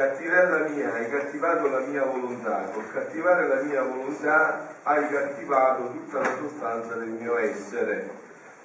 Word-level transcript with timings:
cattivare 0.00 0.48
la 0.48 0.68
mia, 0.68 0.94
hai 0.94 1.10
cattivato 1.10 1.68
la 1.68 1.80
mia 1.80 2.04
volontà, 2.04 2.70
col 2.72 2.90
cattivare 2.90 3.46
la 3.46 3.60
mia 3.60 3.82
volontà 3.82 4.76
hai 4.82 5.06
cattivato 5.08 5.90
tutta 5.92 6.20
la 6.20 6.36
sostanza 6.38 6.94
del 6.94 7.08
mio 7.08 7.36
essere, 7.36 8.08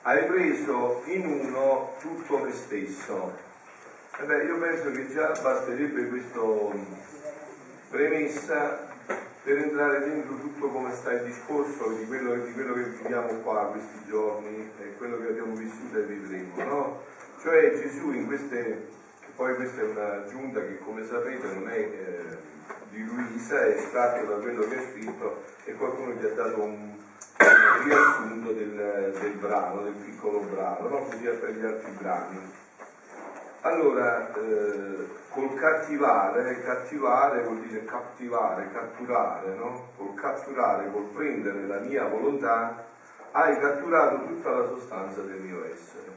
hai 0.04 0.24
preso 0.28 1.02
in 1.06 1.26
uno 1.26 1.96
tutto 2.00 2.38
me 2.38 2.54
stesso. 2.54 3.38
E 4.18 4.24
beh, 4.24 4.44
io 4.44 4.58
penso 4.60 4.92
che 4.92 5.12
già 5.12 5.34
basterebbe 5.42 6.08
questa 6.08 6.40
premessa 7.90 8.94
per 9.44 9.58
entrare 9.58 10.00
dentro 10.00 10.36
tutto 10.38 10.70
come 10.70 10.94
sta 10.94 11.12
il 11.12 11.26
discorso 11.26 11.90
di 11.90 12.06
quello, 12.08 12.34
di 12.46 12.54
quello 12.54 12.76
che 12.76 12.84
viviamo 12.84 13.28
qua 13.44 13.72
questi 13.72 14.00
giorni 14.08 14.72
e 14.80 14.96
quello 14.96 15.18
che 15.20 15.28
abbiamo 15.28 15.54
vissuto 15.54 15.98
e 15.98 16.04
vivremo, 16.04 16.64
no? 16.64 17.04
Cioè 17.42 17.78
Gesù 17.78 18.12
in 18.12 18.26
queste, 18.26 18.88
poi 19.36 19.56
questa 19.56 19.82
è 19.82 19.84
una 19.84 20.24
giunta 20.28 20.62
che 20.62 20.80
come 20.80 21.06
sapete 21.06 21.48
non 21.54 21.70
è 21.70 21.78
eh, 21.78 22.38
di 22.90 23.04
Luisa, 23.04 23.62
è 23.62 23.70
estratto 23.70 24.26
da 24.26 24.36
quello 24.38 24.66
che 24.68 24.78
ha 24.78 24.82
scritto 24.92 25.44
e 25.66 25.74
qualcuno 25.74 26.14
gli 26.14 26.26
ha 26.26 26.34
dato 26.34 26.62
un, 26.62 26.94
un 26.94 27.84
riassunto 27.84 28.52
del, 28.54 29.18
del, 29.20 29.34
brano, 29.34 29.82
del 29.82 29.94
piccolo 29.94 30.40
brano, 30.40 30.88
no? 30.88 30.98
così 31.00 31.24
per 31.24 31.52
gli 31.52 31.66
altri 31.66 31.92
brani. 32.00 32.64
Allora, 33.62 34.34
eh, 34.36 35.08
col 35.30 35.54
cattivare, 35.56 36.62
cattivare 36.62 37.44
vuol 37.44 37.60
dire 37.60 37.84
cattivare, 37.84 38.70
catturare, 38.72 39.54
no? 39.56 39.90
Col 39.98 40.14
catturare, 40.14 40.92
col 40.92 41.06
prendere 41.06 41.66
la 41.66 41.80
mia 41.80 42.06
volontà, 42.06 42.86
hai 43.32 43.60
catturato 43.60 44.28
tutta 44.28 44.50
la 44.52 44.68
sostanza 44.68 45.22
del 45.22 45.42
mio 45.42 45.66
essere. 45.66 46.15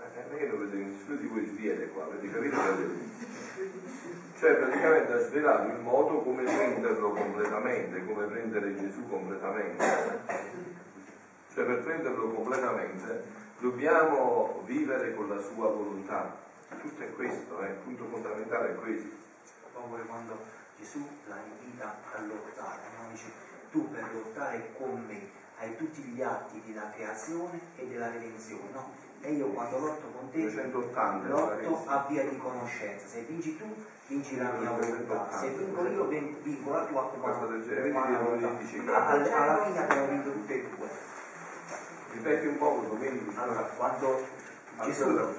Eh, 0.00 0.44
io 0.44 0.48
non 0.48 0.70
vedo 0.70 0.76
nessuno 0.76 1.16
di 1.16 1.26
voi 1.26 1.44
sviene 1.46 1.88
qua, 1.88 2.04
avete 2.04 2.30
capito? 2.30 2.56
Cioè 4.38 4.54
praticamente 4.54 5.12
ha 5.12 5.18
svelato 5.18 5.68
il 5.68 5.80
modo 5.80 6.20
come 6.22 6.44
prenderlo 6.44 7.10
completamente, 7.10 8.04
come 8.06 8.26
prendere 8.26 8.74
Gesù 8.76 9.06
completamente. 9.08 9.84
Cioè 11.52 11.64
per 11.64 11.82
prenderlo 11.82 12.30
completamente 12.30 13.24
dobbiamo 13.58 14.62
vivere 14.64 15.14
con 15.14 15.28
la 15.28 15.38
sua 15.38 15.68
volontà. 15.68 16.38
Tutto 16.80 17.02
è 17.02 17.12
questo, 17.12 17.60
eh? 17.60 17.68
il 17.68 17.74
punto 17.84 18.06
fondamentale 18.06 18.70
è 18.70 18.74
questo. 18.76 19.08
Come 19.74 20.04
quando 20.06 20.38
Gesù 20.78 21.06
la 21.28 21.36
invita 21.36 21.96
a 22.12 22.20
lottare, 22.22 22.80
no? 22.98 23.10
dice 23.10 23.30
tu 23.70 23.90
per 23.90 24.08
lottare 24.12 24.72
con 24.78 25.04
me 25.06 25.38
hai 25.58 25.76
tutti 25.76 26.00
gli 26.02 26.22
atti 26.22 26.62
della 26.64 26.90
creazione 26.90 27.60
e 27.76 27.86
della 27.86 28.10
redenzione, 28.10 28.70
no? 28.72 29.09
E 29.22 29.32
io 29.32 29.48
quando 29.48 29.78
lotto 29.78 30.06
con 30.16 30.30
te 30.30 30.40
280, 30.40 31.28
lotto 31.28 31.82
a 31.86 32.06
via 32.08 32.24
di 32.24 32.38
conoscenza. 32.38 33.06
Se 33.06 33.20
vinci 33.22 33.56
tu, 33.58 33.66
vinci 34.06 34.38
la 34.38 34.50
mia 34.52 34.70
volontà. 34.70 35.28
Se 35.38 35.50
vinco 35.50 35.86
io, 35.86 36.04
vinco 36.06 36.70
la 36.70 36.84
tua 36.84 37.10
umana. 37.14 37.36
Alla 38.96 39.64
fine 39.64 39.78
abbiamo 39.78 40.06
vinto 40.06 40.32
tutte 40.32 40.54
e 40.54 40.68
due. 40.74 40.88
Ripeti 42.12 42.46
un 42.46 42.56
po' 42.56 42.84
Domenico. 42.88 43.40
Allora, 43.40 43.60
quando 43.76 44.26
Gesù 44.84 45.34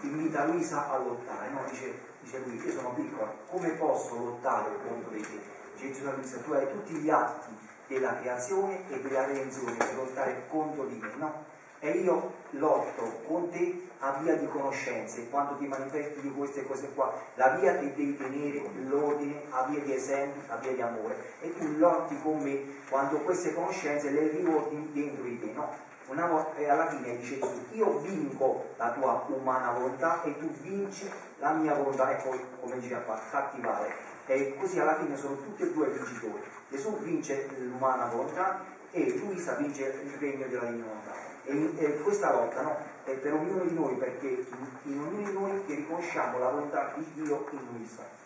invita 0.00 0.46
Luisa 0.46 0.90
a 0.90 0.98
lottare, 0.98 1.50
no? 1.50 1.60
dice, 1.70 1.98
dice 2.20 2.42
lui, 2.44 2.60
io 2.60 2.72
sono 2.72 2.94
piccola, 2.94 3.32
come 3.46 3.68
posso 3.70 4.16
lottare 4.16 4.70
contro 4.86 5.10
di 5.10 5.20
te? 5.20 5.40
Gesù 5.76 6.06
a 6.06 6.12
Luisa, 6.12 6.38
tu 6.38 6.52
hai 6.52 6.68
tutti 6.68 6.94
gli 6.94 7.10
atti 7.10 7.56
della 7.86 8.16
creazione 8.18 8.88
e 8.88 9.00
della 9.00 9.26
redenzione 9.26 9.72
per 9.72 9.94
lottare 9.94 10.46
contro 10.48 10.84
di 10.86 10.96
me, 10.96 11.10
no? 11.16 11.44
E 11.80 11.90
io 11.90 12.32
lotto 12.50 13.22
con 13.26 13.50
te 13.50 13.88
a 14.00 14.12
via 14.20 14.36
di 14.36 14.46
conoscenze, 14.46 15.28
quando 15.30 15.56
ti 15.56 15.66
manifesti 15.66 16.20
di 16.20 16.30
queste 16.30 16.66
cose 16.66 16.92
qua, 16.94 17.12
la 17.34 17.56
via 17.56 17.78
che 17.78 17.94
devi 17.94 18.16
tenere, 18.16 18.62
l'ordine, 18.86 19.42
a 19.50 19.64
via 19.64 19.80
di 19.80 19.94
esempi, 19.94 20.40
a 20.48 20.56
via 20.56 20.72
di 20.72 20.82
amore. 20.82 21.16
E 21.40 21.56
tu 21.56 21.78
lotti 21.78 22.20
con 22.22 22.38
me 22.38 22.82
quando 22.88 23.18
queste 23.20 23.54
conoscenze 23.54 24.10
le 24.10 24.28
riordini 24.28 24.90
dentro 24.92 25.24
di 25.24 25.40
te, 25.40 25.52
no? 25.52 25.88
una 26.10 26.26
volta, 26.26 26.56
e 26.56 26.68
alla 26.68 26.88
fine 26.88 27.16
dice 27.16 27.38
Gesù, 27.38 27.64
io 27.72 27.98
vinco 28.00 28.70
la 28.76 28.90
tua 28.90 29.24
umana 29.28 29.70
volontà 29.70 30.22
e 30.22 30.36
tu 30.38 30.50
vinci 30.60 31.08
la 31.38 31.52
mia 31.52 31.72
volontà 31.74 32.10
e 32.10 32.22
poi 32.22 32.38
come 32.60 32.78
diceva 32.78 33.00
qua, 33.00 33.20
cattivare. 33.30 33.94
E 34.26 34.56
così 34.58 34.78
alla 34.80 34.96
fine 34.96 35.16
sono 35.16 35.36
tutti 35.36 35.62
e 35.62 35.72
due 35.72 35.88
vincitori. 35.88 36.42
Gesù 36.68 36.98
vince 36.98 37.48
l'umana 37.58 38.06
volontà 38.06 38.64
e 38.90 39.18
Luisa 39.18 39.54
vince 39.54 39.84
il 40.04 40.12
regno 40.18 40.46
della 40.46 40.64
divina 40.64 40.86
volontà. 40.86 41.29
E, 41.50 41.72
e, 41.78 42.00
questa 42.00 42.32
lotta 42.32 42.62
no, 42.62 42.76
è 43.02 43.10
per 43.10 43.34
ognuno 43.34 43.64
di 43.64 43.74
noi 43.74 43.96
perché 43.96 44.28
in, 44.28 44.92
in 44.92 45.00
ognuno 45.00 45.26
di 45.26 45.32
noi 45.32 45.64
che 45.66 45.74
riconosciamo 45.74 46.38
la 46.38 46.48
volontà 46.48 46.92
di 46.94 47.04
Dio 47.14 47.48
in 47.50 47.58
Luisa. 47.72 48.18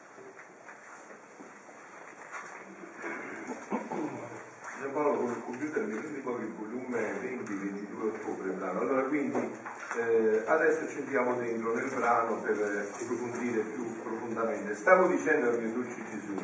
Paolo 4.92 5.16
con 5.16 5.30
il 5.30 5.42
computer 5.44 5.82
mi 5.86 5.96
prendi 5.96 6.20
poi 6.20 6.42
il 6.42 6.52
volume 6.52 7.20
20-22 7.20 8.02
ottobre 8.02 8.50
brano. 8.50 8.80
Allora 8.80 9.02
quindi 9.02 9.50
eh, 9.96 10.42
adesso 10.46 10.88
ci 10.88 10.98
entriamo 10.98 11.34
dentro 11.36 11.74
nel 11.74 11.90
brano 11.94 12.36
per 12.42 12.56
approfondire 12.92 13.60
più 13.60 14.02
profondamente. 14.02 14.74
Stavo 14.74 15.06
dicendo 15.08 15.48
al 15.48 15.60
mio 15.60 15.72
dolce 15.72 15.96
Gesù, 16.10 16.34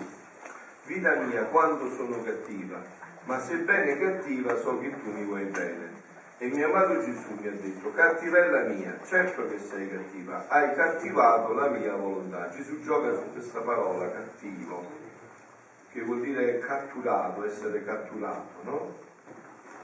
vita 0.87 1.15
mia 1.17 1.43
quando 1.45 1.91
sono 1.95 2.23
cattiva, 2.23 2.83
ma 3.25 3.39
sebbene 3.39 3.99
cattiva 3.99 4.57
so 4.57 4.81
che 4.81 4.91
tu 5.01 5.11
mi 5.13 5.25
vuoi 5.25 5.45
bene. 5.45 5.90
E 6.43 6.47
mio 6.47 6.67
amato 6.69 7.05
Gesù 7.05 7.37
mi 7.39 7.49
ha 7.49 7.51
detto, 7.51 7.93
cattivella 7.93 8.63
mia, 8.63 8.99
certo 9.05 9.47
che 9.47 9.59
sei 9.59 9.91
cattiva, 9.91 10.47
hai 10.49 10.75
cattivato 10.75 11.53
la 11.53 11.69
mia 11.69 11.95
volontà. 11.95 12.49
Gesù 12.49 12.81
gioca 12.83 13.13
su 13.13 13.31
questa 13.35 13.61
parola, 13.61 14.11
cattivo 14.11 15.01
che 15.93 16.01
vuol 16.01 16.21
dire 16.21 16.59
catturato, 16.61 17.45
essere 17.45 17.85
catturato, 17.85 18.63
no? 18.63 18.95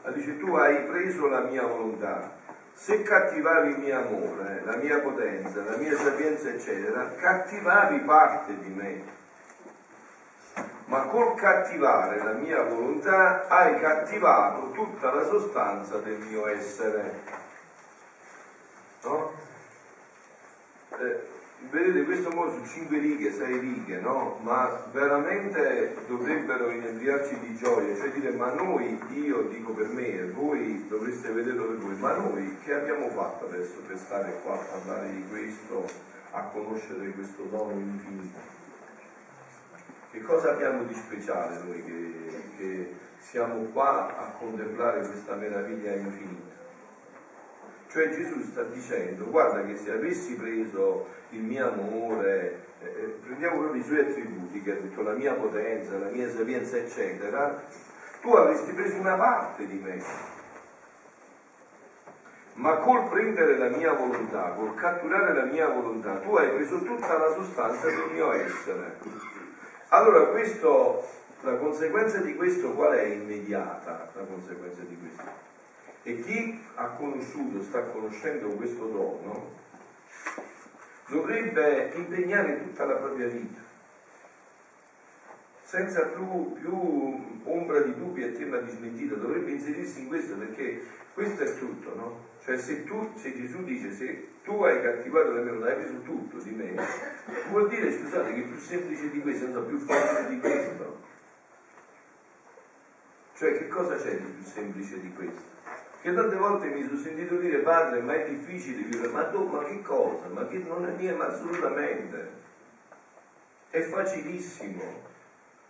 Ma 0.03 0.11
dice 0.13 0.39
tu 0.39 0.55
hai 0.55 0.85
preso 0.85 1.27
la 1.27 1.41
mia 1.41 1.67
volontà, 1.67 2.33
se 2.73 3.03
cattivavi 3.03 3.71
il 3.71 3.79
mio 3.79 3.99
amore, 3.99 4.63
la 4.65 4.77
mia 4.77 5.01
potenza, 5.01 5.63
la 5.63 5.77
mia 5.77 5.95
sapienza, 5.95 6.49
eccetera, 6.49 7.15
cattivavi 7.17 7.99
parte 7.99 8.59
di 8.61 8.69
me. 8.69 9.16
Ma 10.87 11.07
col 11.07 11.35
cattivare 11.35 12.23
la 12.23 12.33
mia 12.33 12.63
volontà 12.63 13.49
hai 13.49 13.81
cattivato 13.81 14.71
tutta 14.71 15.13
la 15.13 15.25
sostanza 15.25 15.99
del 15.99 16.19
mio 16.19 16.47
essere. 16.47 17.23
No? 19.03 19.33
Eh, 20.99 21.35
vedete 21.71 22.05
questo 22.05 22.31
mo 22.31 22.51
su 22.51 22.65
cinque 22.67 22.99
righe, 22.99 23.33
sei 23.33 23.59
righe, 23.59 23.99
no? 23.99 24.39
Ma 24.43 24.85
veramente 24.93 25.97
dovrebbero 26.07 26.71
inebriarci 26.71 27.41
di 27.41 27.57
gioia, 27.57 27.97
cioè 27.97 28.11
dire 28.11 28.31
ma 28.31 28.53
noi, 28.53 28.99
io 29.11 29.43
dico 29.43 29.73
per 29.73 29.89
me, 29.89 30.31
voi 30.31 30.87
dovreste 30.89 31.33
vederlo 31.33 31.65
per 31.65 31.77
voi, 31.79 31.97
ma 31.97 32.15
noi 32.15 32.59
che 32.65 32.75
abbiamo 32.75 33.09
fatto 33.09 33.47
adesso 33.47 33.81
per 33.87 33.99
stare 33.99 34.41
qua 34.43 34.55
a 34.55 34.65
parlare 34.79 35.11
di 35.11 35.25
questo, 35.29 35.85
a 36.31 36.43
conoscere 36.43 37.11
questo 37.11 37.43
dono 37.45 37.73
infinito? 37.73 38.66
Che 40.17 40.23
cosa 40.23 40.53
abbiamo 40.53 40.85
di 40.85 40.95
speciale 40.95 41.59
noi 41.63 41.85
che, 41.85 42.41
che 42.57 42.95
siamo 43.19 43.65
qua 43.65 44.17
a 44.17 44.31
contemplare 44.39 45.01
questa 45.01 45.35
meraviglia 45.35 45.93
infinita? 45.93 46.55
Cioè 47.89 48.09
Gesù 48.09 48.41
sta 48.41 48.63
dicendo, 48.63 49.27
guarda 49.27 49.63
che 49.67 49.77
se 49.77 49.93
avessi 49.93 50.37
preso 50.37 51.09
il 51.31 51.43
mio 51.43 51.71
amore, 51.71 52.65
eh, 52.81 52.87
eh, 52.87 53.19
prendiamo 53.27 53.59
proprio 53.59 53.79
i 53.83 53.85
suoi 53.85 54.01
attributi, 54.01 54.63
che 54.63 54.73
ha 54.73 54.81
detto 54.81 55.03
la 55.03 55.13
mia 55.13 55.35
potenza, 55.35 55.99
la 55.99 56.09
mia 56.09 56.31
sapienza, 56.31 56.79
eccetera, 56.79 57.63
tu 58.23 58.31
avresti 58.31 58.73
preso 58.73 58.97
una 58.97 59.17
parte 59.17 59.67
di 59.67 59.79
me. 59.79 60.03
Ma 62.55 62.77
col 62.77 63.11
prendere 63.11 63.59
la 63.59 63.69
mia 63.69 63.93
volontà, 63.93 64.55
col 64.57 64.75
catturare 64.77 65.35
la 65.35 65.45
mia 65.45 65.69
volontà, 65.69 66.15
tu 66.21 66.37
hai 66.37 66.49
preso 66.55 66.81
tutta 66.81 67.19
la 67.19 67.35
sostanza 67.35 67.87
del 67.87 68.09
mio 68.15 68.33
essere. 68.33 69.36
Allora 69.97 70.27
questo, 70.27 71.09
la 71.41 71.57
conseguenza 71.57 72.19
di 72.19 72.35
questo 72.35 72.73
qual 72.73 72.99
è 72.99 73.05
immediata? 73.05 74.11
La 74.13 74.25
conseguenza 74.25 74.83
di 74.83 74.95
questo? 74.95 75.25
E 76.03 76.21
chi 76.21 76.63
ha 76.75 76.89
conosciuto, 76.89 77.63
sta 77.63 77.81
conoscendo 77.85 78.49
questo 78.49 78.85
dono, 78.89 79.53
dovrebbe 81.09 81.93
impegnare 81.95 82.63
tutta 82.63 82.85
la 82.85 82.97
propria 82.97 83.29
vita, 83.29 83.61
senza 85.63 86.09
più, 86.09 86.53
più 86.61 87.41
ombra 87.45 87.81
di 87.81 87.95
dubbi 87.95 88.23
e 88.23 88.33
tema 88.33 88.59
di 88.59 88.71
smentita, 88.73 89.15
dovrebbe 89.15 89.53
inserirsi 89.53 90.01
in 90.01 90.09
questo 90.09 90.35
perché 90.35 90.83
questo 91.15 91.43
è 91.43 91.59
tutto, 91.59 91.95
no? 91.95 92.25
Cioè 92.45 92.59
se, 92.59 92.85
tu, 92.85 93.13
se 93.15 93.35
Gesù 93.35 93.65
dice 93.65 93.91
se 93.93 94.29
tu 94.47 94.63
hai 94.63 94.81
cattivato 94.81 95.33
la 95.33 95.43
mia 95.43 95.67
hai 95.67 95.75
preso 95.75 96.01
tutto 96.03 96.39
di 96.39 96.51
me, 96.53 96.75
vuol 97.51 97.69
dire 97.69 97.93
scusate 97.93 98.33
che 98.33 98.41
è 98.41 98.45
più 98.45 98.57
semplice 98.57 99.11
di 99.11 99.21
questo, 99.21 99.45
non 99.47 99.55
so, 99.55 99.63
più 99.65 99.79
facile 99.81 100.29
di 100.29 100.39
questo. 100.39 101.05
Cioè 103.35 103.59
che 103.59 103.69
cosa 103.69 103.97
c'è 103.97 104.17
di 104.17 104.31
più 104.31 104.45
semplice 104.45 105.01
di 105.01 105.13
questo? 105.13 105.55
che 106.07 106.15
tante 106.15 106.37
volte 106.37 106.69
mi 106.69 106.85
sono 106.85 107.01
sentito 107.01 107.35
dire 107.35 107.59
padre 107.59 108.01
ma 108.01 108.15
è 108.15 108.29
difficile 108.29 108.85
vivere, 108.85 109.09
ma 109.09 109.25
tu 109.25 109.45
ma 109.49 109.65
che 109.65 109.83
cosa? 109.83 110.29
Ma 110.29 110.47
che 110.47 110.59
non 110.59 110.87
è 110.87 110.93
mia, 110.93 111.17
ma 111.17 111.27
assolutamente. 111.27 112.45
È 113.71 113.81
facilissimo. 113.81 114.83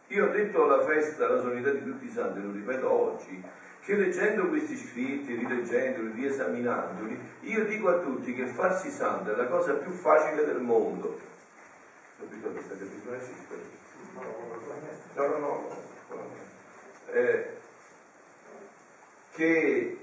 Io 0.08 0.26
ho 0.26 0.28
detto 0.28 0.62
alla 0.62 0.84
festa, 0.84 1.24
alla 1.24 1.40
solidità 1.40 1.70
di 1.70 1.82
tutti 1.82 2.04
i 2.04 2.10
santi, 2.10 2.42
lo 2.42 2.52
ripeto 2.52 2.90
oggi, 2.90 3.42
che 3.86 3.94
leggendo 3.94 4.48
questi 4.48 4.76
scritti, 4.76 5.36
rileggendoli, 5.36 6.10
riesaminandoli, 6.10 7.16
io 7.42 7.64
dico 7.66 7.88
a 7.88 8.00
tutti 8.00 8.34
che 8.34 8.46
farsi 8.46 8.90
santo 8.90 9.32
è 9.32 9.36
la 9.36 9.46
cosa 9.46 9.74
più 9.74 9.92
facile 9.92 10.44
del 10.44 10.58
mondo. 10.58 11.16
No, 15.14 15.26
no, 15.26 15.38
no. 15.38 15.68
Eh, 17.12 17.56
che 19.30 19.98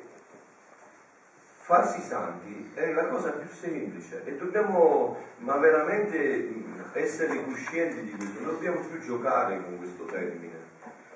farsi 1.58 2.00
santi 2.00 2.72
è 2.76 2.94
la 2.94 3.08
cosa 3.08 3.32
più 3.32 3.50
semplice 3.50 4.24
e 4.24 4.38
dobbiamo 4.38 5.22
ma 5.40 5.58
veramente 5.58 6.54
essere 6.94 7.44
coscienti 7.44 8.02
di 8.02 8.12
questo, 8.16 8.40
non 8.40 8.54
dobbiamo 8.54 8.80
più 8.80 9.02
giocare 9.02 9.62
con 9.62 9.78
questo 9.78 10.06
termine 10.06 10.63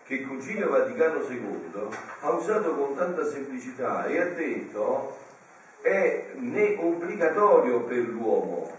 che 0.07 0.15
il 0.15 0.27
Concilio 0.27 0.69
Vaticano 0.69 1.19
II 1.19 1.89
ha 2.21 2.29
usato 2.31 2.73
con 2.75 2.95
tanta 2.95 3.25
semplicità 3.25 4.05
e 4.05 4.21
ha 4.21 4.25
detto 4.27 5.17
è 5.81 6.31
né 6.35 6.77
obbligatorio 6.79 7.81
per 7.81 8.07
l'uomo 8.07 8.71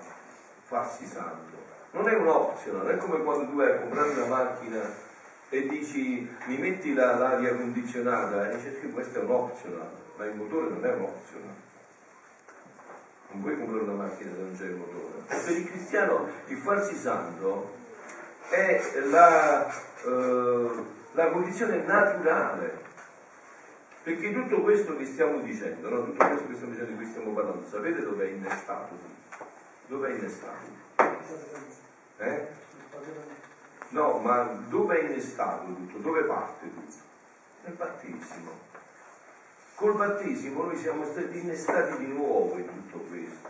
farsi 0.65 1.05
santo, 1.07 1.57
non 1.93 2.09
è 2.09 2.15
un 2.15 2.29
optional, 2.29 2.87
è 2.87 2.97
come 2.97 3.23
quando 3.23 3.47
tu 3.51 3.57
vai 3.57 3.71
a 3.71 3.79
comprare 3.79 4.11
una 4.11 4.27
macchina 4.27 4.81
e 5.51 5.67
dici 5.67 6.29
mi 6.47 6.57
metti 6.57 6.95
la, 6.95 7.17
l'aria 7.17 7.55
condizionata 7.55 8.51
e 8.51 8.57
dici 8.57 8.81
che 8.81 8.89
questo 8.89 9.21
è 9.21 9.23
un 9.23 9.31
optional, 9.31 9.89
ma 10.17 10.25
il 10.25 10.35
motore 10.35 10.69
non 10.71 10.85
è 10.85 10.93
un 10.93 11.03
optional. 11.03 11.55
Non 13.31 13.43
puoi 13.43 13.59
comprare 13.59 13.83
una 13.83 14.05
macchina 14.05 14.31
se 14.33 14.41
non 14.41 14.57
c'è 14.57 14.65
il 14.65 14.77
motore. 14.77 15.25
Per 15.27 15.57
il 15.57 15.71
cristiano 15.71 16.29
il 16.47 16.57
farsi 16.57 16.97
santo 16.97 17.77
è 18.49 18.83
la, 19.11 19.69
eh, 19.69 20.97
la 21.19 21.31
condizione 21.31 21.83
naturale. 21.83 22.87
Perché 24.05 24.33
tutto 24.33 24.63
questo 24.63 24.97
che 24.97 25.05
stiamo 25.05 25.41
dicendo, 25.41 25.89
no? 25.89 26.05
tutto 26.05 26.25
questo 26.25 26.47
che 26.47 26.55
stiamo 26.55 26.73
dicendo 26.73 26.93
di 26.93 26.97
cui 26.97 27.07
stiamo 27.07 27.33
parlando, 27.33 27.67
sapete 27.67 28.03
dove 28.03 28.25
è 28.25 28.31
innestato? 28.31 28.97
Dove 29.89 30.09
è 30.09 30.13
innestato? 30.17 30.67
Eh? 32.19 32.47
No, 33.89 34.19
ma 34.19 34.43
dove 34.69 35.01
è 35.01 35.09
innestato 35.09 35.67
tutto? 35.67 35.99
Dove 35.99 36.23
parte 36.23 36.73
tutto? 36.73 36.95
Nel 37.65 37.75
battesimo. 37.75 38.51
Col 39.75 39.97
battesimo 39.97 40.65
noi 40.65 40.77
siamo 40.77 41.05
stati 41.05 41.39
innestati 41.39 41.99
di 41.99 42.13
nuovo 42.13 42.57
in 42.59 42.67
tutto 42.67 42.99
questo. 43.11 43.49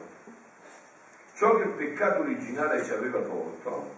Ciò 1.34 1.56
che 1.56 1.64
il 1.64 1.70
peccato 1.70 2.20
originale 2.20 2.82
ci 2.82 2.92
aveva 2.92 3.20
tolto, 3.20 3.94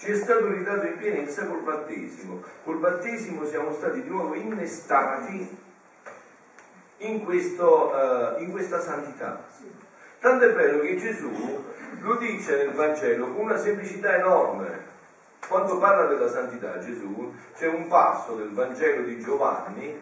ci 0.00 0.12
è 0.12 0.16
stato 0.16 0.50
ridato 0.50 0.86
in 0.86 0.96
pienezza 0.96 1.46
col 1.46 1.60
battesimo. 1.60 2.42
Col 2.64 2.78
battesimo 2.78 3.44
siamo 3.44 3.74
stati 3.74 4.02
di 4.02 4.08
nuovo 4.08 4.34
innestati 4.34 5.58
in, 6.96 7.22
questo, 7.22 7.92
uh, 7.92 8.40
in 8.40 8.50
questa 8.50 8.80
santità. 8.80 9.44
Tanto 10.18 10.44
è 10.44 10.54
vero 10.54 10.80
che 10.80 10.96
Gesù 10.96 11.64
lo 12.00 12.16
dice 12.16 12.56
nel 12.56 12.72
Vangelo 12.72 13.26
con 13.26 13.44
una 13.44 13.58
semplicità 13.58 14.16
enorme. 14.16 14.88
Quando 15.46 15.78
parla 15.78 16.06
della 16.06 16.30
santità 16.30 16.78
Gesù, 16.78 17.34
c'è 17.54 17.66
un 17.66 17.86
passo 17.88 18.36
del 18.36 18.52
Vangelo 18.52 19.02
di 19.02 19.20
Giovanni 19.20 20.00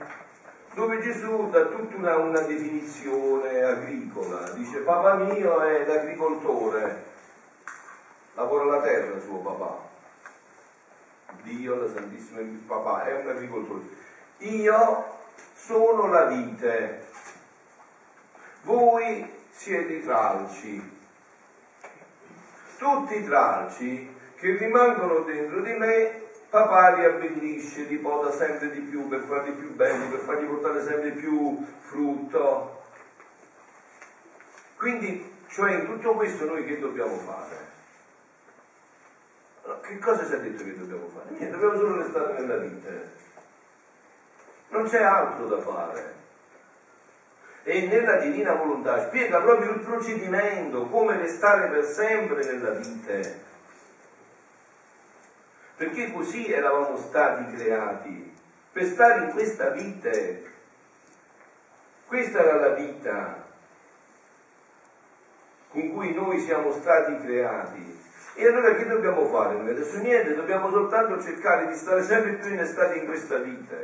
dove 0.75 1.01
Gesù 1.01 1.51
dà 1.51 1.65
tutta 1.65 1.97
una, 1.97 2.17
una 2.19 2.41
definizione 2.43 3.63
agricola, 3.63 4.49
dice 4.51 4.79
papà 4.79 5.15
mio 5.15 5.61
è 5.61 5.85
l'agricoltore, 5.85 7.05
lavora 8.35 8.65
la 8.65 8.81
terra 8.83 9.19
suo 9.19 9.39
papà, 9.39 9.88
Dio, 11.43 11.77
la 11.77 11.89
Santissima 11.89 12.41
Papà, 12.67 13.05
è 13.05 13.21
un 13.23 13.29
agricoltore. 13.29 13.83
Io 14.39 15.17
sono 15.55 16.07
la 16.07 16.25
vite, 16.27 17.07
voi 18.63 19.29
siete 19.51 19.93
i 19.95 20.03
tralci. 20.03 20.97
Tutti 22.79 23.17
i 23.17 23.25
tralci 23.25 24.17
che 24.37 24.57
rimangono 24.57 25.21
dentro 25.21 25.61
di 25.63 25.73
me, 25.73 26.23
papà 26.49 26.95
li 26.95 27.05
abbellisce, 27.05 27.83
li 27.83 27.97
poda 27.97 28.31
sempre 28.31 28.71
di 28.71 28.81
più 28.81 29.09
per 29.09 29.23
farli 29.23 29.53
più 29.53 29.75
belli, 29.75 30.09
per 30.09 30.21
fargli 30.21 30.47
portare 30.47 30.85
sempre 30.85 31.11
più 31.11 31.65
frutto. 31.81 32.83
Quindi, 34.77 35.35
cioè 35.49 35.73
in 35.73 35.87
tutto 35.87 36.13
questo 36.13 36.45
noi 36.45 36.65
che 36.65 36.79
dobbiamo 36.79 37.17
fare? 37.17 37.68
Che 39.77 39.99
cosa 39.99 40.27
ci 40.27 40.33
ha 40.33 40.39
detto 40.39 40.65
che 40.65 40.79
dobbiamo 40.79 41.09
fare? 41.09 41.31
Niente, 41.31 41.51
dobbiamo 41.51 41.77
solo 41.77 41.97
restare 42.03 42.41
nella 42.41 42.57
vita. 42.57 42.89
Non 44.69 44.89
c'è 44.89 45.03
altro 45.03 45.47
da 45.47 45.61
fare. 45.61 46.15
E 47.65 47.87
nella 47.87 48.17
divina 48.17 48.55
volontà 48.55 49.07
spiega 49.09 49.41
proprio 49.41 49.73
il 49.73 49.81
procedimento, 49.81 50.87
come 50.87 51.17
restare 51.19 51.69
per 51.69 51.85
sempre 51.85 52.45
nella 52.45 52.71
vita. 52.71 53.47
Perché 55.77 56.13
così 56.13 56.51
eravamo 56.51 56.97
stati 56.97 57.55
creati, 57.55 58.35
per 58.73 58.85
stare 58.85 59.25
in 59.25 59.31
questa 59.33 59.71
vita. 59.71 60.11
Questa 62.07 62.39
era 62.39 62.55
la 62.55 62.75
vita 62.75 63.47
con 65.71 65.93
cui 65.93 66.15
noi 66.15 66.41
siamo 66.41 66.73
stati 66.73 67.19
creati 67.19 67.98
e 68.39 68.47
allora 68.47 68.73
che 68.77 68.87
dobbiamo 68.87 69.27
fare? 69.27 69.57
Noi 69.57 69.71
adesso 69.71 69.99
niente, 69.99 70.37
dobbiamo 70.37 70.71
soltanto 70.71 71.21
cercare 71.21 71.67
di 71.67 71.75
stare 71.75 72.05
sempre 72.05 72.35
più 72.35 72.53
innestati 72.53 72.99
in 72.99 73.07
questa 73.07 73.39
vita. 73.39 73.75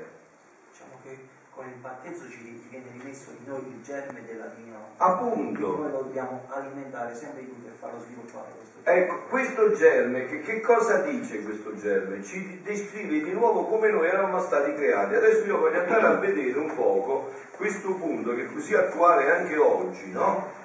Diciamo 0.70 0.94
che 1.02 1.18
con 1.50 1.66
il 1.66 1.74
battesimo 1.80 2.30
ci 2.30 2.62
viene 2.70 2.86
rimesso 2.92 3.30
di 3.36 3.50
noi 3.50 3.66
il 3.66 3.82
germe 3.82 4.24
della 4.24 4.46
divina 4.54 4.78
Appunto. 4.96 5.76
Noi 5.76 5.90
lo 5.90 6.02
dobbiamo 6.02 6.44
alimentare 6.50 7.16
sempre 7.16 7.40
di 7.40 7.46
più 7.46 7.64
per 7.64 7.72
farlo 7.80 7.98
sviluppare. 7.98 8.52
Questo 8.56 8.90
ecco, 8.90 9.22
questo 9.28 9.72
germe, 9.72 10.26
che, 10.26 10.40
che 10.42 10.60
cosa 10.60 11.00
dice 11.00 11.42
questo 11.42 11.74
germe? 11.74 12.22
Ci 12.22 12.60
descrive 12.62 13.24
di 13.24 13.32
nuovo 13.32 13.64
come 13.64 13.90
noi 13.90 14.06
eravamo 14.06 14.38
stati 14.38 14.72
creati. 14.74 15.16
Adesso 15.16 15.46
io 15.46 15.58
voglio 15.58 15.80
andare 15.80 16.06
a 16.06 16.14
vedere 16.14 16.56
un 16.56 16.72
poco 16.76 17.32
questo 17.56 17.92
punto 17.94 18.36
che 18.36 18.44
è 18.44 18.52
così 18.52 18.74
attuale 18.74 19.32
anche 19.32 19.56
oggi, 19.56 20.12
no? 20.12 20.62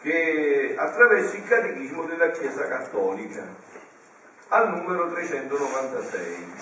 Che 0.00 0.74
attraverso 0.76 1.36
il 1.36 1.44
catechismo 1.44 2.04
della 2.04 2.30
Chiesa 2.30 2.68
Cattolica, 2.68 3.44
al 4.48 4.70
numero 4.70 5.10
396. 5.10 6.52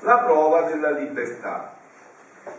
La 0.00 0.18
prova 0.18 0.62
della 0.62 0.90
libertà. 0.90 1.74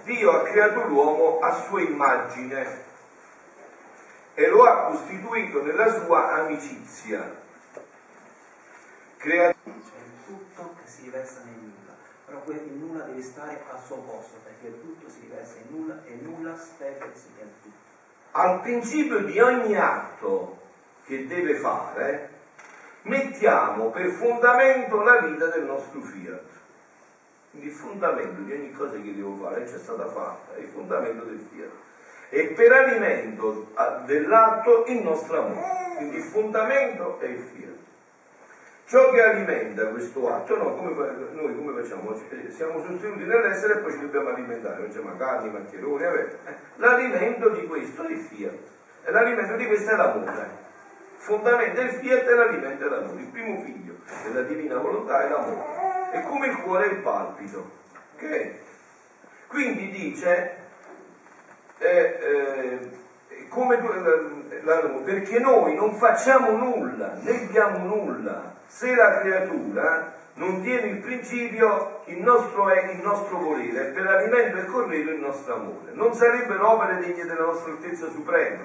Dio 0.03 0.31
ha 0.31 0.43
creato 0.43 0.86
l'uomo 0.86 1.39
a 1.39 1.53
sua 1.63 1.81
immagine 1.81 2.86
e 4.33 4.48
lo 4.50 4.63
ha 4.63 4.86
costituito 4.91 5.63
nella 5.63 6.03
sua 6.03 6.33
amicizia. 6.33 7.45
Crea... 9.17 9.55
Il 9.63 9.74
tutto 10.25 10.75
che 10.81 10.89
si 10.89 11.03
riversa 11.03 11.41
nel 11.45 11.55
nulla, 11.55 11.95
però 12.25 12.39
quel 12.41 12.62
nulla 12.65 13.05
deve 13.05 13.21
stare 13.21 13.63
al 13.71 13.81
suo 13.83 13.98
posto 13.98 14.39
perché 14.43 14.79
tutto 14.81 15.10
si 15.10 15.21
riversa 15.21 15.55
in 15.57 15.75
nulla 15.75 16.03
e 16.03 16.19
nulla 16.21 16.57
spezza 16.57 17.27
nel 17.38 17.53
tutto 17.62 17.87
al 18.31 18.62
principio 18.62 19.19
di 19.19 19.39
ogni 19.39 19.75
atto 19.75 20.57
che 21.05 21.25
deve 21.25 21.55
fare, 21.55 22.29
mettiamo 23.03 23.89
per 23.89 24.10
fondamento 24.12 25.01
la 25.01 25.19
vita 25.19 25.48
del 25.48 25.63
nostro 25.63 26.01
fiat. 26.01 26.46
Quindi 27.51 27.67
il 27.67 27.74
fondamento 27.74 28.41
di 28.41 28.53
ogni 28.53 28.72
cosa 28.74 28.98
che 28.98 29.15
devo 29.15 29.36
fare 29.36 29.63
è 29.63 29.67
già 29.67 29.77
stata 29.77 30.07
fatta, 30.07 30.55
è 30.55 30.60
il 30.60 30.67
fondamento 30.67 31.24
del 31.24 31.39
fiat. 31.51 31.72
E 32.29 32.48
per 32.48 32.72
alimento 32.72 33.72
dell'atto 34.05 34.86
il 34.88 35.01
nostro 35.01 35.46
amore. 35.46 35.96
Quindi 35.96 36.17
il 36.17 36.24
fondamento 36.24 37.19
è 37.19 37.25
il 37.25 37.39
fiat. 37.39 37.87
Ciò 38.88 39.12
che 39.12 39.22
alimenta 39.22 39.86
questo 39.88 40.34
atto, 40.34 40.56
no, 40.56 40.75
come, 40.75 40.94
noi 41.34 41.53
come 41.58 41.82
facciamo? 41.82 42.17
Eh, 42.29 42.50
siamo 42.50 42.82
sostenuti 42.82 43.25
nell'essere 43.25 43.74
e 43.74 43.77
poi 43.79 43.91
ci 43.91 44.00
dobbiamo 44.00 44.29
alimentare, 44.29 44.79
mangiamo 44.79 45.13
carni, 45.17 45.50
maccheroni, 45.50 46.06
l'alimento 46.77 47.50
di 47.50 47.67
questo 47.67 48.03
è 48.03 48.12
il 48.12 48.20
fiat, 48.20 48.58
e 49.03 49.12
l'alimento 49.12 49.58
di 49.58 49.65
questo 49.65 49.91
è 49.91 49.96
l'amore. 49.98 50.65
Fondamento 51.17 51.82
il 51.82 51.89
fiat 51.89 52.27
e 52.29 52.34
l'alimento 52.34 52.86
è 52.86 52.89
l'amore. 52.89 53.20
Il 53.20 53.27
primo 53.27 53.60
figlio 53.60 53.96
della 54.24 54.44
divina 54.44 54.77
volontà 54.77 55.25
è 55.25 55.29
l'amore. 55.32 56.13
E 56.13 56.22
come 56.22 56.48
il 56.48 56.58
cuore 56.62 56.89
è 56.89 56.94
il 56.94 57.00
palpito. 57.00 57.70
Okay? 58.15 58.60
Quindi 59.48 59.89
dice, 59.89 60.56
eh, 61.79 62.20
eh, 62.22 62.89
come, 63.50 63.79
perché 65.03 65.39
noi 65.39 65.75
non 65.75 65.95
facciamo 65.95 66.51
nulla, 66.51 67.13
né 67.21 67.47
diamo 67.47 67.79
nulla 67.79 68.55
se 68.67 68.93
la 68.95 69.19
creatura 69.19 70.13
non 70.35 70.61
tiene 70.61 70.87
il 70.87 70.97
principio 70.97 72.01
il 72.05 72.19
nostro 72.19 72.69
è 72.69 72.91
il 72.91 73.01
nostro 73.01 73.39
volere, 73.39 73.85
per 73.85 74.05
alimento 74.05 74.57
e 74.57 74.65
corredo 74.65 75.11
il 75.11 75.19
nostro 75.19 75.55
amore. 75.55 75.91
Non 75.93 76.13
sarebbero 76.13 76.73
opere 76.73 76.99
degne 76.99 77.25
della 77.25 77.45
nostra 77.45 77.71
altezza 77.71 78.09
suprema. 78.09 78.63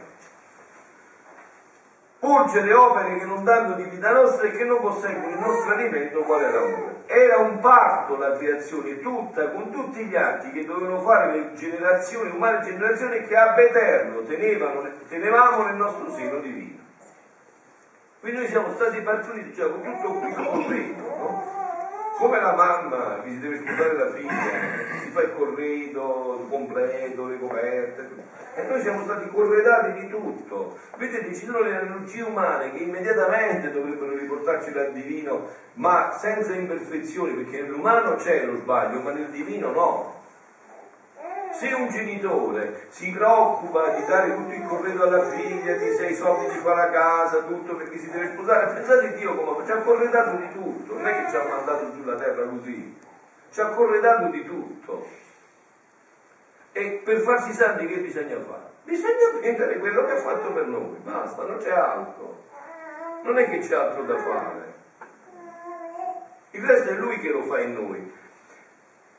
Porgere 2.23 2.73
opere 2.73 3.19
che 3.19 3.25
non 3.25 3.43
danno 3.43 3.75
di 3.75 3.83
vita 3.83 4.13
nostra 4.13 4.47
e 4.47 4.53
che 4.53 4.63
non 4.63 4.79
posseggono 4.79 5.29
il 5.29 5.41
nostro 5.41 5.73
alimento 5.73 6.21
quale 6.21 6.53
l'amore. 6.53 7.03
Era 7.07 7.39
un 7.39 7.59
parto 7.59 8.17
la 8.17 8.37
creazione 8.37 9.01
tutta, 9.01 9.51
con 9.51 9.73
tutti 9.73 10.05
gli 10.05 10.15
atti 10.15 10.53
che 10.53 10.65
dovevano 10.65 11.01
fare 11.01 11.33
le 11.33 11.55
generazioni, 11.55 12.31
umane 12.31 12.61
generazioni 12.61 13.27
che 13.27 13.37
ab 13.37 13.59
eterno 13.59 14.23
tenevano, 14.23 14.89
tenevamo 15.09 15.65
nel 15.65 15.75
nostro 15.75 16.15
seno 16.15 16.39
divino. 16.39 16.79
Quindi 18.21 18.39
noi 18.39 18.49
siamo 18.49 18.73
stati 18.73 19.01
partoriti 19.01 19.53
cioè, 19.53 19.69
con 19.69 19.83
tutto 19.83 20.13
questo 20.21 20.43
completo, 20.43 21.03
no? 21.03 21.72
Come 22.17 22.41
la 22.41 22.53
mamma 22.53 23.21
che 23.23 23.31
si 23.31 23.39
deve 23.41 23.57
sposare 23.57 23.95
la 23.95 24.13
figlia, 24.13 24.99
si 25.01 25.09
fa 25.09 25.23
il 25.23 25.35
corredo, 25.35 26.41
il 26.43 26.49
completo, 26.49 27.27
le 27.27 27.39
coperte, 27.39 28.09
e 28.55 28.63
noi 28.65 28.81
siamo 28.81 29.03
stati 29.03 29.29
corredati 29.31 30.01
di 30.01 30.09
tutto. 30.09 30.79
Vedete, 30.97 31.35
ci 31.35 31.45
sono 31.47 31.63
le 31.63 31.77
analogie 31.77 32.23
umane 32.23 32.71
che 32.73 32.79
immediatamente 32.79 33.71
dovrebbero 33.71 34.17
riportarci 34.17 34.73
dal 34.73 34.93
divino, 34.93 35.49
ma 35.75 36.13
senza 36.13 36.53
imperfezioni, 36.53 37.33
perché 37.33 37.63
nell'umano 37.63 38.15
c'è 38.17 38.45
lo 38.45 38.57
sbaglio, 38.57 39.01
ma 39.01 39.13
nel 39.13 39.31
divino 39.31 39.71
no. 39.71 40.22
Se 41.53 41.73
un 41.73 41.89
genitore 41.89 42.87
si 42.89 43.11
preoccupa 43.13 43.91
di 43.91 44.05
dare 44.07 44.35
tutto 44.35 44.55
il 44.55 44.67
corredo 44.67 45.03
alla 45.05 45.31
figlia, 45.31 45.77
di 45.77 45.95
sei 45.95 46.15
soldi 46.15 46.51
di 46.51 46.59
fare 46.59 46.87
la 46.87 46.91
casa, 46.91 47.43
tutto 47.43 47.77
perché 47.77 47.99
si 47.99 48.11
deve 48.11 48.33
sposare, 48.33 48.73
pensate 48.73 49.15
Dio 49.15 49.37
come 49.37 49.65
ci 49.65 49.71
ha 49.71 49.77
corredato 49.77 50.37
di 50.37 50.53
tutto, 50.53 50.95
non 50.95 51.07
è 51.07 51.25
che 51.25 51.31
ci 51.31 51.37
ha 51.37 51.45
mandato 51.45 51.93
sulla 51.93 52.17
terra 52.17 52.45
così, 52.47 52.99
ci 53.51 53.61
ha 53.61 53.69
corredato 53.69 54.27
di 54.29 54.45
tutto. 54.45 55.07
E 56.73 57.03
per 57.05 57.21
farsi 57.21 57.53
santi 57.53 57.87
che 57.87 57.99
bisogna 57.99 58.41
fare? 58.41 58.71
Bisogna 58.85 59.39
prendere 59.39 59.79
quello 59.79 60.07
che 60.07 60.13
ha 60.13 60.17
fatto 60.17 60.53
per 60.53 60.67
noi, 60.67 60.97
basta, 61.03 61.43
non 61.45 61.59
c'è 61.59 61.71
altro. 61.71 62.45
Non 63.25 63.39
è 63.39 63.51
che 63.51 63.59
c'è 63.59 63.75
altro 63.75 64.03
da 64.05 64.17
fare. 64.17 64.73
Il 66.53 66.65
resto 66.65 66.91
è 66.91 66.95
lui 66.95 67.21
che 67.21 67.31
lo 67.31 67.43
fa 67.43 67.61
in 67.61 67.75
noi 67.75 68.21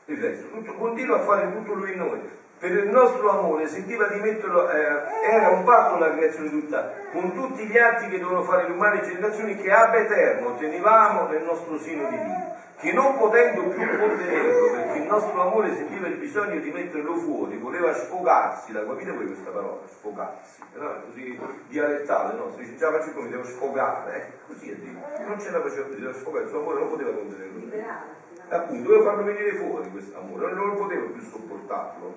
resto, 0.06 0.48
tutto, 0.48 0.74
continua 0.74 1.16
a 1.16 1.20
fare 1.20 1.50
tutto 1.52 1.72
lui 1.72 1.92
in 1.92 1.98
noi. 1.98 2.20
Per 2.58 2.70
il 2.70 2.88
nostro 2.88 3.30
amore 3.30 3.66
sentiva 3.66 4.06
di 4.06 4.20
metterlo, 4.20 4.70
eh, 4.70 5.02
era 5.22 5.48
un 5.48 5.64
patto 5.64 5.98
la 5.98 6.14
creazione 6.14 6.50
tutta, 6.50 6.92
con 7.12 7.32
tutti 7.34 7.66
gli 7.66 7.76
atti 7.76 8.08
che 8.08 8.18
devono 8.18 8.42
fare 8.42 8.68
le 8.68 8.74
umane 8.74 9.02
generazioni 9.02 9.56
che 9.56 9.70
ab 9.70 9.94
eterno 9.94 10.56
tenevamo 10.56 11.28
nel 11.28 11.42
nostro 11.42 11.78
seno 11.78 12.08
divino, 12.08 12.54
che 12.78 12.92
non 12.92 13.18
potendo 13.18 13.64
più 13.64 13.98
contenerlo, 13.98 14.70
perché 14.70 14.98
il 14.98 15.06
nostro 15.06 15.42
amore 15.42 15.74
sentiva 15.74 16.06
il 16.06 16.16
bisogno 16.16 16.60
di 16.60 16.70
metterlo 16.70 17.16
fuori, 17.16 17.58
voleva 17.58 17.92
sfogarsi, 17.92 18.72
la 18.72 18.86
capite 18.86 19.10
voi 19.10 19.26
questa 19.26 19.50
parola? 19.50 19.80
Sfogarsi, 19.86 20.62
no? 20.74 21.02
così 21.06 21.38
dialettale, 21.68 22.38
no? 22.38 22.50
Si 22.52 22.62
dice 22.62 22.76
già 22.76 22.90
faccio 22.90 23.12
come 23.12 23.28
devo 23.28 23.44
sfogare, 23.44 24.16
eh? 24.16 24.32
così 24.46 24.70
è 24.70 24.74
detto, 24.74 25.26
non 25.26 25.38
ce 25.38 25.50
la 25.50 25.60
faceva, 25.60 25.86
si 25.88 25.96
doveva 25.96 26.14
sfogare, 26.14 26.44
il 26.44 26.50
suo 26.50 26.60
amore 26.60 26.78
non 26.78 26.88
poteva 26.88 27.10
contenerlo 27.10 28.23
appunto 28.48 28.88
doveva 28.88 29.10
farlo 29.10 29.24
venire 29.24 29.56
fuori 29.56 29.90
questo 29.90 30.18
amore, 30.18 30.52
non 30.52 30.76
poteva 30.76 31.06
più 31.06 31.22
sopportarlo, 31.22 32.14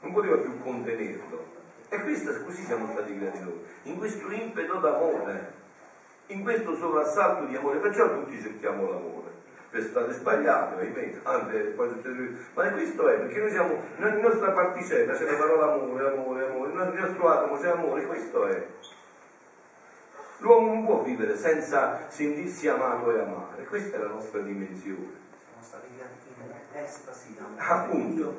non 0.00 0.12
poteva 0.12 0.36
più 0.36 0.58
contenerlo. 0.58 1.58
E 1.88 2.02
questo, 2.02 2.44
così 2.44 2.62
siamo 2.62 2.88
stati 2.92 3.16
creati 3.18 3.40
noi, 3.40 3.60
in 3.84 3.98
questo 3.98 4.30
impeto 4.30 4.74
d'amore, 4.78 5.52
in 6.26 6.42
questo 6.42 6.76
sovrassalto 6.76 7.46
di 7.46 7.56
amore, 7.56 7.78
perciò 7.78 8.08
tutti 8.14 8.40
cerchiamo 8.40 8.88
l'amore. 8.88 9.28
Per 9.70 9.82
strade 9.82 10.12
sbagliate, 10.12 10.80
ahimè, 10.80 11.22
tante, 11.22 11.58
poi 11.76 11.88
ma 12.54 12.72
questo 12.72 13.08
è, 13.08 13.18
perché 13.18 13.38
noi 13.38 13.50
siamo, 13.50 13.80
nella 13.98 14.20
nostra 14.20 14.50
particella 14.50 15.12
c'è 15.14 15.24
la 15.24 15.36
parola 15.36 15.72
amore, 15.72 16.12
amore, 16.12 16.46
amore, 16.46 16.72
nel 16.72 16.92
nostro 16.92 17.28
atomo 17.28 17.56
c'è 17.56 17.68
amore, 17.68 18.06
questo 18.06 18.46
è. 18.46 18.66
L'uomo 20.38 20.72
non 20.72 20.84
può 20.84 21.02
vivere 21.02 21.36
senza 21.36 22.06
sentirsi 22.08 22.66
amato 22.66 23.14
e 23.14 23.20
amare, 23.20 23.64
questa 23.64 23.96
è 23.96 24.00
la 24.00 24.08
nostra 24.08 24.40
dimensione 24.40 25.28
Appunto, 27.56 28.38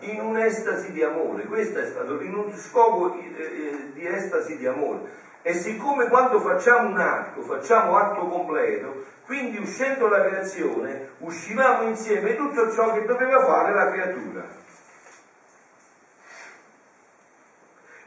in 0.00 0.20
un'estasi 0.20 0.92
di 0.92 1.02
amore, 1.02 1.44
questo 1.44 1.78
è 1.78 1.86
stato 1.86 2.20
in 2.20 2.34
un 2.34 2.54
scopo 2.54 3.14
eh, 3.14 3.42
eh, 3.42 3.92
di 3.94 4.06
estasi 4.06 4.58
di 4.58 4.66
amore. 4.66 5.22
E 5.42 5.54
siccome 5.54 6.08
quando 6.08 6.40
facciamo 6.40 6.88
un 6.88 6.98
atto, 6.98 7.42
facciamo 7.42 7.96
atto 7.96 8.26
completo, 8.26 9.04
quindi 9.24 9.58
uscendo 9.58 10.08
la 10.08 10.24
creazione, 10.24 11.10
uscivamo 11.18 11.88
insieme 11.88 12.36
tutto 12.36 12.70
ciò 12.72 12.92
che 12.92 13.04
doveva 13.04 13.44
fare 13.44 13.74
la 13.74 13.90
creatura. 13.90 14.46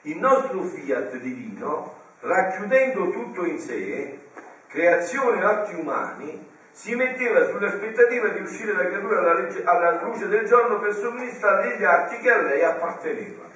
Il 0.02 0.18
nostro 0.18 0.62
fiat 0.64 1.18
divino, 1.18 1.96
racchiudendo 2.22 3.10
tutto 3.10 3.46
in 3.46 3.60
sé, 3.60 4.20
creazione 4.68 5.40
e 5.42 5.44
atti 5.44 5.76
umani, 5.76 6.56
si 6.78 6.94
metteva 6.94 7.44
sull'aspettativa 7.50 8.28
di 8.28 8.42
uscire 8.42 8.72
la 8.72 8.86
creatura 8.86 9.18
alla, 9.18 9.34
legge, 9.34 9.64
alla 9.64 10.00
luce 10.04 10.28
del 10.28 10.46
giorno 10.46 10.80
per 10.80 10.94
somministrare 10.94 11.76
gli 11.76 11.84
atti 11.84 12.20
che 12.20 12.32
a 12.32 12.40
lei 12.40 12.64
appartenevano. 12.64 13.50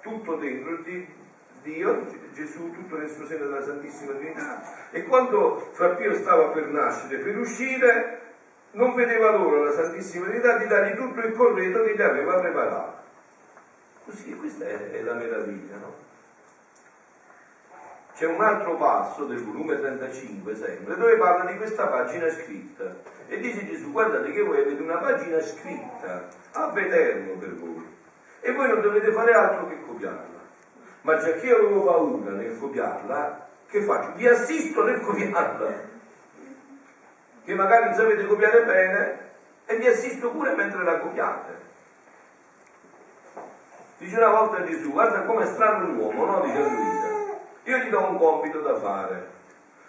Tutto 0.00 0.34
dentro 0.34 0.78
di 0.78 1.06
Dio, 1.62 2.04
Gesù, 2.32 2.72
tutto 2.72 2.98
nel 2.98 3.08
suo 3.08 3.26
seno 3.26 3.44
della 3.44 3.62
Santissima 3.62 4.14
Trinità. 4.14 4.90
E 4.90 5.04
quando 5.04 5.70
Fra 5.72 5.90
Pio 5.90 6.14
stava 6.14 6.48
per 6.48 6.66
nascere, 6.66 7.18
per 7.18 7.38
uscire, 7.38 8.20
non 8.72 8.94
vedeva 8.94 9.30
l'ora 9.30 9.66
la 9.66 9.72
Santissima 9.72 10.26
Trinità 10.26 10.56
di 10.56 10.66
dargli 10.66 10.96
tutto 10.96 11.20
il 11.20 11.32
corredo 11.32 11.84
che 11.84 11.94
gli 11.94 12.02
aveva 12.02 12.40
preparato. 12.40 13.04
Così, 14.04 14.34
questa 14.34 14.64
è, 14.64 14.90
è 14.90 15.00
la 15.02 15.14
meraviglia, 15.14 15.76
no? 15.76 16.05
C'è 18.16 18.24
un 18.24 18.42
altro 18.42 18.76
passo 18.76 19.24
del 19.24 19.44
volume 19.44 19.78
35 19.78 20.56
sempre 20.56 20.96
dove 20.96 21.18
parla 21.18 21.50
di 21.50 21.58
questa 21.58 21.86
pagina 21.86 22.26
scritta. 22.30 22.96
E 23.28 23.38
dice 23.40 23.66
Gesù 23.66 23.92
guardate 23.92 24.32
che 24.32 24.42
voi 24.42 24.58
avete 24.58 24.80
una 24.80 24.96
pagina 24.96 25.38
scritta. 25.42 26.26
Ab 26.52 26.76
eterno 26.78 27.34
per 27.34 27.54
voi. 27.56 27.86
E 28.40 28.52
voi 28.52 28.68
non 28.68 28.80
dovete 28.80 29.12
fare 29.12 29.34
altro 29.34 29.68
che 29.68 29.82
copiarla. 29.82 30.40
Ma 31.02 31.18
già 31.18 31.32
che 31.32 31.46
io 31.46 31.56
avevo 31.56 31.84
paura 31.84 32.30
nel 32.30 32.58
copiarla? 32.58 33.48
Che 33.68 33.82
faccio? 33.82 34.12
vi 34.16 34.26
assisto 34.26 34.82
nel 34.82 35.00
copiarla. 35.00 35.74
Che 37.44 37.54
magari 37.54 37.84
non 37.84 37.94
sapete 37.94 38.26
copiare 38.26 38.64
bene 38.64 39.18
e 39.66 39.76
vi 39.76 39.88
assisto 39.88 40.30
pure 40.30 40.54
mentre 40.54 40.82
la 40.84 41.00
copiate. 41.00 41.64
Dice 43.98 44.16
una 44.16 44.30
volta 44.30 44.64
Gesù 44.64 44.90
guarda 44.90 45.20
come 45.24 45.42
è 45.42 45.46
strano 45.46 45.90
l'uomo 45.90 46.24
no? 46.24 46.40
dice 46.40 46.58
Luisa 46.58 47.05
io 47.66 47.78
gli 47.78 47.88
do 47.88 48.10
un 48.10 48.18
compito 48.18 48.60
da 48.60 48.78
fare. 48.78 49.34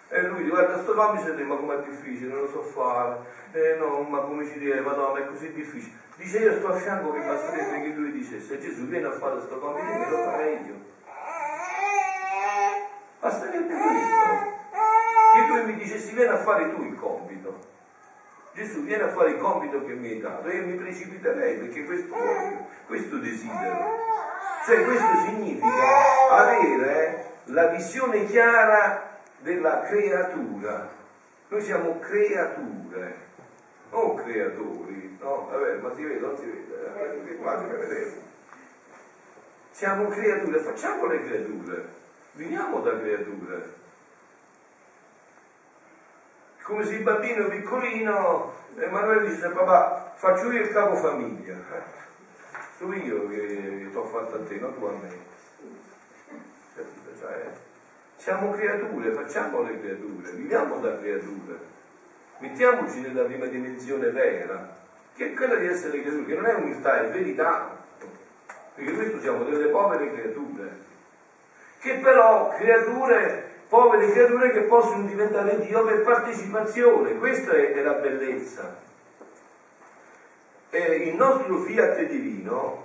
E 0.08 0.22
lui 0.22 0.38
dice, 0.38 0.50
guarda, 0.50 0.78
sto 0.82 0.94
compito 0.94 1.44
ma 1.44 1.56
com'è 1.56 1.78
difficile, 1.82 2.32
non 2.32 2.42
lo 2.42 2.48
so 2.48 2.62
fare. 2.62 3.18
Eh 3.52 3.76
no, 3.76 4.02
ma 4.02 4.20
come 4.20 4.46
ci 4.46 4.58
dire, 4.58 4.80
madonna, 4.80 5.20
è 5.20 5.26
così 5.26 5.52
difficile. 5.52 5.96
Dice, 6.16 6.38
io 6.38 6.56
sto 6.58 6.72
a 6.72 6.76
fianco 6.76 7.12
che 7.12 7.20
basterebbe 7.20 7.82
che 7.82 7.88
lui 7.94 8.10
dicesse, 8.10 8.58
Gesù 8.58 8.86
vieni 8.86 9.04
a 9.04 9.12
fare 9.12 9.34
questo 9.34 9.58
compito, 9.58 9.86
me 9.86 10.10
lo 10.10 10.16
farei 10.16 10.66
io. 10.66 10.74
Basterebbe 13.20 13.74
questo. 13.74 14.56
Che 15.34 15.46
lui 15.46 15.64
mi 15.66 15.74
dicessi, 15.76 16.14
vieni 16.14 16.32
a 16.32 16.38
fare 16.38 16.74
tu 16.74 16.82
il 16.82 16.96
compito. 16.96 17.58
Gesù 18.54 18.82
viene 18.82 19.04
a 19.04 19.08
fare 19.10 19.30
il 19.30 19.36
compito 19.36 19.84
che 19.84 19.92
mi 19.92 20.08
hai 20.08 20.20
dato 20.20 20.48
e 20.48 20.56
io 20.56 20.66
mi 20.66 20.74
precipiterei 20.74 21.58
perché 21.58 21.84
questo 21.84 22.12
voglio, 22.12 22.66
questo 22.86 23.18
desidero. 23.18 23.96
Cioè 24.66 24.84
questo 24.84 25.20
significa 25.26 26.30
avere 26.30 27.26
la 27.48 27.68
visione 27.68 28.26
chiara 28.26 29.20
della 29.38 29.82
creatura. 29.82 30.96
Noi 31.48 31.62
siamo 31.62 31.98
creature, 31.98 33.16
non 33.90 34.16
creatori, 34.16 35.16
no? 35.20 35.48
Vabbè, 35.50 35.76
ma 35.76 35.94
si 35.94 36.02
vede, 36.02 36.20
non 36.20 36.36
si 36.36 36.44
vede, 36.44 37.30
eh? 37.30 37.36
quasi 37.36 37.64
per 37.66 37.78
vedere. 37.78 38.26
Siamo 39.70 40.08
creature, 40.08 40.58
facciamo 40.58 41.06
le 41.06 41.24
creature, 41.24 41.88
viviamo 42.32 42.80
da 42.80 42.98
creature. 42.98 43.76
Come 46.62 46.84
se 46.84 46.94
il 46.96 47.02
bambino 47.02 47.48
piccolino, 47.48 48.52
Emanuele 48.76 49.30
dice, 49.30 49.48
papà, 49.48 50.12
faccio 50.16 50.52
io 50.52 50.62
il 50.62 50.68
capofamiglia. 50.68 51.56
Sono 52.76 52.94
io 52.94 53.26
che 53.28 53.88
ti 53.90 53.96
ho 53.96 54.04
fatto 54.04 54.34
a 54.36 54.40
te, 54.40 54.56
non 54.56 54.74
tu 54.78 54.84
a 54.84 54.90
me 54.90 55.36
cioè 57.18 57.66
siamo 58.16 58.50
creature, 58.52 59.12
facciamo 59.12 59.62
le 59.62 59.80
creature, 59.80 60.30
viviamo 60.32 60.78
da 60.78 60.98
creature, 60.98 61.58
mettiamoci 62.38 63.00
nella 63.00 63.22
prima 63.22 63.46
dimensione 63.46 64.10
vera, 64.10 64.76
che 65.14 65.26
è 65.26 65.34
quella 65.34 65.56
di 65.56 65.66
essere 65.66 66.00
creature, 66.00 66.26
che 66.26 66.34
non 66.34 66.46
è 66.46 66.54
umiltà, 66.54 67.00
è 67.00 67.10
verità, 67.10 67.76
perché 68.74 68.92
questo 68.92 69.20
siamo 69.20 69.44
delle 69.44 69.68
povere 69.68 70.12
creature, 70.12 70.86
che 71.78 71.94
però 71.98 72.48
creature, 72.48 73.50
povere 73.68 74.10
creature 74.10 74.50
che 74.50 74.62
possono 74.62 75.04
diventare 75.04 75.60
Dio 75.60 75.84
per 75.84 76.02
partecipazione, 76.02 77.18
questa 77.18 77.52
è, 77.52 77.72
è 77.72 77.82
la 77.82 77.94
bellezza. 77.94 78.86
E 80.70 80.80
il 80.80 81.14
nostro 81.14 81.58
fiat 81.60 82.02
divino 82.02 82.84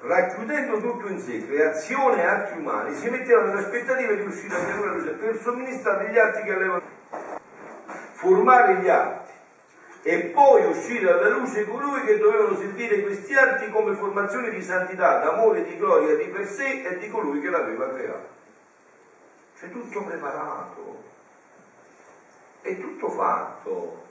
racchiudendo 0.00 0.80
tutto 0.80 1.08
in 1.08 1.18
sé, 1.18 1.46
creazione 1.46 2.22
e 2.22 2.26
atti 2.26 2.58
umani, 2.58 2.94
si 2.94 3.08
metteva 3.08 3.42
nell'aspettativa 3.42 4.12
di 4.12 4.22
uscire 4.22 4.54
a 4.54 4.64
pianura 4.64 4.92
luce 4.92 5.10
per 5.10 5.40
somministrare 5.40 6.10
gli 6.10 6.18
atti 6.18 6.42
che 6.42 6.52
aveva 6.52 6.80
formare 8.12 8.76
gli 8.76 8.88
atti 8.88 9.32
e 10.02 10.20
poi 10.26 10.64
uscire 10.66 11.10
alla 11.10 11.30
luce 11.30 11.66
colui 11.66 12.02
che 12.02 12.18
dovevano 12.18 12.56
servire 12.56 13.02
questi 13.02 13.34
atti 13.34 13.68
come 13.70 13.94
formazione 13.96 14.50
di 14.50 14.62
santità, 14.62 15.18
d'amore, 15.18 15.64
di 15.64 15.76
gloria 15.76 16.14
di 16.14 16.26
per 16.26 16.46
sé 16.46 16.82
e 16.82 16.98
di 16.98 17.10
colui 17.10 17.40
che 17.40 17.50
l'aveva 17.50 17.88
creato. 17.92 18.34
C'è 19.58 19.70
tutto 19.70 20.04
preparato, 20.04 21.02
è 22.60 22.78
tutto 22.78 23.08
fatto. 23.08 24.05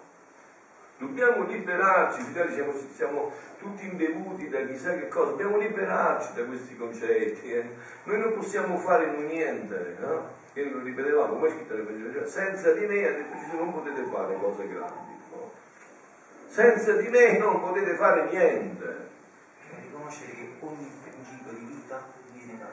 Dobbiamo 0.97 1.43
liberarci, 1.45 2.21
siamo, 2.53 2.71
siamo, 2.93 3.31
tutti 3.59 3.85
imbevuti 3.85 4.47
da 4.47 4.65
chissà 4.65 4.93
che 4.93 5.09
cosa, 5.09 5.31
dobbiamo 5.31 5.57
liberarci 5.57 6.33
da 6.35 6.43
questi 6.45 6.77
concetti. 6.77 7.51
Eh? 7.51 7.69
Noi 8.03 8.19
non 8.19 8.33
possiamo 8.33 8.77
fare 8.77 9.07
niente, 9.07 9.97
no? 9.99 10.43
Che 10.53 10.63
lo 10.63 10.79
ripetevamo, 10.81 11.33
come 11.33 11.49
scritto 11.49 11.75
nel 11.75 12.27
senza 12.27 12.71
di 12.71 12.85
me 12.85 13.07
ha 13.07 13.11
detto 13.11 13.37
Gesù 13.37 13.57
non 13.57 13.73
potete 13.73 14.03
fare 14.09 14.37
cose 14.39 14.69
grandi. 14.69 15.11
No? 15.31 15.51
Senza 16.47 16.93
di 16.93 17.09
me 17.09 17.37
non 17.39 17.59
potete 17.59 17.95
fare 17.95 18.29
niente. 18.29 19.09
Riconoscere 19.81 20.31
che 20.31 20.49
ogni 20.61 20.89
principio 21.03 21.51
di 21.51 21.65
vita 21.65 22.01
viene 22.31 22.57
da 22.57 22.67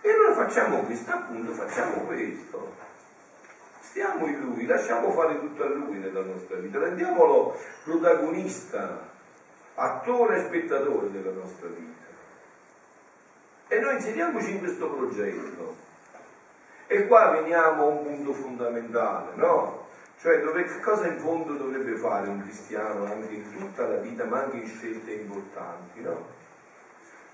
Dio. 0.00 0.10
E 0.10 0.16
noi 0.16 0.34
facciamo 0.34 0.78
questo, 0.78 1.10
appunto, 1.12 1.52
facciamo 1.52 2.04
questo. 2.04 2.89
Stiamo 3.90 4.24
in 4.28 4.38
Lui, 4.38 4.66
lasciamo 4.66 5.10
fare 5.10 5.40
tutto 5.40 5.64
a 5.64 5.66
Lui 5.66 5.98
nella 5.98 6.22
nostra 6.22 6.58
vita, 6.58 6.78
rendiamolo 6.78 7.58
protagonista, 7.82 9.08
attore 9.74 10.36
e 10.36 10.44
spettatore 10.44 11.10
della 11.10 11.32
nostra 11.32 11.66
vita. 11.66 12.06
E 13.66 13.80
noi 13.80 13.94
inseriamoci 13.94 14.52
in 14.52 14.58
questo 14.60 14.90
progetto. 14.90 15.74
E 16.86 17.08
qua 17.08 17.30
veniamo 17.30 17.82
a 17.82 17.86
un 17.86 18.04
punto 18.04 18.32
fondamentale, 18.32 19.34
no? 19.34 19.88
Cioè 20.20 20.40
dove, 20.40 20.62
che 20.62 20.78
cosa 20.78 21.08
in 21.08 21.18
fondo 21.18 21.54
dovrebbe 21.54 21.96
fare 21.96 22.28
un 22.28 22.42
cristiano 22.42 23.06
anche 23.06 23.34
in 23.34 23.58
tutta 23.58 23.88
la 23.88 23.96
vita, 23.96 24.24
ma 24.24 24.42
anche 24.42 24.58
in 24.58 24.68
scelte 24.68 25.14
importanti, 25.14 26.00
no? 26.00 26.26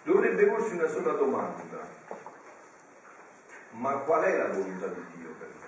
Dovrebbe 0.05 0.47
porsi 0.47 0.73
una 0.73 0.89
sola 0.89 1.13
domanda. 1.13 1.87
Ma 3.73 3.93
qual 3.99 4.23
è 4.23 4.39
la 4.39 4.49
volontà 4.49 4.87
di 4.87 5.05
Dio 5.17 5.35
per 5.39 5.49
me? 5.49 5.66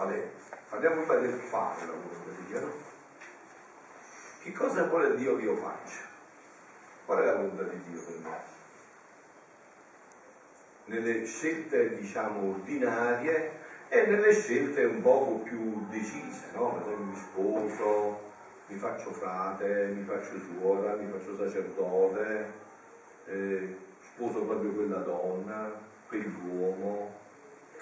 Qual 0.00 0.12
è? 0.14 0.30
Parliamo 0.70 1.02
prima 1.02 1.16
del 1.16 1.38
fare 1.38 1.84
la 1.84 1.92
Dio, 2.46 2.60
no? 2.60 2.72
Che 4.42 4.52
cosa 4.52 4.84
vuole 4.84 5.14
Dio 5.14 5.36
che 5.36 5.42
io 5.42 5.56
faccia? 5.56 6.04
Qual 7.04 7.18
è 7.18 7.26
la 7.26 7.34
volontà 7.34 7.64
di 7.64 7.82
Dio 7.82 8.00
per 8.02 8.14
me? 8.22 8.38
Nelle 10.86 11.26
scelte, 11.26 11.98
diciamo, 11.98 12.48
ordinarie 12.48 13.58
e 13.88 14.06
nelle 14.06 14.32
scelte 14.32 14.84
un 14.84 15.02
poco 15.02 15.40
più 15.40 15.86
decise, 15.90 16.46
no? 16.54 16.72
Per 16.72 16.80
esempio 16.80 17.04
mi 17.04 17.16
sposo, 17.16 18.20
mi 18.68 18.78
faccio 18.78 19.12
frate, 19.12 19.92
mi 19.94 20.04
faccio 20.04 20.38
suora, 20.38 20.94
mi 20.94 21.10
faccio 21.10 21.36
sacerdote, 21.36 22.52
eh, 23.26 23.76
sposo 24.00 24.44
proprio 24.44 24.72
quella 24.72 25.00
donna, 25.00 25.70
quell'uomo. 26.08 27.18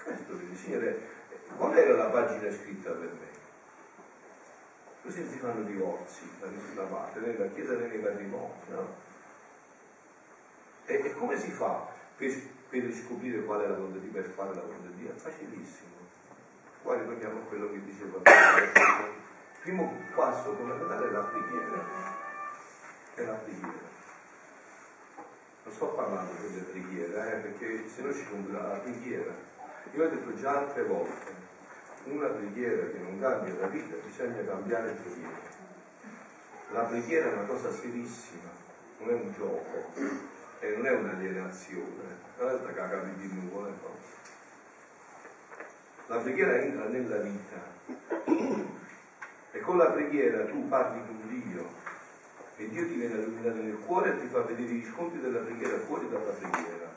Questo 0.03 0.33
Signore, 0.55 1.18
Qual 1.57 1.77
era 1.77 1.95
la 1.95 2.09
pagina 2.09 2.51
scritta 2.51 2.91
per 2.91 3.11
me? 3.11 3.27
Così 5.01 5.27
si 5.27 5.37
fanno 5.37 5.63
divorzi 5.63 6.29
da 6.39 6.47
nessuna 6.47 6.83
parte, 6.83 7.19
nella 7.19 7.47
Chiesa 7.47 7.73
né 7.75 7.87
nei 7.87 7.99
matrimoni, 7.99 8.53
no? 8.67 9.07
E, 10.85 10.93
e, 10.93 11.13
come 11.13 11.37
si 11.37 11.51
fa 11.51 11.87
per, 12.15 12.31
per 12.69 12.93
scoprire 12.93 13.43
qual 13.43 13.61
è 13.61 13.67
la 13.67 13.75
volontà 13.75 13.99
di 13.99 14.07
per 14.07 14.25
fare 14.25 14.53
la 14.53 14.61
volontà 14.61 14.87
di 14.87 14.95
Dio? 15.03 15.13
Facilissimo. 15.15 15.97
Qua 16.81 16.95
ritorniamo 16.95 17.39
a 17.39 17.43
quello 17.43 17.71
che 17.71 17.83
diceva 17.83 18.17
Il 18.17 19.61
primo 19.61 19.93
passo 20.15 20.55
fondamentale 20.55 21.07
è 21.07 21.11
la 21.11 21.21
preghiera. 21.21 21.85
È 23.13 23.23
la 23.23 23.33
preghiera. 23.33 23.87
Non 25.63 25.73
sto 25.73 25.87
parlando 25.87 26.31
delle 26.41 26.61
preghiere, 26.61 27.31
eh, 27.31 27.35
perché 27.41 27.87
se 27.87 28.01
no 28.01 28.13
ci 28.13 28.25
compra 28.27 28.67
la 28.67 28.77
preghiera 28.77 29.47
io 29.93 30.05
ho 30.05 30.07
detto 30.07 30.35
già 30.35 30.57
altre 30.59 30.83
volte, 30.83 31.33
una 32.11 32.27
preghiera 32.27 32.87
che 32.87 32.97
non 32.99 33.19
cambia 33.19 33.53
la 33.59 33.67
vita, 33.67 33.95
bisogna 34.05 34.43
cambiare 34.43 34.91
preghiera. 34.91 35.57
La 36.71 36.81
preghiera 36.83 37.29
è 37.29 37.33
una 37.33 37.45
cosa 37.45 37.71
serissima, 37.71 38.49
non 38.99 39.09
è 39.09 39.13
un 39.13 39.33
gioco 39.33 39.91
e 40.59 40.75
non 40.75 40.85
è 40.85 40.91
un'alienazione, 40.91 42.17
non 42.37 42.49
è 42.49 42.57
sta 42.57 43.03
di 43.15 43.31
nuvole. 43.33 43.69
No. 43.81 43.97
La 46.07 46.17
preghiera 46.17 46.57
entra 46.57 46.85
nella 46.85 47.17
vita 47.17 47.77
e 49.51 49.59
con 49.59 49.77
la 49.77 49.91
preghiera 49.91 50.45
tu 50.45 50.67
parli 50.67 51.01
con 51.05 51.27
Dio 51.27 51.67
e 52.57 52.69
Dio 52.69 52.87
ti 52.87 52.93
viene 52.95 53.13
a 53.13 53.17
illuminare 53.17 53.61
nel 53.61 53.79
cuore 53.79 54.15
e 54.15 54.19
ti 54.19 54.27
fa 54.27 54.41
vedere 54.41 54.69
i 54.69 54.79
riscontri 54.81 55.21
della 55.21 55.39
preghiera 55.39 55.77
fuori 55.79 56.09
dalla 56.09 56.31
preghiera. 56.31 56.88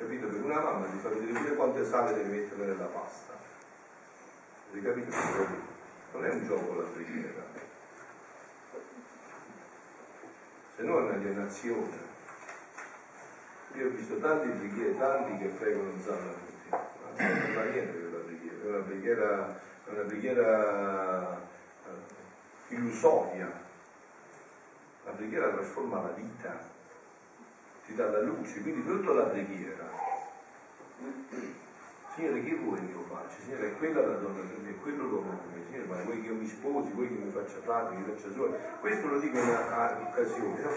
Capito? 0.00 0.28
Per 0.28 0.42
una 0.42 0.60
mamma 0.60 0.86
ti 0.86 0.96
fa 0.96 1.10
vedere 1.10 1.38
pure 1.38 1.54
quante 1.56 1.84
sale 1.84 2.14
devi 2.14 2.30
mettere 2.30 2.64
nella 2.64 2.86
pasta. 2.86 3.34
Hai 4.72 4.82
capito? 4.82 5.14
Non 6.12 6.24
è 6.24 6.30
un 6.30 6.46
gioco 6.46 6.80
la 6.80 6.88
preghiera. 6.88 7.42
Se 10.74 10.82
no 10.84 10.98
è 10.98 11.02
un'alienazione. 11.02 12.08
Io 13.74 13.86
ho 13.86 13.90
visto 13.90 14.16
tanti 14.16 14.48
preghiere, 14.48 14.96
tanti 14.96 15.36
che 15.36 15.48
pregano 15.48 15.90
in 15.90 16.00
sala 16.00 16.32
tutti. 16.32 16.70
Non 16.70 17.52
fa 17.52 17.62
niente 17.64 18.00
quella 18.00 18.24
preghiera, 18.24 18.62
è 18.62 18.68
una 18.68 18.82
preghiera, 18.82 19.60
è 19.84 19.90
una 19.90 20.02
preghiera 20.04 21.40
eh, 21.84 22.74
illusoria. 22.74 23.52
La 25.04 25.10
preghiera 25.10 25.50
trasforma 25.50 26.00
la 26.00 26.14
vita, 26.16 26.58
ti 27.90 27.96
dà 27.96 28.08
la 28.08 28.20
luce, 28.20 28.62
quindi 28.62 28.84
tutta 28.84 29.12
la 29.12 29.24
preghiera 29.24 29.88
Signore, 32.14 32.44
che 32.44 32.54
vuoi 32.54 32.78
che 32.78 32.92
io 32.92 33.04
faccia? 33.08 33.40
Signore, 33.40 33.66
è 33.68 33.76
quella 33.78 34.00
la 34.04 34.14
donna 34.14 34.40
per 34.42 34.70
è 34.70 34.80
quello 34.82 35.04
l'uomo 35.04 35.30
per 35.30 35.58
me. 35.58 35.64
Signore, 35.66 35.86
ma 35.86 36.02
vuoi 36.02 36.20
che 36.20 36.26
io 36.26 36.34
mi 36.34 36.46
sposi, 36.46 36.90
vuoi 36.92 37.08
che 37.08 37.14
mi 37.14 37.30
faccia 37.30 37.58
frate, 37.60 37.94
che 37.94 38.00
mi 38.00 38.12
faccia 38.12 38.30
suore? 38.30 38.58
Questo 38.80 39.06
lo 39.06 39.18
dico 39.18 39.38
in 39.38 39.48
occasioni, 39.48 40.60
no? 40.60 40.70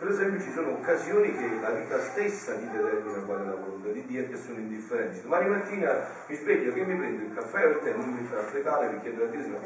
Per 0.00 0.08
esempio 0.08 0.40
ci 0.40 0.50
sono 0.52 0.70
occasioni 0.70 1.30
che 1.36 1.46
la 1.60 1.72
vita 1.72 2.00
stessa 2.00 2.54
ti 2.54 2.66
determina 2.70 3.20
qual 3.20 3.42
è 3.42 3.44
la 3.44 3.54
volontà 3.54 3.90
di 3.90 4.02
Dio 4.06 4.22
e 4.22 4.30
che 4.30 4.36
sono 4.38 4.56
indifferenti. 4.56 5.20
Domani 5.20 5.50
mattina 5.50 6.06
mi 6.26 6.36
sveglio 6.36 6.72
che 6.72 6.80
mi 6.84 6.96
prendo 6.96 7.22
il 7.24 7.34
caffè 7.34 7.66
o 7.66 7.68
il 7.68 7.80
tè, 7.80 7.92
non 7.92 8.08
mi 8.08 8.22
metto 8.22 8.38
a 8.38 8.42
pregare 8.44 8.86
per 8.86 9.00
chiedere 9.02 9.24
a 9.24 9.28
Dio 9.28 9.60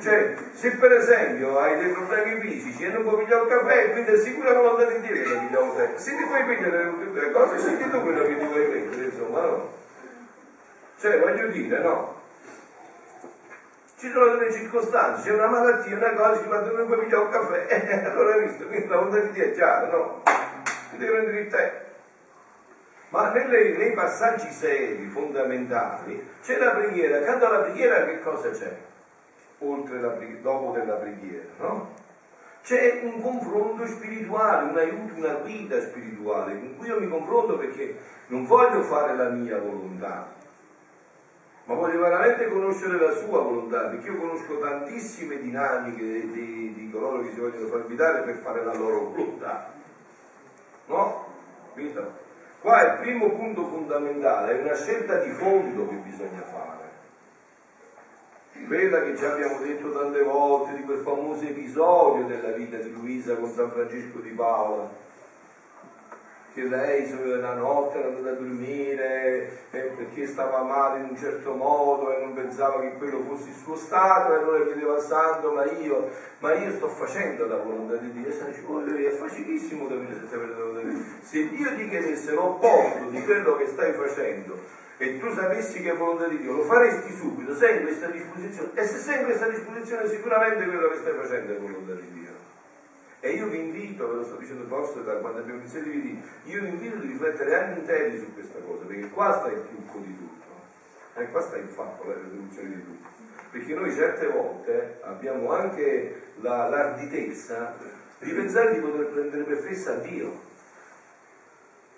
Cioè, 0.00 0.36
se 0.52 0.70
per 0.76 0.92
esempio 0.92 1.58
hai 1.58 1.80
dei 1.80 1.90
problemi 1.90 2.40
fisici 2.40 2.84
e 2.84 2.88
non 2.90 3.02
puoi 3.02 3.24
pigliare 3.24 3.42
il 3.42 3.48
caffè, 3.48 3.90
quindi 3.90 4.10
è 4.12 4.16
sicura 4.18 4.52
volontà 4.52 4.84
di 4.84 5.00
Dio 5.00 5.12
che 5.20 5.28
non 5.34 5.46
pigliamo 5.48 5.72
il 5.72 5.76
tè. 5.78 5.98
Se 5.98 6.16
ti 6.16 6.22
puoi 6.22 6.44
pigliare 6.44 6.92
le 7.12 7.30
cose, 7.32 7.58
senti 7.58 7.90
tu 7.90 8.00
quello 8.02 8.22
che 8.22 8.38
ti 8.38 8.44
vuoi 8.44 8.66
prendere, 8.66 9.04
insomma, 9.04 9.40
no? 9.40 9.72
Cioè, 10.96 11.18
voglio 11.18 11.48
dire, 11.48 11.78
no? 11.80 12.19
Ci 14.00 14.10
sono 14.10 14.34
delle 14.34 14.50
circostanze, 14.50 15.28
c'è 15.28 15.34
una 15.34 15.48
malattia, 15.48 15.94
una 15.94 16.14
cosa, 16.14 16.40
ci 16.40 16.48
quando 16.48 16.74
non 16.74 16.86
puoi 16.86 17.00
pigliare 17.00 17.22
un 17.22 17.28
caffè, 17.28 17.66
eh, 17.68 18.04
allora 18.08 18.32
hai 18.32 18.44
visto, 18.44 18.66
quindi 18.66 18.88
la 18.88 18.96
volontà 18.96 19.18
di 19.18 19.30
Dio 19.30 19.86
no? 19.90 20.22
Ti 20.90 20.96
devi 20.96 21.10
prendere 21.12 21.40
il 21.40 21.48
tè. 21.48 21.84
Ma 23.10 23.30
nelle, 23.30 23.76
nei 23.76 23.92
passaggi 23.92 24.48
seri, 24.48 25.06
fondamentali, 25.08 26.30
c'è 26.40 26.56
la 26.56 26.70
preghiera. 26.70 27.18
Accanto 27.18 27.46
alla 27.46 27.58
preghiera 27.58 28.06
che 28.06 28.20
cosa 28.20 28.48
c'è? 28.48 28.74
Oltre 29.58 30.00
la 30.00 30.08
preghiera, 30.08 30.40
dopo 30.40 30.72
della 30.72 30.94
preghiera, 30.94 31.48
no? 31.58 31.92
C'è 32.62 33.00
un 33.02 33.20
confronto 33.20 33.86
spirituale, 33.86 34.70
un 34.70 34.78
aiuto, 34.78 35.14
una 35.14 35.34
guida 35.34 35.78
spirituale 35.78 36.58
con 36.58 36.76
cui 36.78 36.86
io 36.86 36.98
mi 36.98 37.08
confronto 37.08 37.58
perché 37.58 37.98
non 38.28 38.46
voglio 38.46 38.80
fare 38.80 39.14
la 39.14 39.28
mia 39.28 39.58
volontà, 39.58 40.26
ma 41.70 41.76
voglio 41.76 42.00
veramente 42.00 42.48
conoscere 42.48 42.98
la 42.98 43.12
sua 43.12 43.42
volontà, 43.42 43.82
perché 43.82 44.08
io 44.08 44.16
conosco 44.16 44.58
tantissime 44.58 45.38
dinamiche 45.38 46.02
di, 46.02 46.30
di, 46.32 46.74
di 46.74 46.90
coloro 46.90 47.22
che 47.22 47.30
si 47.30 47.38
vogliono 47.38 47.68
far 47.68 47.86
guidare 47.86 48.22
per 48.22 48.34
fare 48.42 48.64
la 48.64 48.74
loro 48.74 49.10
volontà. 49.10 49.70
No? 50.86 51.26
Capito? 51.68 52.12
Qua 52.60 52.82
il 52.82 52.98
primo 52.98 53.30
punto 53.30 53.64
fondamentale, 53.66 54.58
è 54.58 54.62
una 54.62 54.74
scelta 54.74 55.18
di 55.18 55.30
fondo 55.30 55.88
che 55.88 55.94
bisogna 55.94 56.42
fare. 56.42 56.88
Quella 58.66 59.02
che 59.02 59.16
ci 59.16 59.24
abbiamo 59.24 59.60
detto 59.60 59.92
tante 59.92 60.22
volte 60.22 60.74
di 60.74 60.82
quel 60.82 60.98
famoso 60.98 61.44
episodio 61.44 62.26
della 62.26 62.50
vita 62.50 62.78
di 62.78 62.90
Luisa 62.90 63.36
con 63.36 63.48
San 63.48 63.70
Francesco 63.70 64.18
di 64.18 64.30
Paola. 64.30 64.90
Che 66.52 66.64
lei 66.64 67.08
la 67.40 67.54
notte 67.54 67.98
era 67.98 68.08
andata 68.08 68.30
a 68.30 68.32
dormire 68.32 69.58
eh, 69.70 69.80
perché 69.96 70.26
stava 70.26 70.62
male 70.62 70.98
in 70.98 71.10
un 71.10 71.16
certo 71.16 71.54
modo 71.54 72.14
e 72.14 72.20
non 72.20 72.34
pensava 72.34 72.80
che 72.80 72.94
quello 72.98 73.22
fosse 73.28 73.48
il 73.50 73.54
suo 73.54 73.76
stato 73.76 74.32
e 74.32 74.36
allora 74.38 74.64
chiedeva 74.64 74.94
al 74.94 75.02
santo 75.02 75.52
ma 75.52 75.64
io, 75.64 76.10
ma 76.38 76.54
io 76.54 76.70
sto 76.72 76.88
facendo 76.88 77.46
la 77.46 77.56
volontà 77.56 77.96
di 77.96 78.12
Dio? 78.12 78.28
E 78.28 78.32
dice 78.32 78.62
oh, 78.66 78.80
è 78.80 79.10
facilissimo 79.10 79.86
vedere 79.86 80.26
se 80.28 80.36
la 80.36 80.54
volontà 80.54 80.80
di 80.80 80.94
Dio. 80.94 81.04
Se 81.22 81.48
Dio 81.48 81.74
ti 81.76 81.88
chiedesse 81.88 82.32
l'opposto 82.32 83.04
di 83.10 83.22
quello 83.22 83.56
che 83.56 83.66
stai 83.66 83.92
facendo 83.92 84.78
e 84.96 85.18
tu 85.18 85.32
sapessi 85.32 85.80
che 85.80 85.92
è 85.92 85.96
volontà 85.96 86.26
di 86.26 86.38
Dio 86.38 86.52
lo 86.52 86.64
faresti 86.64 87.14
subito 87.14 87.54
sei 87.54 87.78
in 87.78 87.82
questa 87.84 88.08
disposizione 88.08 88.70
e 88.74 88.84
se 88.84 88.98
sei 88.98 89.20
in 89.20 89.24
questa 89.24 89.48
disposizione 89.48 90.08
sicuramente 90.08 90.64
quello 90.66 90.88
che 90.90 90.96
stai 90.96 91.14
facendo 91.14 91.54
è 91.54 91.58
volontà 91.58 91.94
di 91.94 92.12
Dio 92.12 92.29
e 93.20 93.32
io 93.32 93.48
vi 93.48 93.58
invito, 93.58 94.08
ve 94.08 94.14
lo 94.14 94.24
sto 94.24 94.36
dicendo 94.36 94.66
forse 94.66 95.04
da 95.04 95.16
quando 95.16 95.40
abbiamo 95.40 95.60
iniziato 95.60 95.88
i 95.88 95.92
video, 95.92 96.22
io 96.44 96.62
vi 96.62 96.68
invito 96.68 96.96
a 96.96 97.00
riflettere 97.00 97.54
anni 97.54 97.78
interi 97.80 98.18
su 98.18 98.32
questa 98.32 98.58
cosa, 98.60 98.84
perché 98.84 99.10
qua 99.10 99.38
sta 99.38 99.48
il 99.48 99.66
trucco 99.68 99.98
di 99.98 100.16
tutto, 100.16 100.46
e 101.14 101.22
eh, 101.22 101.30
qua 101.30 101.40
sta 101.42 101.56
il 101.58 101.68
fatto, 101.68 102.08
la 102.08 102.14
risoluzione 102.14 102.68
di 102.68 102.84
tutto. 102.84 103.08
Perché 103.50 103.74
noi 103.74 103.92
certe 103.92 104.26
volte 104.28 105.00
abbiamo 105.02 105.52
anche 105.52 106.32
la, 106.36 106.68
l'arditezza 106.68 107.76
di 108.20 108.32
pensare 108.32 108.74
di 108.74 108.80
poter 108.80 109.06
prendere 109.06 109.42
per 109.42 109.58
fessa 109.58 109.94
Dio. 109.96 110.48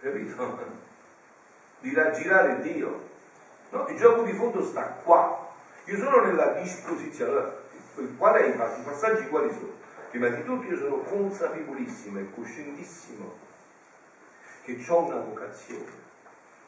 Capito? 0.01 0.59
Di 1.81 1.95
raggirare 1.95 2.63
Dio. 2.63 3.11
No, 3.71 3.87
il 3.89 3.97
gioco 3.97 4.23
di 4.23 4.33
fondo 4.33 4.63
sta 4.65 4.99
qua. 5.05 5.51
Io 5.85 5.97
sono 5.97 6.25
nella 6.25 6.53
disposizione. 6.61 7.31
Allora, 7.31 7.61
qual 8.17 8.35
è? 8.35 8.49
I 8.49 8.83
passaggi 8.83 9.29
quali 9.29 9.51
sono? 9.51 9.82
Prima 10.13 10.29
di 10.29 10.45
tutto 10.45 10.67
io 10.67 10.77
sono 10.77 10.99
consapevolissimo 10.99 12.19
e 12.19 12.27
coscientissimo 12.35 13.35
che 14.63 14.85
ho 14.87 15.07
una 15.07 15.17
vocazione, 15.17 15.91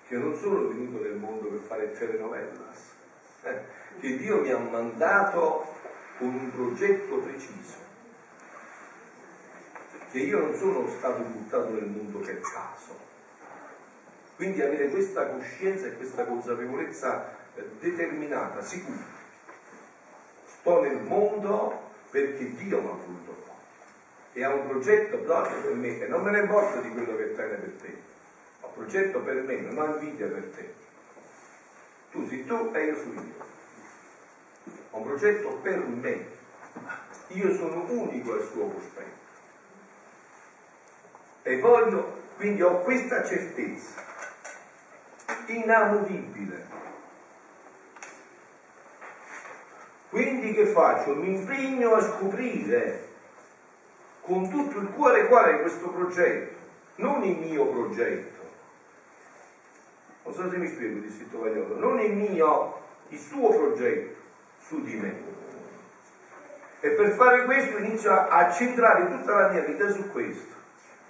che 0.09 0.17
non 0.17 0.35
sono 0.35 0.67
venuto 0.69 1.03
nel 1.03 1.17
mondo 1.17 1.49
per 1.49 1.59
fare 1.59 1.93
telenovelas, 1.93 2.93
eh, 3.43 3.61
che 4.01 4.17
Dio 4.17 4.41
mi 4.41 4.51
ha 4.51 4.57
mandato 4.57 5.75
con 6.17 6.29
un 6.29 6.51
progetto 6.53 7.17
preciso, 7.17 7.77
che 10.11 10.19
io 10.21 10.39
non 10.39 10.55
sono 10.55 10.89
stato 10.89 11.23
buttato 11.25 11.69
nel 11.69 11.85
mondo 11.85 12.21
per 12.21 12.41
caso. 12.41 12.99
Quindi 14.37 14.63
avere 14.63 14.89
questa 14.89 15.27
coscienza 15.27 15.87
e 15.87 15.97
questa 15.97 16.25
consapevolezza 16.25 17.37
eh, 17.57 17.69
determinata, 17.79 18.63
sicura. 18.63 19.05
Sto 20.47 20.81
nel 20.81 21.03
mondo 21.03 21.84
perché 22.15 22.55
Dio 22.55 22.81
mi 22.81 22.87
ha 22.87 22.93
voluto 22.93 23.33
qua 23.45 23.55
e 24.35 24.45
ha 24.45 24.55
un 24.55 24.69
progetto 24.69 25.17
proprio 25.17 25.61
per 25.63 25.75
me 25.75 25.99
e 26.01 26.07
non 26.07 26.23
me 26.23 26.31
ne 26.31 26.39
importa 26.43 26.81
di 26.81 26.91
quello 26.91 27.17
che 27.17 27.35
tiene 27.35 27.57
per 27.57 27.73
te. 27.83 27.97
Ha 28.61 28.67
un 28.67 28.73
progetto 28.73 29.19
per 29.19 29.43
me, 29.43 29.57
non 29.57 29.79
ho 29.79 29.99
invidia 29.99 30.29
per 30.29 30.45
te. 30.55 30.75
Tu 32.13 32.29
sei 32.29 32.47
tu 32.47 32.71
e 32.73 32.85
io 32.85 32.97
sono 32.97 33.21
io. 33.21 33.45
Ho 34.91 34.99
un 34.99 35.03
progetto 35.03 35.49
per 35.57 35.79
me. 35.79 36.27
Io 37.29 37.53
sono 37.53 37.85
unico 37.89 38.35
al 38.35 38.49
suo 38.49 38.69
cospetto. 38.69 39.23
E 41.43 41.59
voglio 41.59 42.23
quindi 42.37 42.63
ho 42.63 42.79
questa 42.83 43.25
certezza. 43.25 44.03
Inamovibile 45.47 46.67
Quindi 50.15 50.55
che 50.55 50.67
faccio? 50.67 51.13
Mi 51.17 51.35
impegno 51.35 51.95
a 51.95 52.01
scoprire 52.01 53.09
con 54.21 54.49
tutto 54.49 54.79
il 54.79 54.91
cuore 54.91 55.27
qual 55.27 55.47
è 55.47 55.61
questo 55.61 55.89
progetto, 55.89 56.55
non 56.97 57.25
il 57.25 57.37
mio 57.37 57.67
progetto. 57.67 58.43
Non 60.23 60.33
so 60.33 60.49
se 60.49 60.57
mi 60.57 60.69
spiego, 60.69 61.01
disse 61.01 61.29
Tovagliolo, 61.29 61.81
non 61.81 61.99
il 61.99 62.13
mio, 62.13 62.81
il 63.09 63.19
suo 63.19 63.49
progetto 63.49 64.15
su 64.61 64.85
di 64.85 64.95
me. 64.95 65.15
E 66.79 66.91
per 66.91 67.11
fare 67.15 67.45
questo 67.45 67.79
inizio 67.79 68.13
a 68.13 68.53
centrare 68.53 69.09
tutta 69.09 69.35
la 69.35 69.49
mia 69.49 69.63
vita 69.63 69.91
su 69.91 70.13
questo. 70.13 70.55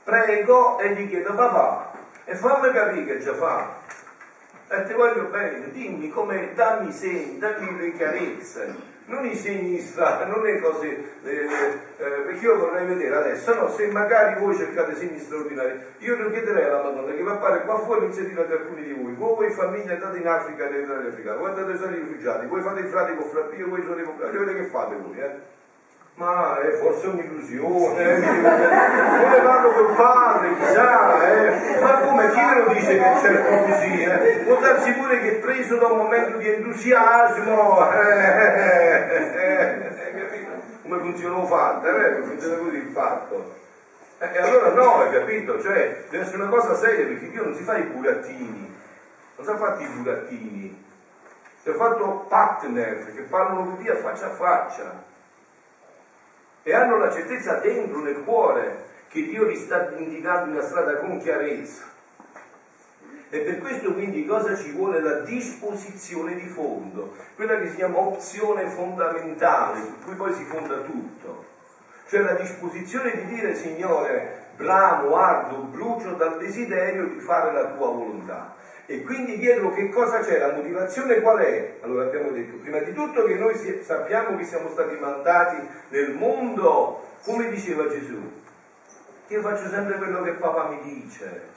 Prego 0.02 0.78
e 0.78 0.94
gli 0.94 1.10
chiedo 1.10 1.34
papà 1.34 1.92
e 2.24 2.34
fammi 2.36 2.72
capire 2.72 3.04
che 3.04 3.18
già 3.18 3.34
fa. 3.34 3.82
E 4.66 4.84
ti 4.84 4.94
voglio 4.94 5.24
bene, 5.24 5.70
dimmi 5.72 6.08
come, 6.08 6.54
dammi 6.54 6.90
segni, 6.90 7.36
dammi 7.36 7.76
le 7.76 7.92
chiarezze 7.92 8.92
non 9.06 9.24
i 9.26 9.34
segni 9.34 9.80
strani, 9.80 10.30
non 10.30 10.42
le 10.42 10.60
cose, 10.60 10.86
eh, 11.22 11.48
eh, 11.96 12.04
perché 12.24 12.44
io 12.44 12.58
vorrei 12.58 12.86
vedere 12.86 13.14
adesso, 13.14 13.54
no, 13.54 13.68
se 13.68 13.86
magari 13.88 14.40
voi 14.40 14.56
cercate 14.56 14.94
segni 14.94 15.18
straordinari, 15.18 15.78
io 15.98 16.16
lo 16.16 16.30
chiederei 16.30 16.64
alla 16.64 16.82
Madonna 16.82 17.12
che 17.12 17.22
va 17.22 17.32
a 17.32 17.38
fare 17.38 17.64
qua 17.64 17.78
fuori 17.80 18.04
inizia 18.04 18.22
a 18.22 18.26
dire 18.26 18.40
ad 18.42 18.50
alcuni 18.50 18.82
di 18.82 18.92
voi, 18.92 19.14
voi, 19.14 19.50
famiglia 19.50 19.92
andate 19.92 20.18
in 20.18 20.26
Africa 20.26 20.64
andate 20.64 21.08
africani, 21.08 21.38
voi 21.38 21.50
andate 21.50 21.84
a 21.84 21.90
rifugiati, 21.90 22.46
voi 22.46 22.60
fate 22.62 22.80
i 22.80 22.86
frati 22.86 23.14
con 23.14 23.28
frappio, 23.28 23.68
voi 23.68 23.82
sono 23.82 24.00
i 24.00 24.04
frati, 24.04 24.36
vedete 24.36 24.58
che 24.58 24.66
fate 24.68 24.96
voi, 24.96 25.18
eh? 25.18 25.62
Ma 26.16 26.60
è 26.60 26.70
forse 26.74 27.08
un'illusione, 27.08 28.00
eh? 28.00 28.18
non 28.18 29.30
ne 29.30 29.40
vanno 29.40 29.68
col 29.70 29.94
padre, 29.96 30.54
chissà, 30.58 31.28
eh? 31.28 31.80
ma 31.80 31.98
come 32.02 32.30
chi 32.30 32.40
me 32.40 32.62
lo 32.62 32.72
dice 32.72 32.98
che 32.98 33.12
è 33.12 33.18
certo 33.18 33.64
così? 33.64 34.00
Eh? 34.00 34.44
Può 34.46 34.60
darsi 34.60 34.92
pure 34.92 35.20
che 35.20 35.32
preso 35.38 35.76
da 35.76 35.88
un 35.88 35.96
momento 35.96 36.36
di 36.38 36.48
entusiasmo, 36.48 37.90
eh, 37.90 39.08
eh, 39.34 39.92
come 40.82 40.98
funziona 41.00 41.36
un 41.36 41.46
fatto, 41.48 41.88
eh? 41.88 42.20
così 42.20 42.76
il 42.76 42.90
fatto. 42.92 43.54
E 44.18 44.38
allora 44.38 44.68
no, 44.70 45.00
hai 45.00 45.10
capito? 45.10 45.60
Cioè, 45.60 46.04
deve 46.10 46.22
essere 46.22 46.42
una 46.42 46.50
cosa 46.50 46.76
seria 46.76 47.06
perché 47.06 47.28
Dio 47.28 47.42
non 47.42 47.56
si 47.56 47.64
fa 47.64 47.76
i 47.76 47.82
burattini, 47.82 48.72
non 49.34 49.44
si 49.44 49.50
fa 49.50 49.56
fatti 49.56 49.82
i 49.82 49.88
burattini, 49.88 50.84
si 51.60 51.70
è 51.70 51.72
fatto 51.72 52.26
partner 52.28 53.12
che 53.12 53.22
parlano 53.22 53.64
con 53.64 53.78
Dio 53.78 53.96
faccia 53.96 54.26
a 54.26 54.30
faccia 54.30 55.12
e 56.64 56.74
hanno 56.74 56.96
la 56.96 57.12
certezza 57.12 57.58
dentro 57.58 58.00
nel 58.00 58.24
cuore 58.24 58.92
che 59.08 59.22
Dio 59.22 59.46
gli 59.46 59.54
sta 59.54 59.90
indicando 59.96 60.50
una 60.50 60.62
strada 60.62 60.96
con 60.96 61.20
chiarezza. 61.20 61.84
E 63.30 63.38
per 63.40 63.58
questo 63.58 63.92
quindi 63.92 64.24
cosa 64.26 64.56
ci 64.56 64.72
vuole? 64.72 65.00
La 65.00 65.20
disposizione 65.20 66.34
di 66.34 66.46
fondo, 66.48 67.14
quella 67.36 67.58
che 67.58 67.68
si 67.68 67.76
chiama 67.76 67.98
opzione 67.98 68.68
fondamentale, 68.68 69.82
su 69.82 69.98
cui 70.04 70.14
poi 70.14 70.32
si 70.32 70.44
fonda 70.44 70.76
tutto. 70.78 71.44
Cioè 72.08 72.20
la 72.22 72.34
disposizione 72.34 73.12
di 73.12 73.34
dire 73.34 73.54
Signore, 73.54 74.46
bramo, 74.56 75.16
ardo, 75.16 75.56
brucio 75.58 76.12
dal 76.12 76.38
desiderio 76.38 77.06
di 77.06 77.18
fare 77.20 77.52
la 77.52 77.66
tua 77.72 77.88
volontà. 77.88 78.54
E 78.86 79.02
quindi 79.02 79.38
dietro 79.38 79.72
che 79.72 79.88
cosa 79.88 80.20
c'è? 80.20 80.38
La 80.38 80.52
motivazione 80.52 81.20
qual 81.20 81.38
è? 81.38 81.78
Allora 81.80 82.04
abbiamo 82.04 82.30
detto, 82.30 82.58
prima 82.58 82.78
di 82.80 82.92
tutto 82.92 83.24
che 83.24 83.34
noi 83.36 83.54
sappiamo 83.82 84.36
che 84.36 84.44
siamo 84.44 84.68
stati 84.68 84.94
mandati 84.96 85.56
nel 85.88 86.12
mondo, 86.12 87.06
come 87.24 87.48
diceva 87.48 87.88
Gesù. 87.88 88.42
Io 89.28 89.40
faccio 89.40 89.68
sempre 89.68 89.96
quello 89.96 90.22
che 90.22 90.32
papà 90.32 90.68
mi 90.68 90.80
dice. 90.82 91.52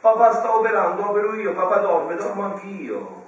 Papà 0.00 0.32
sta 0.34 0.56
operando, 0.56 1.10
opero 1.10 1.34
io, 1.34 1.54
papà 1.54 1.78
dorme, 1.78 2.14
dormo 2.14 2.44
anch'io. 2.44 3.26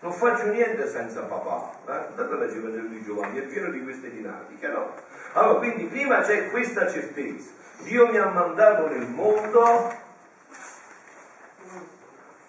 Non 0.00 0.12
faccio 0.12 0.46
niente 0.46 0.88
senza 0.88 1.20
papà. 1.22 1.70
Eh? 1.86 1.92
Andate 1.92 2.32
a 2.32 2.36
leggere 2.38 2.58
il 2.58 2.62
Vangelo 2.62 2.88
di 2.88 3.02
Giovanni, 3.02 3.38
è 3.40 3.42
pieno 3.42 3.68
di 3.70 3.82
queste 3.82 4.10
dinamiche, 4.10 4.68
no? 4.68 4.94
Allora, 5.34 5.58
quindi 5.58 5.84
prima 5.84 6.22
c'è 6.22 6.48
questa 6.50 6.88
certezza. 6.88 7.50
Dio 7.82 8.06
mi 8.08 8.16
ha 8.16 8.26
mandato 8.26 8.88
nel 8.88 9.06
mondo 9.06 10.06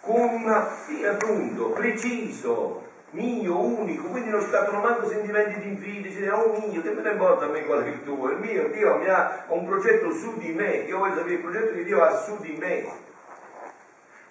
con, 0.10 0.43
appunto, 1.08 1.69
preciso, 1.69 2.82
mio, 3.12 3.60
unico, 3.60 4.08
quindi 4.08 4.32
non 4.32 4.41
scattano 4.41 4.80
manco 4.80 5.08
sentimenti 5.08 5.60
di 5.60 5.67
invidia, 5.67 6.10
dice, 6.10 6.32
oh 6.32 6.65
mio, 6.67 6.82
che 6.82 6.89
me 6.89 7.02
ne 7.04 7.12
importa 7.12 7.45
a 7.45 7.50
me 7.50 7.63
qual 7.63 7.84
è 7.84 7.88
il 7.89 8.04
tuo, 8.04 8.32
il 8.32 8.39
mio, 8.39 8.69
Dio 8.69 8.98
mi 8.98 9.08
ha 9.08 9.45
un 9.50 9.67
progetto 9.67 10.12
su 10.12 10.36
di 10.39 10.52
me, 10.52 10.78
io 10.88 10.98
voglio 10.98 11.13
sapere 11.13 11.36
il 11.36 11.41
progetto 11.41 11.76
che 11.76 11.84
Dio 11.84 12.02
ha 12.02 12.17
su 12.24 12.38
di 12.39 12.58
me. 12.58 12.86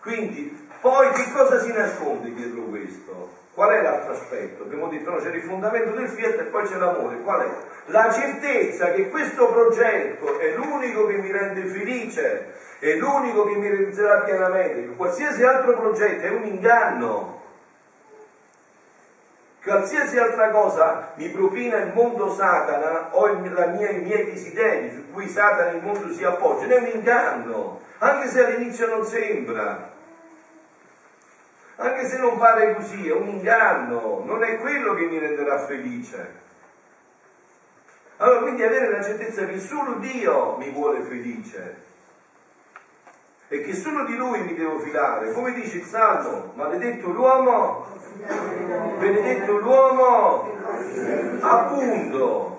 Quindi, 0.00 0.66
poi 0.80 1.12
che 1.12 1.30
cosa 1.32 1.60
si 1.60 1.72
nasconde 1.72 2.34
dietro 2.34 2.62
questo? 2.62 3.36
Qual 3.54 3.70
è 3.70 3.80
l'altro 3.80 4.12
aspetto? 4.12 4.64
Abbiamo 4.64 4.88
detto, 4.88 5.10
no, 5.10 5.16
c'è 5.18 5.30
il 5.30 5.42
fondamento 5.42 5.90
del 5.90 6.08
fiat 6.08 6.40
e 6.40 6.44
poi 6.44 6.64
c'è 6.64 6.76
l'amore. 6.76 7.20
Qual 7.22 7.40
è? 7.40 7.50
La 7.86 8.12
certezza 8.12 8.92
che 8.92 9.10
questo 9.10 9.46
progetto 9.48 10.38
è 10.38 10.54
l'unico 10.54 11.06
che 11.06 11.16
mi 11.16 11.30
rende 11.32 11.64
felice, 11.64 12.54
è 12.78 12.94
l'unico 12.94 13.44
che 13.46 13.56
mi 13.56 13.68
realizzerà 13.68 14.20
pienamente. 14.20 14.94
Qualsiasi 14.94 15.42
altro 15.42 15.76
progetto 15.76 16.24
è 16.24 16.30
un 16.30 16.44
inganno. 16.44 17.36
Qualsiasi 19.62 20.16
altra 20.18 20.50
cosa 20.50 21.12
mi 21.16 21.28
propina 21.30 21.78
il 21.78 21.92
mondo 21.92 22.32
Satana 22.32 23.14
o 23.14 23.34
mia, 23.34 23.90
i 23.90 24.00
miei 24.00 24.24
desideri 24.24 24.90
su 24.90 25.10
cui 25.10 25.28
Satana 25.28 25.72
il 25.72 25.82
mondo 25.82 26.12
si 26.12 26.24
appoggia, 26.24 26.66
è 26.66 26.78
un 26.78 26.90
inganno, 26.94 27.80
anche 27.98 28.28
se 28.28 28.44
all'inizio 28.44 28.86
non 28.86 29.04
sembra. 29.04 29.96
Anche 31.80 32.06
se 32.06 32.18
non 32.18 32.38
pare 32.38 32.74
così, 32.74 33.08
è 33.08 33.12
un 33.12 33.28
inganno, 33.28 34.22
non 34.24 34.42
è 34.42 34.58
quello 34.58 34.94
che 34.94 35.04
mi 35.04 35.18
renderà 35.18 35.58
felice. 35.58 36.46
Allora 38.16 38.40
quindi 38.40 38.62
avere 38.62 38.90
la 38.90 39.02
certezza 39.02 39.46
che 39.46 39.58
solo 39.60 39.94
Dio 39.94 40.56
mi 40.56 40.70
vuole 40.70 41.02
felice 41.02 41.86
e 43.48 43.62
che 43.62 43.74
solo 43.74 44.04
di 44.04 44.14
lui 44.14 44.42
mi 44.42 44.54
devo 44.54 44.78
fidare. 44.78 45.32
Come 45.32 45.52
dice 45.54 45.78
il 45.78 45.84
Salmo, 45.84 46.52
maledetto 46.54 47.08
l'uomo, 47.10 47.86
benedetto 48.98 49.58
l'uomo, 49.58 50.52
appunto. 51.40 52.56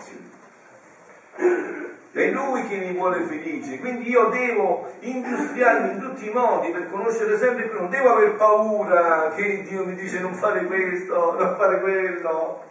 È 2.12 2.32
lui 2.32 2.68
che 2.68 2.78
mi 2.78 2.94
vuole 2.94 3.22
felice, 3.22 3.80
quindi 3.80 4.10
io 4.10 4.30
devo 4.30 4.92
industriarmi 5.00 5.92
in 5.92 6.00
tutti 6.00 6.28
i 6.28 6.34
modi 6.34 6.72
per 6.72 6.90
conoscere 6.90 7.38
sempre 7.38 7.68
più, 7.68 7.80
non 7.80 7.90
devo 7.90 8.14
aver 8.14 8.34
paura 8.36 9.32
che 9.36 9.62
Dio 9.62 9.86
mi 9.86 9.94
dice 9.96 10.20
non 10.20 10.34
fare 10.34 10.66
questo, 10.66 11.36
non 11.38 11.56
fare 11.56 11.80
quello. 11.80 12.64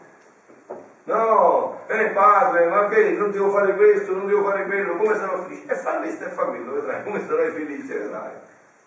No, 1.08 1.84
eh 1.86 2.08
padre, 2.08 2.66
ma 2.66 2.86
che 2.88 3.12
non 3.12 3.30
devo 3.30 3.48
fare 3.48 3.74
questo, 3.74 4.12
non 4.12 4.26
devo 4.26 4.44
fare 4.44 4.66
quello, 4.66 4.94
come 4.96 5.16
sarò 5.16 5.42
felice? 5.42 5.64
E 5.66 5.74
fa 5.74 5.92
questo 6.00 6.26
e 6.26 6.28
fa 6.28 6.42
quello, 6.42 6.74
vedrai 6.74 7.02
come 7.02 7.24
sarai 7.26 7.50
felice, 7.50 7.98
vedrai. 7.98 8.32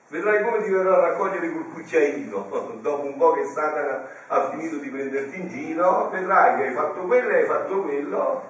Vedrai 0.08 0.44
come 0.44 0.62
ti 0.62 0.70
verrà 0.70 0.98
a 0.98 1.08
raccogliere 1.08 1.52
col 1.52 1.72
cucchiaino, 1.74 2.78
dopo 2.80 3.06
un 3.08 3.18
po' 3.18 3.32
che 3.32 3.46
Satana 3.46 4.06
ha 4.28 4.50
finito 4.52 4.76
di 4.76 4.90
prenderti 4.90 5.40
in 5.40 5.48
giro, 5.48 6.10
vedrai 6.12 6.58
che 6.58 6.68
hai 6.68 6.74
fatto 6.76 7.02
quello 7.02 7.28
e 7.28 7.36
hai 7.38 7.46
fatto 7.46 7.82
quello, 7.82 8.44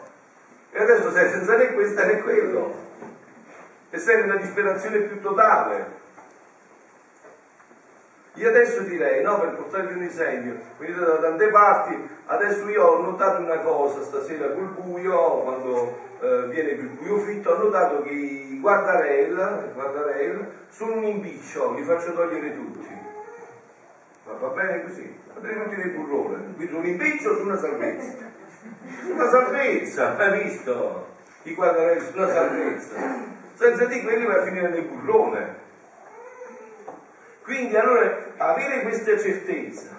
e 0.71 0.81
adesso 0.81 1.09
sei 1.11 1.29
senza 1.29 1.55
né 1.55 1.73
questo 1.73 2.03
né 2.03 2.21
quello. 2.23 2.75
E 3.89 3.97
sei 3.97 4.19
nella 4.19 4.35
disperazione 4.35 4.97
più 4.99 5.21
totale. 5.21 5.99
Io 8.35 8.47
adesso 8.47 8.81
direi, 8.83 9.21
no, 9.23 9.41
per 9.41 9.55
portarvi 9.55 9.93
un 9.93 10.03
esempio, 10.03 10.55
venite 10.77 10.99
da 10.99 11.17
tante 11.17 11.49
parti, 11.49 12.09
adesso 12.27 12.69
io 12.69 12.83
ho 12.85 13.01
notato 13.01 13.41
una 13.41 13.59
cosa 13.59 14.01
stasera 14.03 14.51
col 14.51 14.69
buio, 14.69 15.41
quando 15.41 15.97
eh, 16.21 16.47
viene 16.47 16.75
più 16.75 16.91
buio 16.91 17.17
fitto, 17.17 17.49
ho 17.49 17.57
notato 17.57 18.01
che 18.03 18.09
i 18.09 18.59
guardarel, 18.61 19.71
guardarel 19.73 20.51
sono 20.69 20.95
un 20.95 21.03
impiccio, 21.03 21.73
li 21.73 21.83
faccio 21.83 22.13
togliere 22.13 22.55
tutti. 22.55 22.87
Ma 24.25 24.33
va 24.33 24.47
bene 24.47 24.83
così? 24.83 25.13
Va 25.33 25.39
bene 25.41 25.63
tutti 25.63 25.75
dei 25.75 25.91
burrone, 25.91 26.53
quindi 26.55 26.73
un 26.73 26.85
impiccio 26.85 27.35
su 27.35 27.43
una 27.43 27.57
salvezza. 27.57 28.29
Una 29.09 29.29
salvezza, 29.29 30.15
hai 30.15 30.43
visto? 30.43 31.07
I 31.43 31.53
guardarelli 31.53 31.99
sulla 31.99 32.29
salvezza. 32.29 32.95
Senza 33.55 33.85
di 33.85 34.01
quelli 34.03 34.25
vai 34.25 34.37
a 34.37 34.43
finire 34.43 34.69
nel 34.69 34.85
burrone. 34.85 35.60
Quindi 37.51 37.75
allora 37.75 38.17
avere 38.37 38.83
questa 38.83 39.19
certezza, 39.19 39.89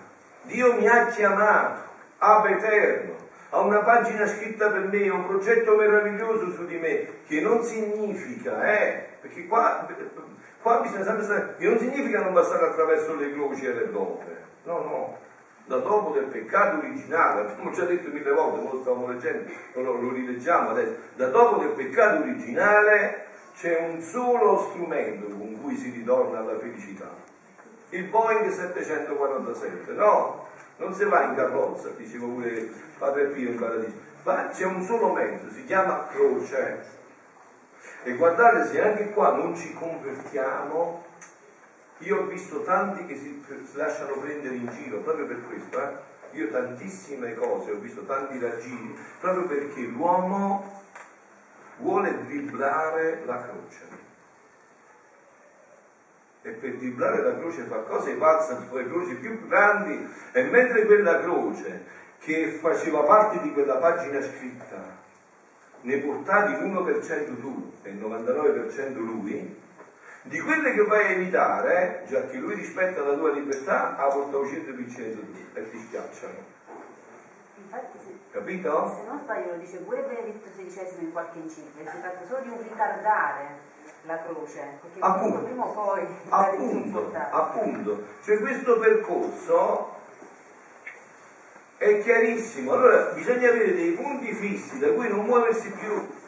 Dio 0.45 0.73
mi 0.73 0.89
ha 0.89 1.09
chiamato, 1.09 1.83
ab 2.17 2.47
eterno, 2.47 3.15
ha 3.51 3.61
una 3.61 3.81
pagina 3.81 4.27
scritta 4.27 4.71
per 4.71 4.89
me, 4.89 5.11
un 5.11 5.27
progetto 5.27 5.77
meraviglioso 5.77 6.51
su 6.51 6.65
di 6.65 6.79
me, 6.79 7.25
che 7.27 7.43
non 7.43 7.63
significa, 7.63 8.65
eh, 8.65 9.05
perché 9.21 9.47
qua, 9.49 9.87
qua 10.63 10.81
bisogna 10.81 11.05
sempre 11.05 11.25
stare, 11.25 11.57
che 11.59 11.69
non 11.69 11.79
significa 11.79 12.23
non 12.23 12.33
passare 12.33 12.69
attraverso 12.69 13.17
le 13.17 13.35
croci 13.35 13.67
e 13.67 13.75
le 13.75 13.83
prove, 13.83 14.45
no, 14.63 14.79
no, 14.79 15.19
da 15.67 15.77
dopo 15.77 16.13
del 16.13 16.29
peccato 16.29 16.79
originale, 16.79 17.51
abbiamo 17.51 17.71
già 17.71 17.85
detto 17.85 18.09
mille 18.09 18.33
volte, 18.33 18.63
lo 18.63 18.81
stavamo 18.81 19.09
leggendo, 19.09 19.53
lo, 19.75 20.01
lo 20.01 20.11
rileggiamo 20.11 20.71
adesso, 20.71 20.95
da 21.17 21.27
dopo 21.27 21.59
del 21.59 21.73
peccato 21.73 22.23
originale 22.23 23.27
c'è 23.55 23.91
un 23.93 24.01
solo 24.01 24.71
strumento 24.71 25.27
con 25.27 25.61
cui 25.61 25.77
si 25.77 25.91
ritorna 25.91 26.39
alla 26.39 26.59
felicità, 26.59 27.22
il 27.93 28.05
Boeing 28.05 28.51
747, 28.51 29.93
no, 29.93 30.47
non 30.77 30.95
si 30.95 31.05
va 31.05 31.25
in 31.25 31.35
carrozza, 31.35 31.91
diceva 31.91 32.25
pure 32.25 32.71
Padre 32.99 33.27
Pio 33.27 33.51
in 33.51 33.59
paradiso, 33.59 33.93
ma 34.23 34.49
c'è 34.49 34.65
un 34.65 34.83
solo 34.83 35.13
mezzo, 35.13 35.51
si 35.51 35.65
chiama 35.65 36.07
croce. 36.07 37.01
E 38.05 38.15
guardate 38.15 38.67
se 38.67 38.81
anche 38.81 39.11
qua 39.11 39.33
non 39.33 39.55
ci 39.55 39.75
convertiamo, 39.75 41.05
io 41.99 42.21
ho 42.21 42.27
visto 42.27 42.63
tanti 42.63 43.05
che 43.05 43.17
si, 43.17 43.45
lasciano 43.75 44.17
prendere 44.17 44.55
in 44.55 44.69
giro 44.69 44.99
proprio 44.99 45.27
per 45.27 45.47
questo, 45.47 45.81
eh? 45.83 46.11
io 46.33 46.49
tantissime 46.51 47.35
cose, 47.35 47.73
ho 47.73 47.79
visto 47.79 48.05
tanti 48.07 48.39
raggiri, 48.39 48.99
proprio 49.21 49.47
perché 49.47 49.83
l'uomo 49.83 50.81
vuole 51.77 52.25
dribblare 52.25 53.23
la 53.27 53.43
croce. 53.43 54.12
E 56.53 56.55
per 56.55 56.75
dribblare 56.75 57.23
la 57.23 57.39
croce 57.39 57.63
fa 57.63 57.79
cose 57.79 58.13
pazze, 58.13 58.59
le 58.71 58.87
croci 58.87 59.15
più 59.15 59.49
grandi, 59.49 60.07
e 60.33 60.43
mentre 60.43 60.85
quella 60.85 61.21
croce 61.21 61.85
che 62.19 62.59
faceva 62.61 63.01
parte 63.05 63.41
di 63.41 63.53
quella 63.53 63.77
pagina 63.77 64.21
scritta 64.21 65.01
ne 65.81 65.99
portavi 65.99 66.55
l'1% 66.55 67.41
tu 67.41 67.73
e 67.83 67.91
il 67.91 68.01
99% 68.01 68.95
lui, 68.99 69.61
di 70.23 70.41
quelle 70.41 70.75
che 70.75 70.85
vai 70.85 71.07
a 71.07 71.11
evitare, 71.11 72.05
già 72.07 72.27
che 72.27 72.37
lui 72.37 72.55
rispetta 72.55 73.03
la 73.03 73.15
tua 73.15 73.33
libertà, 73.33 73.97
ha 73.97 74.07
portato 74.07 74.45
100% 74.45 75.15
tu 75.15 75.25
e 75.55 75.71
ti 75.71 75.79
schiacciano. 75.79 76.51
Infatti, 77.57 77.99
se, 78.05 78.19
Capito? 78.31 78.95
se 78.95 79.05
non 79.07 79.19
sbaglio 79.21 79.53
lo 79.53 79.57
dice 79.57 79.79
pure 79.79 80.03
Benedetto 80.03 80.49
XVI 80.55 81.03
in 81.03 81.13
qualche 81.13 81.39
enciclica, 81.39 81.91
si 81.91 82.01
tratta 82.01 82.27
solo 82.27 82.41
di 82.43 82.49
un 82.51 82.63
ritardare 82.63 83.71
la 84.05 84.19
croce, 84.23 84.79
perché 84.81 84.99
Appunto. 85.01 85.39
prima 85.39 85.65
o 85.65 85.73
poi 85.73 86.07
Appunto, 86.29 87.13
appunto. 87.31 88.05
Cioè 88.25 88.39
questo 88.39 88.79
percorso 88.79 89.95
è 91.77 92.01
chiarissimo. 92.01 92.73
Allora 92.73 93.13
bisogna 93.13 93.49
avere 93.49 93.75
dei 93.75 93.93
punti 93.93 94.33
fissi 94.33 94.79
da 94.79 94.89
cui 94.93 95.09
non 95.09 95.25
muoversi 95.25 95.71
più. 95.71 96.21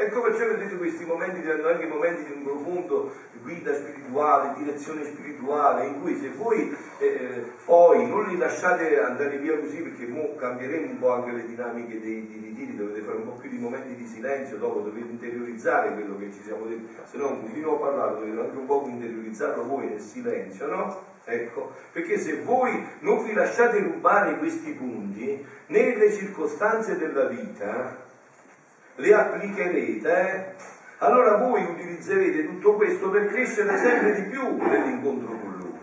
Ecco 0.00 0.22
perciò 0.22 0.46
vedete 0.46 0.78
questi 0.78 1.04
momenti 1.04 1.42
diventano 1.42 1.74
anche 1.74 1.86
momenti 1.86 2.24
di 2.24 2.32
un 2.32 2.42
profondo 2.42 3.12
guida 3.42 3.74
spirituale, 3.74 4.54
direzione 4.56 5.04
spirituale, 5.04 5.88
in 5.88 6.00
cui 6.00 6.18
se 6.18 6.30
voi 6.30 6.74
eh, 7.00 7.52
poi 7.66 8.08
non 8.08 8.24
li 8.24 8.38
lasciate 8.38 8.98
andare 8.98 9.36
via 9.36 9.58
così, 9.58 9.82
perché 9.82 10.06
mo 10.06 10.36
cambieremo 10.36 10.92
un 10.92 10.98
po' 10.98 11.12
anche 11.12 11.32
le 11.32 11.44
dinamiche 11.44 12.00
dei, 12.00 12.26
dei 12.26 12.40
ritiri, 12.40 12.76
dovete 12.76 13.02
fare 13.02 13.18
un 13.18 13.24
po' 13.26 13.32
più 13.32 13.50
di 13.50 13.58
momenti 13.58 13.94
di 13.94 14.06
silenzio, 14.06 14.56
dopo 14.56 14.80
dovete 14.80 15.10
interiorizzare 15.10 15.92
quello 15.92 16.16
che 16.16 16.32
ci 16.32 16.40
siamo 16.44 16.64
detti, 16.64 16.88
se 17.04 17.18
no 17.18 17.38
continuo 17.38 17.74
a 17.74 17.78
parlare, 17.80 18.14
dovete 18.14 18.40
anche 18.40 18.56
un 18.56 18.66
po' 18.66 18.84
interiorizzarlo 18.86 19.66
voi 19.66 19.86
nel 19.86 20.00
silenzio, 20.00 20.66
no? 20.66 21.02
Ecco, 21.26 21.72
perché 21.92 22.16
se 22.16 22.40
voi 22.42 22.86
non 23.00 23.22
vi 23.22 23.34
lasciate 23.34 23.80
rubare 23.80 24.38
questi 24.38 24.72
punti, 24.72 25.44
nelle 25.66 26.10
circostanze 26.10 26.96
della 26.96 27.26
vita, 27.26 28.08
le 29.00 29.14
applicherete, 29.14 30.54
allora 30.98 31.36
voi 31.36 31.64
utilizzerete 31.64 32.46
tutto 32.46 32.74
questo 32.74 33.08
per 33.08 33.26
crescere 33.28 33.76
sempre 33.78 34.14
di 34.14 34.22
più 34.28 34.56
nell'incontro 34.58 35.28
con 35.28 35.56
Lui. 35.58 35.78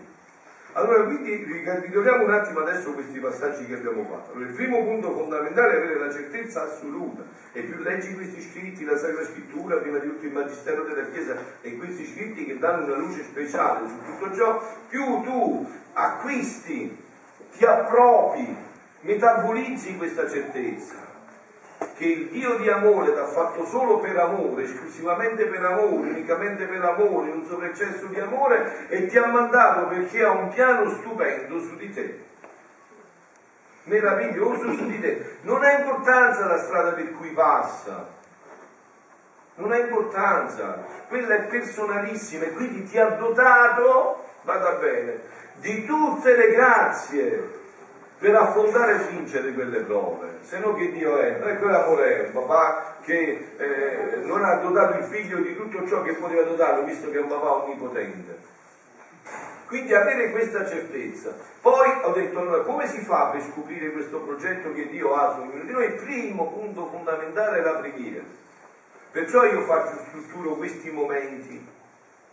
Allora, 0.72 1.02
quindi 1.02 1.34
ricapitoliamo 1.34 2.22
un 2.22 2.30
attimo 2.30 2.60
adesso 2.60 2.92
questi 2.92 3.18
passaggi 3.18 3.66
che 3.66 3.74
abbiamo 3.74 4.04
fatto. 4.04 4.32
Allora, 4.32 4.48
il 4.48 4.54
primo 4.54 4.84
punto 4.84 5.10
fondamentale 5.10 5.72
è 5.72 5.76
avere 5.78 5.98
la 5.98 6.12
certezza 6.12 6.62
assoluta. 6.62 7.24
E 7.52 7.62
più 7.62 7.82
leggi 7.82 8.14
questi 8.14 8.40
scritti, 8.40 8.84
la 8.84 8.96
Sacra 8.96 9.24
Scrittura, 9.24 9.78
prima 9.78 9.98
di 9.98 10.06
tutto 10.06 10.26
il 10.26 10.32
Magistero 10.32 10.84
della 10.84 11.08
Chiesa 11.08 11.34
e 11.62 11.76
questi 11.76 12.06
scritti 12.06 12.44
che 12.44 12.58
danno 12.58 12.84
una 12.84 12.96
luce 12.96 13.24
speciale 13.24 13.88
su 13.88 13.96
tutto 14.04 14.32
ciò, 14.36 14.62
più 14.88 15.22
tu 15.22 15.68
acquisti, 15.94 16.96
ti 17.56 17.64
appropri, 17.64 18.54
metabolizzi 19.00 19.96
questa 19.96 20.28
certezza 20.28 21.07
che 21.96 22.04
il 22.04 22.28
Dio 22.28 22.56
di 22.56 22.68
amore 22.68 23.12
ti 23.12 23.18
ha 23.18 23.26
fatto 23.26 23.64
solo 23.66 23.98
per 23.98 24.16
amore, 24.16 24.64
esclusivamente 24.64 25.46
per 25.46 25.64
amore, 25.64 26.10
unicamente 26.10 26.64
per 26.64 26.82
amore, 26.84 27.30
un 27.30 27.44
sovraccesso 27.44 28.06
di 28.06 28.18
amore 28.18 28.86
e 28.88 29.06
ti 29.06 29.18
ha 29.18 29.26
mandato 29.26 29.86
perché 29.88 30.24
ha 30.24 30.30
un 30.30 30.48
piano 30.48 30.90
stupendo 30.90 31.60
su 31.60 31.76
di 31.76 31.92
te. 31.92 32.24
Meraviglioso 33.84 34.72
su 34.74 34.86
di 34.86 35.00
te. 35.00 35.38
Non 35.42 35.64
ha 35.64 35.72
importanza 35.72 36.46
la 36.46 36.58
strada 36.58 36.92
per 36.92 37.12
cui 37.16 37.30
passa. 37.30 38.06
Non 39.56 39.72
ha 39.72 39.78
importanza. 39.78 40.84
Quella 41.08 41.34
è 41.34 41.40
personalissima 41.46 42.44
e 42.44 42.52
quindi 42.52 42.84
ti 42.84 42.98
ha 42.98 43.08
dotato, 43.10 44.24
vada 44.42 44.72
bene, 44.72 45.20
di 45.54 45.84
tutte 45.84 46.36
le 46.36 46.50
grazie 46.50 47.57
per 48.18 48.34
affrontare 48.34 48.94
e 48.94 49.08
vincere 49.10 49.52
quelle 49.52 49.80
prove, 49.80 50.38
se 50.42 50.58
no 50.58 50.74
che 50.74 50.90
Dio 50.90 51.18
è? 51.18 51.38
Non 51.38 51.48
è 51.48 51.58
quell'amore 51.58 52.16
è 52.16 52.26
un 52.26 52.32
papà 52.32 52.96
che 53.02 53.52
eh, 53.56 54.16
non 54.24 54.44
ha 54.44 54.56
dotato 54.56 54.98
il 54.98 55.04
figlio 55.04 55.38
di 55.38 55.54
tutto 55.54 55.86
ciò 55.86 56.02
che 56.02 56.14
poteva 56.14 56.42
dotarlo, 56.42 56.84
visto 56.84 57.10
che 57.10 57.18
è 57.18 57.20
un 57.20 57.28
papà 57.28 57.64
onnipotente. 57.64 58.46
Quindi 59.68 59.94
avere 59.94 60.30
questa 60.30 60.66
certezza. 60.66 61.34
Poi 61.60 62.00
ho 62.02 62.12
detto, 62.12 62.38
allora, 62.38 62.62
come 62.62 62.88
si 62.88 63.00
fa 63.00 63.26
per 63.26 63.42
scoprire 63.42 63.92
questo 63.92 64.18
progetto 64.20 64.72
che 64.72 64.88
Dio 64.88 65.14
ha 65.14 65.34
su 65.34 65.64
di 65.64 65.70
noi? 65.70 65.84
Il 65.84 66.02
primo 66.02 66.50
punto 66.52 66.86
fondamentale 66.86 67.58
è 67.58 67.62
la 67.62 67.74
preghiera. 67.74 68.24
Perciò 69.10 69.44
io 69.44 69.60
faccio, 69.62 69.98
strutturo 70.08 70.54
questi 70.54 70.90
momenti 70.90 71.66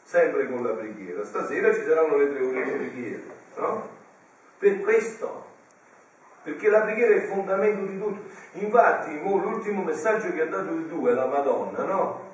sempre 0.04 0.48
con 0.48 0.64
la 0.64 0.70
preghiera. 0.70 1.26
Stasera 1.26 1.74
ci 1.74 1.84
saranno 1.84 2.16
le 2.16 2.34
tre 2.34 2.46
ore 2.46 2.64
di 2.64 2.72
preghiera, 2.72 3.24
no? 3.58 3.90
Per 4.58 4.80
questo, 4.80 5.46
perché 6.46 6.70
la 6.70 6.82
preghiera 6.82 7.14
è 7.14 7.18
il 7.18 7.24
fondamento 7.24 7.86
di 7.92 8.00
tutto. 8.00 8.30
Infatti, 8.54 9.20
l'ultimo 9.22 9.84
messaggio 9.84 10.32
che 10.32 10.42
ha 10.44 10.46
dato 10.46 10.72
il 10.72 10.86
Dio 10.86 11.10
è 11.10 11.14
la 11.14 11.26
Madonna, 11.26 11.84
no? 11.84 12.26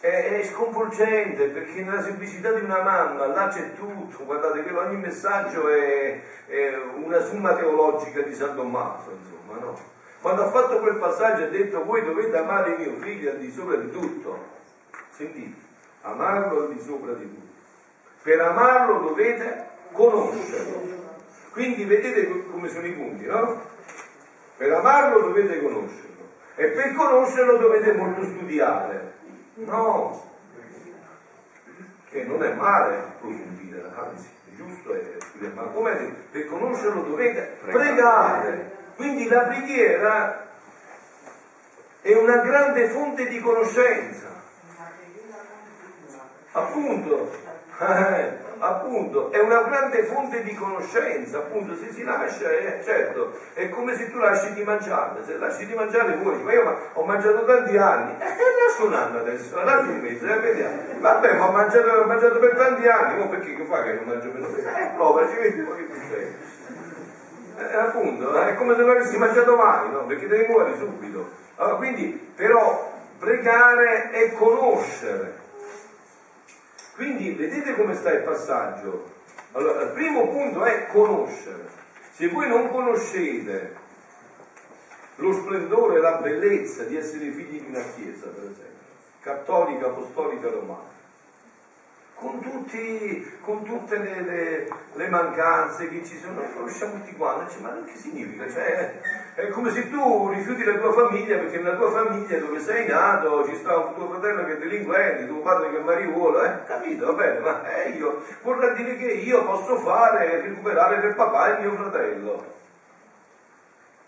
è, 0.00 0.38
è 0.38 0.44
sconvolgente 0.44 1.48
perché 1.48 1.82
nella 1.82 2.02
semplicità 2.02 2.52
di 2.52 2.64
una 2.64 2.82
mamma 2.82 3.26
là 3.26 3.48
c'è 3.48 3.74
tutto, 3.74 4.24
guardate 4.24 4.62
che 4.62 4.72
ogni 4.72 4.96
messaggio 4.96 5.68
è, 5.68 6.20
è 6.46 6.76
una 6.94 7.20
summa 7.20 7.54
teologica 7.54 8.20
di 8.22 8.34
San 8.34 8.54
Tommaso, 8.54 9.10
insomma, 9.10 9.58
no? 9.58 9.96
Quando 10.20 10.44
ha 10.44 10.50
fatto 10.50 10.80
quel 10.80 10.96
passaggio 10.96 11.44
ha 11.44 11.48
detto 11.48 11.84
voi 11.84 12.04
dovete 12.04 12.36
amare 12.36 12.76
mio 12.76 12.94
figlio 12.96 13.30
al 13.30 13.38
di 13.38 13.52
sopra 13.52 13.76
di 13.76 13.90
tutto. 13.90 14.56
Sentite, 15.10 15.60
amarlo 16.02 16.62
al 16.62 16.72
di 16.72 16.80
sopra 16.80 17.12
di 17.12 17.22
tutto. 17.22 17.52
Per 18.22 18.40
amarlo 18.40 18.98
dovete 19.00 19.68
conoscerlo. 19.92 21.07
Quindi 21.52 21.84
vedete 21.84 22.46
come 22.50 22.68
sono 22.68 22.86
i 22.86 22.92
punti, 22.92 23.26
no? 23.26 23.62
Per 24.56 24.72
amarlo 24.72 25.20
dovete 25.20 25.62
conoscerlo. 25.62 26.28
E 26.56 26.66
per 26.68 26.94
conoscerlo 26.94 27.56
dovete 27.56 27.92
molto 27.92 28.24
studiare. 28.24 29.12
No, 29.54 30.28
che 32.10 32.24
non 32.24 32.42
è 32.42 32.52
male 32.54 32.96
approfondire, 32.96 33.90
anzi, 33.94 34.28
è 34.50 34.56
giusto 34.56 34.94
è 34.94 35.16
studiare, 35.18 35.54
ma 35.54 35.62
come 35.62 36.14
per 36.30 36.46
conoscerlo 36.46 37.02
dovete 37.02 37.58
pregare. 37.64 38.76
Quindi 38.96 39.28
la 39.28 39.42
preghiera 39.42 40.46
è 42.00 42.14
una 42.14 42.38
grande 42.38 42.88
fonte 42.88 43.28
di 43.28 43.40
conoscenza. 43.40 44.26
Appunto, 46.52 47.30
eh, 47.78 48.38
appunto, 48.58 49.30
è 49.30 49.38
una 49.40 49.62
grande 49.62 50.02
fonte 50.04 50.42
di 50.42 50.54
conoscenza, 50.54 51.38
appunto, 51.38 51.74
se 51.74 51.92
si 51.92 52.04
lascia, 52.04 52.50
eh, 52.50 52.80
certo, 52.84 53.38
è 53.54 53.68
come 53.68 53.96
se 53.96 54.10
tu 54.10 54.18
lasci 54.18 54.52
di 54.54 54.62
mangiare, 54.62 55.24
se 55.24 55.36
lasci 55.36 55.66
di 55.66 55.74
mangiare 55.74 56.14
muori, 56.16 56.42
ma 56.42 56.52
io 56.52 56.90
ho 56.92 57.04
mangiato 57.04 57.44
tanti 57.44 57.76
anni, 57.76 58.16
eh, 58.18 58.24
lascio 58.66 58.86
un 58.86 58.94
anno 58.94 59.18
adesso, 59.18 59.62
lascio 59.62 59.90
un 59.90 60.00
mese, 60.00 60.32
eh, 60.32 60.38
vediamo, 60.38 60.82
vabbè, 60.98 61.34
ma 61.34 61.48
ho 61.48 61.52
mangiato, 61.52 61.88
ho 61.88 62.06
mangiato 62.06 62.38
per 62.38 62.56
tanti 62.56 62.86
anni, 62.86 63.18
ma 63.18 63.26
perché 63.26 63.54
che 63.54 63.64
fa 63.64 63.82
che 63.82 63.92
non 63.92 64.04
mangio 64.04 64.30
meno? 64.32 64.46
Eh, 64.48 64.90
prova, 64.94 65.28
ci 65.28 65.36
vedi 65.36 65.60
poi 65.62 65.86
che 65.86 65.94
succede. 65.94 66.56
Eh, 67.58 67.76
appunto, 67.76 68.34
è 68.40 68.54
come 68.54 68.74
se 68.76 68.82
non 68.82 68.90
avessi 68.90 69.18
mangiato 69.18 69.56
mai, 69.56 69.90
no? 69.90 70.04
Perché 70.06 70.28
devi 70.28 70.46
muovere 70.46 70.76
subito. 70.76 71.28
Allora, 71.56 71.74
quindi, 71.74 72.32
però, 72.36 72.92
pregare 73.18 74.10
è 74.10 74.32
conoscere 74.34 75.46
quindi 76.98 77.30
vedete 77.30 77.76
come 77.76 77.94
sta 77.94 78.10
il 78.10 78.24
passaggio. 78.24 79.14
Allora, 79.52 79.82
il 79.82 79.90
primo 79.90 80.26
punto 80.30 80.64
è 80.64 80.88
conoscere. 80.88 81.68
Se 82.10 82.26
voi 82.28 82.48
non 82.48 82.70
conoscete 82.70 83.76
lo 85.14 85.32
splendore 85.32 86.00
la 86.00 86.14
bellezza 86.14 86.82
di 86.82 86.96
essere 86.96 87.30
figli 87.30 87.60
di 87.60 87.66
una 87.68 87.84
chiesa, 87.94 88.26
per 88.26 88.50
esempio, 88.50 88.86
cattolica, 89.20 89.86
apostolica, 89.86 90.50
romana, 90.50 90.90
con, 92.14 92.40
tutti, 92.40 93.38
con 93.42 93.62
tutte 93.62 93.96
le, 93.98 94.22
le, 94.22 94.68
le, 94.94 95.08
mancanze 95.08 95.88
che 95.88 96.04
ci 96.04 96.18
sono, 96.18 96.40
noi 96.40 96.52
conosciamo 96.52 96.94
tutti 96.94 97.14
quanti, 97.14 97.60
ma 97.60 97.80
che 97.84 97.96
significa? 97.96 98.50
Cioè, 98.50 99.00
è 99.38 99.50
come 99.50 99.70
se 99.70 99.88
tu 99.88 100.30
rifiuti 100.30 100.64
la 100.64 100.78
tua 100.78 100.92
famiglia 100.92 101.36
perché 101.36 101.58
nella 101.58 101.76
tua 101.76 101.92
famiglia 101.92 102.38
dove 102.38 102.58
sei 102.58 102.88
nato 102.88 103.46
ci 103.46 103.54
sta 103.54 103.76
un 103.76 103.94
tuo 103.94 104.08
fratello 104.08 104.44
che 104.44 104.54
è 104.54 104.58
delinquente, 104.58 105.28
tuo 105.28 105.42
padre 105.42 105.70
che 105.70 105.78
è 105.78 105.80
mariuolo, 105.80 106.42
eh? 106.42 106.64
capito? 106.64 107.06
Va 107.06 107.12
bene, 107.12 107.38
ma 107.38 107.70
eh, 107.72 107.90
io 107.90 108.20
vorrà 108.42 108.70
dire 108.70 108.96
che 108.96 109.06
io 109.06 109.44
posso 109.44 109.76
fare 109.76 110.40
recuperare 110.40 110.98
per 110.98 111.14
papà 111.14 111.56
il 111.56 111.60
mio 111.60 111.76
fratello. 111.76 112.56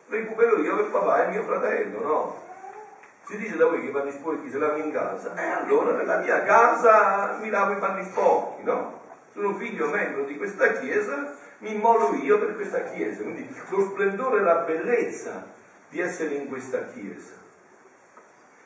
Recupero 0.09 0.59
io 0.59 0.75
per 0.75 0.91
papà 0.91 1.23
il 1.23 1.31
mio 1.31 1.43
fratello, 1.45 2.03
no? 2.03 2.43
Si 3.23 3.37
dice 3.37 3.57
da 3.57 3.67
voi 3.67 3.83
che 3.83 3.87
i 3.87 3.91
panni 3.91 4.11
sporchi 4.11 4.51
se 4.51 4.59
lavano 4.59 4.83
in 4.83 4.91
casa, 4.91 5.37
e 5.37 5.43
eh, 5.45 5.51
allora 5.51 5.93
nella 5.93 6.17
mia 6.17 6.43
casa 6.43 7.37
mi 7.41 7.51
lavo 7.51 7.75
i 7.75 7.79
panni 7.79 8.03
sporchi, 8.03 8.65
no? 8.65 9.00
Sono 9.33 9.55
figlio 9.55 9.89
membro 9.89 10.25
di 10.25 10.37
questa 10.37 10.73
chiesa, 10.75 11.37
mi 11.59 11.75
immolo 11.75 12.15
io 12.15 12.39
per 12.39 12.55
questa 12.55 12.85
chiesa. 12.85 13.23
Quindi 13.23 13.49
lo 13.69 13.85
splendore 13.87 14.41
e 14.41 14.43
la 14.43 14.57
bellezza 14.57 15.47
di 15.89 16.01
essere 16.01 16.35
in 16.35 16.49
questa 16.49 16.87
chiesa. 16.87 17.35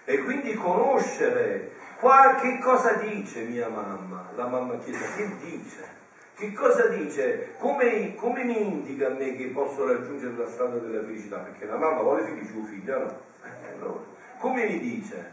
E 0.05 0.22
quindi 0.22 0.55
conoscere 0.55 1.72
qualche 1.98 2.59
cosa 2.59 2.92
dice 2.94 3.42
mia 3.42 3.68
mamma, 3.68 4.31
la 4.35 4.46
mamma 4.46 4.77
chiesa, 4.79 5.14
che 5.16 5.31
dice? 5.40 6.03
Che 6.35 6.53
cosa 6.53 6.88
dice? 6.88 7.55
Come, 7.59 8.14
come, 8.16 8.44
mi 8.44 8.61
indica 8.61 9.07
a 9.07 9.11
me 9.11 9.37
che 9.37 9.46
posso 9.46 9.87
raggiungere 9.87 10.37
la 10.37 10.48
strada 10.48 10.79
della 10.79 11.03
felicità? 11.03 11.38
Perché 11.38 11.64
la 11.64 11.77
mamma 11.77 12.03
vuole 12.03 12.24
figli 12.24 12.44
suo 12.44 12.64
figlio, 12.64 12.98
no? 12.98 13.20
Eh, 13.44 13.72
allora, 13.72 14.00
come 14.38 14.66
mi 14.66 14.79
dice? 14.81 15.33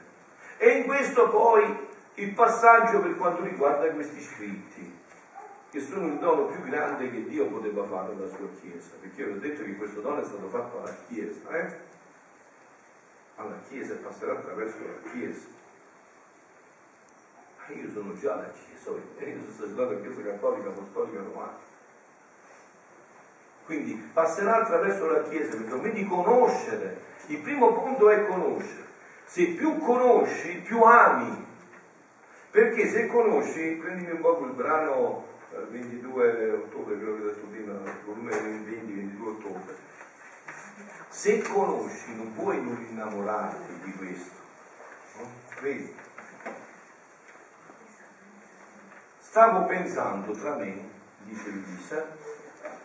E 0.57 0.69
in 0.69 0.85
questo 0.85 1.27
poi 1.29 1.87
il 2.15 2.33
passaggio 2.33 3.01
per 3.01 3.17
quanto 3.17 3.43
riguarda 3.43 3.91
questi 3.91 4.21
scritti, 4.21 4.99
che 5.71 5.79
sono 5.79 6.07
il 6.07 6.19
dono 6.19 6.47
più 6.47 6.61
grande 6.63 7.09
che 7.09 7.23
Dio 7.27 7.47
poteva 7.47 7.85
fare 7.85 8.13
alla 8.13 8.27
sua 8.27 8.47
Chiesa, 8.59 8.91
perché 8.99 9.21
io 9.21 9.27
vi 9.27 9.33
ho 9.33 9.39
detto 9.39 9.63
che 9.63 9.75
questo 9.75 10.01
dono 10.01 10.21
è 10.21 10.25
stato 10.25 10.47
fatto 10.49 10.79
alla 10.79 10.95
Chiesa, 11.07 11.49
eh? 11.49 11.75
alla 13.37 13.57
Chiesa 13.67 13.93
e 13.93 13.97
passerà 13.97 14.33
attraverso 14.33 14.77
la 14.79 15.09
Chiesa. 15.09 15.47
Ma 17.57 17.73
io 17.73 17.89
sono 17.89 18.13
già 18.19 18.35
la 18.35 18.51
Chiesa, 18.51 18.91
io 18.91 19.39
sono 19.39 19.67
stato 19.67 19.81
alla 19.81 19.99
Chiesa 20.01 20.21
Cattolica 20.21 20.69
Apostolica 20.69 21.23
Romana. 21.23 21.57
Quindi 23.65 23.93
passerà 24.13 24.61
attraverso 24.61 25.09
la 25.09 25.23
Chiesa, 25.23 25.57
quindi 25.57 26.05
conoscere. 26.05 27.09
Il 27.27 27.39
primo 27.39 27.73
punto 27.73 28.09
è 28.09 28.27
conoscere 28.27 28.81
se 29.31 29.45
più 29.45 29.77
conosci, 29.77 30.57
più 30.57 30.81
ami. 30.81 31.47
Perché 32.51 32.85
se 32.89 33.07
conosci, 33.07 33.79
prendimi 33.81 34.11
un 34.11 34.19
po' 34.19 34.35
quel 34.35 34.51
brano 34.51 35.25
22 35.51 36.39
eh, 36.39 36.51
ottobre, 36.51 36.95
quello 36.95 37.15
che 37.15 37.21
ho 37.21 37.25
detto 37.25 37.45
prima, 37.47 37.73
volume 38.05 38.31
20-22 38.31 39.27
ottobre. 39.27 39.75
Se 41.09 41.41
conosci 41.41 42.15
non 42.15 42.33
puoi 42.33 42.63
non 42.63 42.85
innamorarti 42.89 43.73
di 43.83 43.91
questo. 43.93 44.35
No? 45.17 45.27
Vedi? 45.61 45.93
Stavo 49.19 49.65
pensando 49.65 50.31
tra 50.33 50.55
me, 50.55 50.89
dice 51.23 51.49
Luisa, 51.49 52.05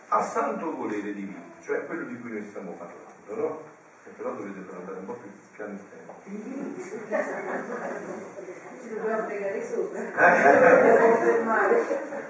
a 0.09 0.23
santo 0.23 0.75
volere 0.75 1.13
divino, 1.13 1.53
cioè 1.61 1.85
quello 1.85 2.05
di 2.05 2.19
cui 2.19 2.31
noi 2.31 2.45
stiamo 2.47 2.71
parlando, 2.71 3.35
no? 3.35 3.61
E 4.05 4.09
però 4.11 4.33
dovete 4.33 4.75
andare 4.75 4.99
un 4.99 5.05
po' 5.05 5.13
più 5.13 5.29
piano 5.55 5.79
tempo. 5.89 6.15
Sopra. 8.77 10.07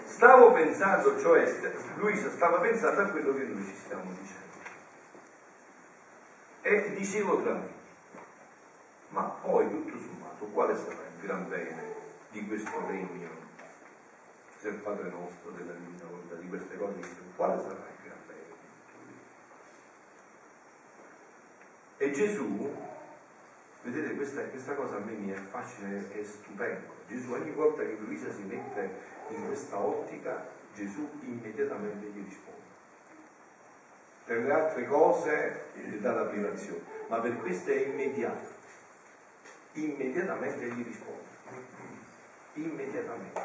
Stavo 0.06 0.54
pensando, 0.54 1.20
cioè 1.20 1.46
Luisa 1.96 2.30
stava 2.30 2.60
pensando 2.60 3.02
a 3.02 3.06
quello 3.08 3.34
che 3.36 3.44
noi 3.44 3.64
ci 3.66 3.76
stiamo 3.76 4.12
dicendo. 4.12 4.46
E 6.62 6.94
dicevo 6.96 7.42
tra 7.42 7.54
me, 7.54 7.70
ma 9.10 9.24
poi 9.24 9.70
tutto 9.70 9.98
sommato 9.98 10.46
quale 10.48 10.76
sarà 10.76 10.94
il 10.94 11.22
gran 11.22 11.48
bene 11.50 11.94
di 12.32 12.48
questo 12.48 12.72
regno 12.88 13.36
del 14.62 14.76
Padre 14.76 15.10
nostro, 15.10 15.52
della 15.52 15.74
Divina 15.74 16.06
Volontà, 16.10 16.36
di 16.36 16.48
queste 16.50 16.78
cose, 16.78 17.00
quale 17.36 17.62
sarà 17.62 17.76
il 17.76 18.04
gran 18.04 18.18
bene? 18.26 18.56
E 21.98 22.12
Gesù 22.12 22.87
Vedete, 23.88 24.16
questa, 24.16 24.42
questa, 24.42 24.74
cosa 24.74 24.98
a 24.98 25.00
me 25.00 25.14
mi 25.14 25.32
è 25.32 26.24
stupendo. 26.24 26.96
Gesù 27.08 27.32
ogni 27.32 27.52
volta 27.52 27.84
che 27.84 27.96
Luisa 27.98 28.30
si 28.34 28.42
mette 28.42 28.90
in 29.30 29.46
questa 29.46 29.80
ottica, 29.80 30.46
Gesù 30.76 31.10
immediatamente 31.22 32.08
gli 32.08 32.22
risponde. 32.22 32.68
Per 34.26 34.40
le 34.40 34.52
altre 34.52 34.86
cose 34.88 35.68
gli 35.76 35.96
dà 36.00 36.12
la 36.12 36.26
privazione, 36.26 36.82
ma 37.08 37.20
per 37.20 37.38
queste 37.38 37.86
è 37.86 37.88
immediato. 37.88 38.50
Immediatamente 39.72 40.66
gli 40.66 40.84
risponde. 40.84 41.24
Immediatamente. 42.56 43.42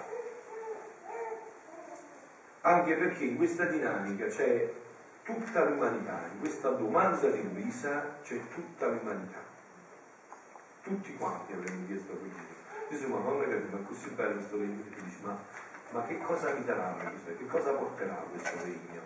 Anche 2.62 2.94
perché 2.94 3.24
in 3.26 3.36
questa 3.36 3.66
dinamica 3.66 4.26
c'è 4.26 4.72
tutta 5.22 5.68
l'umanità, 5.68 6.24
in 6.32 6.40
questa 6.40 6.70
domanda 6.70 7.28
di 7.28 7.42
Luisa 7.44 8.18
c'è 8.24 8.40
tutta 8.52 8.88
l'umanità 8.88 9.41
tutti 10.92 11.16
quanti 11.16 11.52
avremmo 11.52 11.86
chiesto 11.86 12.12
a 12.12 12.16
quel 12.16 12.30
Gesù. 12.30 12.60
Gesù, 12.90 13.08
ma 13.08 13.18
non 13.24 13.42
è 13.42 13.62
ma 13.70 13.78
così 13.86 14.10
bello 14.10 14.34
questo 14.34 14.58
regno, 14.58 14.82
e 14.84 14.94
tu 14.94 15.04
dici, 15.04 15.16
ma, 15.22 15.38
ma, 15.90 16.04
che 16.04 16.18
cosa 16.20 16.52
mi 16.52 16.64
darà 16.64 16.94
questo? 17.00 17.36
Che 17.38 17.46
cosa 17.46 17.72
porterà 17.72 18.14
questo 18.28 18.56
regno? 18.62 19.00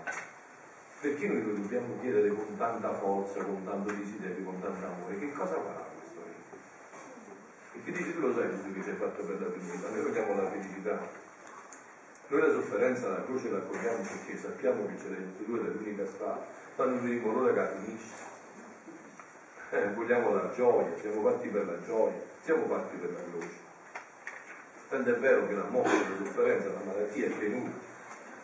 Perché 1.00 1.28
noi 1.28 1.42
lo 1.44 1.52
dobbiamo 1.52 2.00
chiedere 2.00 2.28
con 2.34 2.56
tanta 2.56 2.92
forza, 2.94 3.44
con 3.44 3.64
tanto 3.64 3.92
desiderio, 3.92 4.44
con 4.44 4.60
tanto 4.60 4.84
amore? 4.84 5.18
Che 5.18 5.32
cosa 5.32 5.54
farà 5.54 5.86
questo 5.94 6.20
regno? 6.24 6.58
Perché 7.72 7.92
dici 7.92 8.14
tu 8.14 8.20
lo 8.20 8.34
sai 8.34 8.50
Gesù 8.50 8.72
che 8.72 8.82
ci 8.82 8.90
hai 8.90 8.96
fatto 8.96 9.22
per 9.22 9.40
la 9.40 9.50
felicità, 9.50 9.88
noi 9.88 10.02
vogliamo 10.02 10.42
la 10.42 10.50
felicità. 10.50 11.24
Noi 12.28 12.40
la 12.40 12.50
sofferenza, 12.50 13.08
la 13.08 13.24
croce 13.24 13.50
la 13.50 13.58
accogliamo 13.58 14.02
perché 14.02 14.36
sappiamo 14.36 14.86
che 14.86 14.98
ce 14.98 15.08
l'è 15.10 15.18
Gesù, 15.38 15.54
è 15.54 15.62
l'unica 15.62 16.04
strada, 16.06 16.44
ma 16.74 16.84
non 16.86 17.00
vediamo 17.00 17.44
che 17.44 17.68
finisce 17.84 18.34
eh, 19.70 19.88
vogliamo 19.94 20.32
la 20.32 20.50
gioia, 20.54 20.96
siamo 21.00 21.28
fatti 21.28 21.48
per 21.48 21.66
la 21.66 21.84
gioia, 21.84 22.20
siamo 22.42 22.66
fatti 22.66 22.96
per 22.96 23.10
la 23.10 23.20
croce. 23.30 23.64
Tanto 24.88 25.10
è 25.10 25.18
vero 25.18 25.46
che 25.48 25.54
la 25.54 25.66
morte, 25.68 25.90
la 25.90 26.24
sofferenza, 26.24 26.68
la 26.68 26.92
malattia 26.92 27.26
è 27.26 27.30
venuta. 27.30 27.94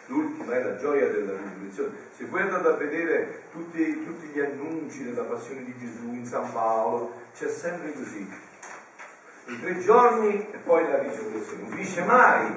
L'ultima 0.07 0.55
è 0.57 0.63
la 0.63 0.77
gioia 0.77 1.09
della 1.09 1.37
risurrezione. 1.37 1.91
Se 2.17 2.25
voi 2.25 2.43
andate 2.43 2.69
a 2.69 2.73
vedere 2.73 3.43
tutti, 3.53 4.05
tutti 4.05 4.27
gli 4.27 4.41
annunci 4.41 5.05
della 5.05 5.23
passione 5.23 5.65
di 5.65 5.75
Gesù 5.79 6.13
in 6.13 6.27
San 6.27 6.53
Paolo, 6.53 7.21
c'è 7.35 7.49
sempre 7.49 7.93
così. 7.93 8.29
I 9.47 9.61
tre 9.61 9.79
giorni 9.79 10.51
e 10.51 10.57
poi 10.59 10.89
la 10.89 10.99
risurrezione. 10.99 11.63
Non 11.63 11.71
finisce 11.71 12.03
mai 12.03 12.55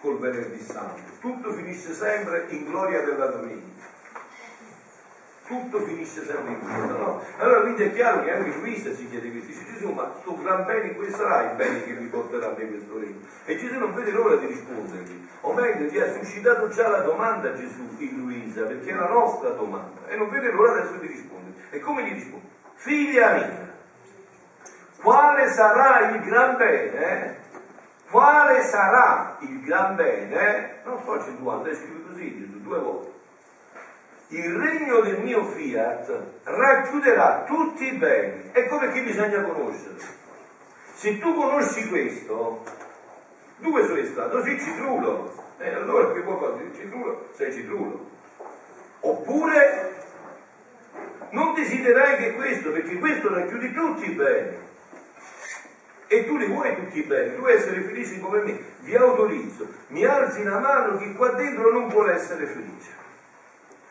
col 0.00 0.18
venerdì 0.18 0.60
santo. 0.60 1.00
Tutto 1.20 1.52
finisce 1.52 1.94
sempre 1.94 2.46
in 2.48 2.64
gloria 2.64 3.02
della 3.02 3.26
domenica 3.26 3.91
tutto 5.52 5.80
finisce 5.80 6.24
sempre 6.24 6.52
in 6.52 6.60
questo, 6.60 6.96
no? 6.96 7.22
Allora 7.36 7.60
quindi 7.60 7.82
è 7.82 7.92
chiaro 7.92 8.22
che 8.22 8.32
anche 8.32 8.56
Luisa 8.58 8.94
si 8.94 9.08
chiede 9.08 9.30
questo, 9.30 9.48
dice 9.48 9.72
Gesù, 9.72 9.92
ma 9.92 10.10
sto 10.18 10.40
gran 10.40 10.64
bene, 10.64 10.94
quale 10.94 11.10
sarà 11.10 11.50
il 11.50 11.56
bene 11.56 11.84
che 11.84 11.92
mi 11.92 12.06
porterà 12.06 12.46
a 12.46 12.54
me 12.56 12.68
questo 12.68 12.98
regno? 12.98 13.20
E 13.44 13.56
Gesù 13.56 13.78
non 13.78 13.92
vede 13.94 14.12
l'ora 14.12 14.36
di 14.36 14.46
rispondergli, 14.46 15.28
o 15.42 15.52
meglio, 15.52 15.90
gli 15.90 15.98
ha 15.98 16.10
suscitato 16.12 16.68
già 16.68 16.88
la 16.88 17.00
domanda 17.00 17.52
Gesù 17.52 17.86
in 17.98 18.16
Luisa, 18.16 18.62
perché 18.62 18.90
è 18.90 18.94
la 18.94 19.08
nostra 19.08 19.50
domanda, 19.50 20.08
e 20.08 20.16
non 20.16 20.30
vede 20.30 20.50
l'ora 20.50 20.80
adesso 20.80 20.96
di 20.96 21.06
rispondere. 21.06 21.54
E 21.70 21.80
come 21.80 22.04
gli 22.04 22.14
risponde? 22.14 22.46
Figlia 22.74 23.32
mia, 23.32 23.74
quale 25.02 25.48
sarà 25.48 26.10
il 26.10 26.20
gran 26.22 26.56
bene? 26.56 27.40
Quale 28.10 28.62
sarà 28.62 29.36
il 29.40 29.60
gran 29.62 29.96
bene? 29.96 30.80
Non 30.84 30.98
sto 31.00 31.12
accentuando, 31.12 31.68
è 31.68 31.74
scritto 31.74 32.08
così 32.08 32.38
Gesù 32.38 32.60
due 32.60 32.78
volte 32.78 33.11
il 34.34 34.54
regno 34.54 35.00
del 35.00 35.20
mio 35.20 35.44
fiat 35.44 36.22
racchiuderà 36.44 37.44
tutti 37.46 37.84
i 37.84 37.92
beni. 37.92 38.50
Ecco 38.52 38.78
perché 38.78 39.02
bisogna 39.02 39.42
conoscere. 39.42 39.96
Se 40.94 41.18
tu 41.18 41.34
conosci 41.34 41.88
questo, 41.88 42.64
dove 43.58 43.86
sei 43.86 44.06
stato? 44.06 44.42
Sei 44.42 44.58
citrulo. 44.58 45.34
E 45.58 45.68
eh, 45.68 45.74
allora 45.74 46.12
che 46.12 46.20
vuoi 46.22 46.38
fare? 46.38 46.70
Citrulo? 46.74 47.28
Sei 47.34 47.52
citrulo. 47.52 48.10
Oppure 49.00 49.90
non 51.30 51.52
desiderai 51.52 52.16
che 52.16 52.32
questo, 52.34 52.70
perché 52.70 52.98
questo 52.98 53.34
racchiude 53.34 53.72
tutti 53.72 54.10
i 54.10 54.14
beni. 54.14 54.56
E 56.06 56.26
tu 56.26 56.36
li 56.36 56.46
vuoi 56.46 56.74
tutti 56.74 56.98
i 56.98 57.02
beni, 57.02 57.34
tu 57.34 57.40
vuoi 57.40 57.52
essere 57.52 57.80
felice 57.82 58.18
come 58.18 58.40
me. 58.40 58.58
Vi 58.80 58.94
autorizzo, 58.94 59.66
mi 59.88 60.04
alzi 60.04 60.42
la 60.42 60.58
mano 60.58 60.96
chi 60.96 61.12
qua 61.12 61.32
dentro 61.32 61.70
non 61.70 61.88
vuole 61.88 62.14
essere 62.14 62.46
felice 62.46 63.01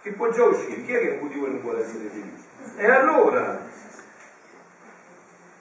che 0.02 0.12
può 0.12 0.30
già 0.30 0.44
uscire. 0.44 0.84
Chi 0.84 0.94
è 0.94 1.00
che 1.00 1.10
un 1.10 1.20
motivo 1.28 1.48
non 1.48 1.62
vuole 1.62 1.82
essere 1.82 2.10
felice? 2.10 2.50
E 2.78 2.90
allora, 2.90 3.60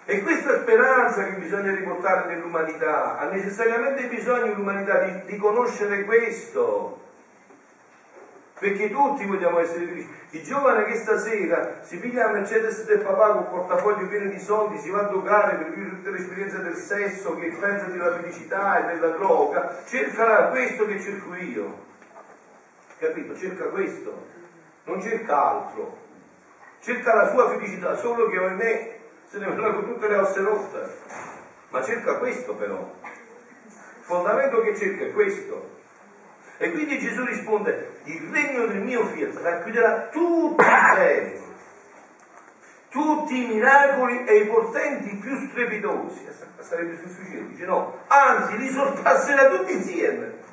è 0.05 0.23
questa 0.23 0.61
speranza 0.61 1.25
che 1.25 1.37
bisogna 1.37 1.75
riportare 1.75 2.35
nell'umanità, 2.35 3.19
ha 3.19 3.27
necessariamente 3.27 4.07
bisogno 4.07 4.55
l'umanità 4.55 4.99
di, 5.05 5.25
di 5.27 5.37
conoscere 5.37 6.05
questo, 6.05 6.99
perché 8.59 8.91
tutti 8.91 9.25
vogliamo 9.27 9.61
essere 9.61 9.87
felici. 9.87 10.09
Il 10.31 10.43
giovane 10.43 10.85
che 10.85 10.97
stasera 10.97 11.79
si 11.83 11.99
piglia 11.99 12.27
la 12.27 12.33
Mercedes 12.33 12.85
del 12.85 13.01
papà 13.01 13.33
con 13.33 13.51
portafoglio 13.51 14.07
pieno 14.09 14.31
di 14.31 14.39
soldi, 14.39 14.79
si 14.79 14.91
va 14.91 15.01
a 15.01 15.11
giocare 15.11 15.57
per 15.57 15.71
vivere 15.71 15.97
tutte 15.97 16.11
le 16.11 16.19
esperienze 16.19 16.63
del 16.63 16.77
sesso, 16.77 17.37
che 17.37 17.57
pensa 17.59 17.87
della 17.87 18.13
felicità 18.15 18.81
e 18.81 18.95
della 18.95 19.17
droga, 19.17 19.83
cerca 19.87 20.49
questo 20.49 20.87
che 20.87 21.01
cerco 21.01 21.35
io 21.35 21.89
capito? 23.01 23.37
Cerca 23.37 23.65
questo, 23.65 24.27
non 24.85 25.01
cerca 25.01 25.43
altro, 25.43 25.97
cerca 26.81 27.15
la 27.15 27.31
sua 27.31 27.51
felicità, 27.51 27.97
solo 27.97 28.29
che 28.29 28.37
ahimè 28.37 28.99
se 29.27 29.39
ne 29.39 29.47
verrà 29.47 29.73
con 29.73 29.87
tutte 29.87 30.07
le 30.07 30.17
ossa 30.17 30.41
rotte, 30.43 30.97
ma 31.71 31.83
cerca 31.83 32.19
questo 32.19 32.55
però, 32.55 32.95
il 33.03 34.03
fondamento 34.03 34.61
che 34.61 34.77
cerca 34.77 35.05
è 35.05 35.13
questo. 35.13 35.79
E 36.59 36.73
quindi 36.73 36.99
Gesù 36.99 37.25
risponde, 37.25 38.01
il 38.05 38.29
regno 38.31 38.67
del 38.67 38.83
mio 38.83 39.07
fiat 39.07 39.35
racchiuderà 39.41 40.09
tutti 40.13 40.63
i 40.63 40.95
beni, 40.95 41.41
tutti 42.91 43.45
i 43.45 43.47
miracoli 43.47 44.27
e 44.27 44.37
i 44.41 44.47
portenti 44.47 45.17
più 45.17 45.39
strepitosi. 45.49 46.29
Sarebbe 46.59 46.99
sufficiente, 46.99 47.53
dice 47.53 47.65
no, 47.65 48.01
anzi 48.09 48.59
li 48.59 48.69
sorpasserà 48.69 49.49
tutti 49.49 49.73
insieme. 49.73 50.49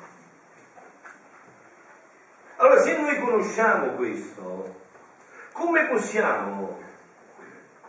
Allora, 2.60 2.80
se 2.80 2.98
noi 2.98 3.20
conosciamo 3.20 3.92
questo, 3.92 4.74
come 5.52 5.86
possiamo 5.86 6.80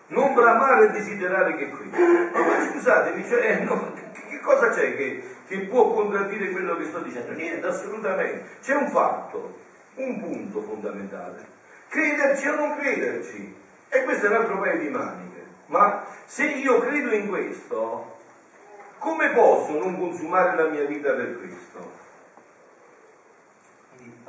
non 0.08 0.36
bramare 0.36 0.86
e 0.86 0.92
desiderare 0.92 1.56
che 1.56 1.70
questo? 1.70 1.98
Ma 1.98 2.70
scusatemi, 2.70 3.28
cioè, 3.28 3.46
eh, 3.46 3.64
no, 3.64 3.94
che 4.30 4.40
cosa 4.42 4.70
c'è 4.70 4.96
che, 4.96 5.24
che 5.48 5.58
può 5.62 5.92
contraddire 5.92 6.52
quello 6.52 6.78
che 6.78 6.86
sto 6.86 7.00
dicendo? 7.00 7.32
Niente, 7.32 7.66
assolutamente. 7.66 8.58
C'è 8.62 8.76
un 8.76 8.92
fatto, 8.92 9.58
un 9.96 10.20
punto 10.20 10.62
fondamentale. 10.62 11.48
Crederci 11.88 12.48
o 12.50 12.56
non 12.56 12.78
crederci. 12.78 13.56
E 13.90 14.04
questo 14.04 14.28
è 14.28 14.30
un 14.30 14.36
altro 14.36 14.60
paio 14.60 14.78
di 14.78 14.90
maniche. 14.90 15.46
Ma 15.66 16.06
se 16.26 16.46
io 16.46 16.78
credo 16.78 17.12
in 17.12 17.28
questo, 17.28 18.18
come 19.00 19.30
posso 19.32 19.80
non 19.80 19.98
consumare 19.98 20.56
la 20.56 20.70
mia 20.70 20.86
vita 20.86 21.12
per 21.14 21.40
questo? 21.40 21.99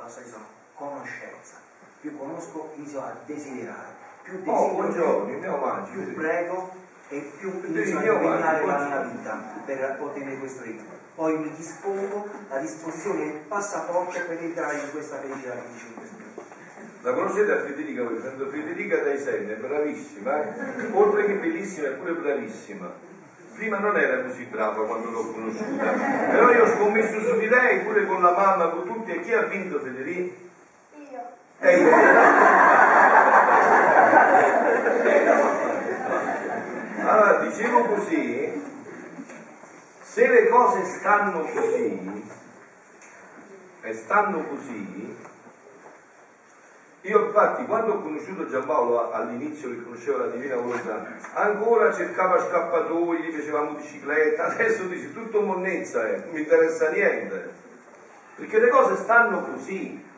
Basta 0.01 0.21
sono 0.25 0.45
conoscenza. 0.73 1.57
Più 2.01 2.17
conosco, 2.17 2.71
inizio 2.75 3.01
a 3.01 3.15
desiderare. 3.25 3.99
Più 4.23 4.33
desidero, 4.33 4.57
oh, 4.57 4.73
buongiorno, 4.73 5.39
più, 5.39 5.51
omaggio, 5.51 5.91
più 5.91 6.13
prego 6.15 6.71
e 7.09 7.31
più 7.37 7.61
inizio 7.65 7.99
a 7.99 8.03
impegnare 8.03 8.65
la 8.65 8.85
mia 8.87 8.99
vita 9.01 9.43
per 9.65 9.97
ottenere 9.99 10.37
questo 10.37 10.63
regno. 10.63 10.81
Poi 11.13 11.37
mi 11.37 11.51
dispongo, 11.55 12.27
la 12.49 12.57
disposizione 12.57 13.23
il 13.25 13.33
passaporto 13.47 14.19
per 14.27 14.41
entrare 14.41 14.79
in 14.79 14.91
questa 14.91 15.19
felicità 15.19 15.53
che 15.53 15.61
dice 15.71 15.93
questo 15.93 16.19
la 17.03 17.13
conoscete 17.13 17.51
a 17.51 17.61
Federica, 17.61 18.03
per 18.03 18.15
esempio 18.15 18.47
Federica 18.49 18.97
dai 18.97 19.17
Senne, 19.17 19.55
è 19.55 19.57
bravissima, 19.57 20.43
eh? 20.43 20.91
oltre 20.93 21.25
che 21.25 21.33
bellissima 21.33 21.87
è 21.87 21.91
pure 21.93 22.13
bravissima 22.13 22.93
prima 23.61 23.77
non 23.77 23.95
era 23.95 24.23
così 24.23 24.43
brava 24.45 24.83
quando 24.85 25.11
l'ho 25.11 25.31
conosciuta, 25.33 25.91
però 25.91 26.51
io 26.51 26.63
ho 26.63 26.67
scommesso 26.67 27.21
su 27.21 27.37
di 27.37 27.47
lei 27.47 27.81
pure 27.81 28.07
con 28.07 28.19
la 28.19 28.31
mamma, 28.31 28.69
con 28.69 28.85
tutti, 28.87 29.11
e 29.11 29.21
chi 29.21 29.33
ha 29.35 29.43
vinto 29.43 29.79
Federico? 29.79 30.35
Io. 30.95 31.21
E 31.59 31.77
io. 31.77 31.95
Allora, 37.05 37.37
dicevo 37.45 37.83
così, 37.85 38.63
se 40.01 40.27
le 40.27 40.49
cose 40.49 40.83
stanno 40.83 41.41
così, 41.41 42.23
e 43.81 43.93
stanno 43.93 44.43
così, 44.47 45.17
io 47.01 47.25
infatti 47.25 47.65
quando 47.65 47.93
ho 47.93 48.01
conosciuto 48.01 48.47
Giampaolo 48.47 49.11
all'inizio 49.11 49.69
che 49.69 49.83
conoscevo 49.83 50.17
la 50.17 50.27
Divina 50.27 50.55
Volontà, 50.55 51.17
ancora 51.33 51.93
cercava 51.93 52.39
scappatoi, 52.39 53.23
gli 53.23 53.33
piaceva 53.33 53.63
motocicletta, 53.63 54.45
adesso 54.53 54.83
dice 54.83 55.13
tutto 55.13 55.41
monnezza, 55.41 56.07
eh, 56.07 56.17
non 56.17 56.29
mi 56.31 56.39
interessa 56.41 56.89
niente. 56.89 57.59
Perché 58.35 58.59
le 58.59 58.69
cose 58.69 58.95
stanno 58.97 59.41
così. 59.43 60.09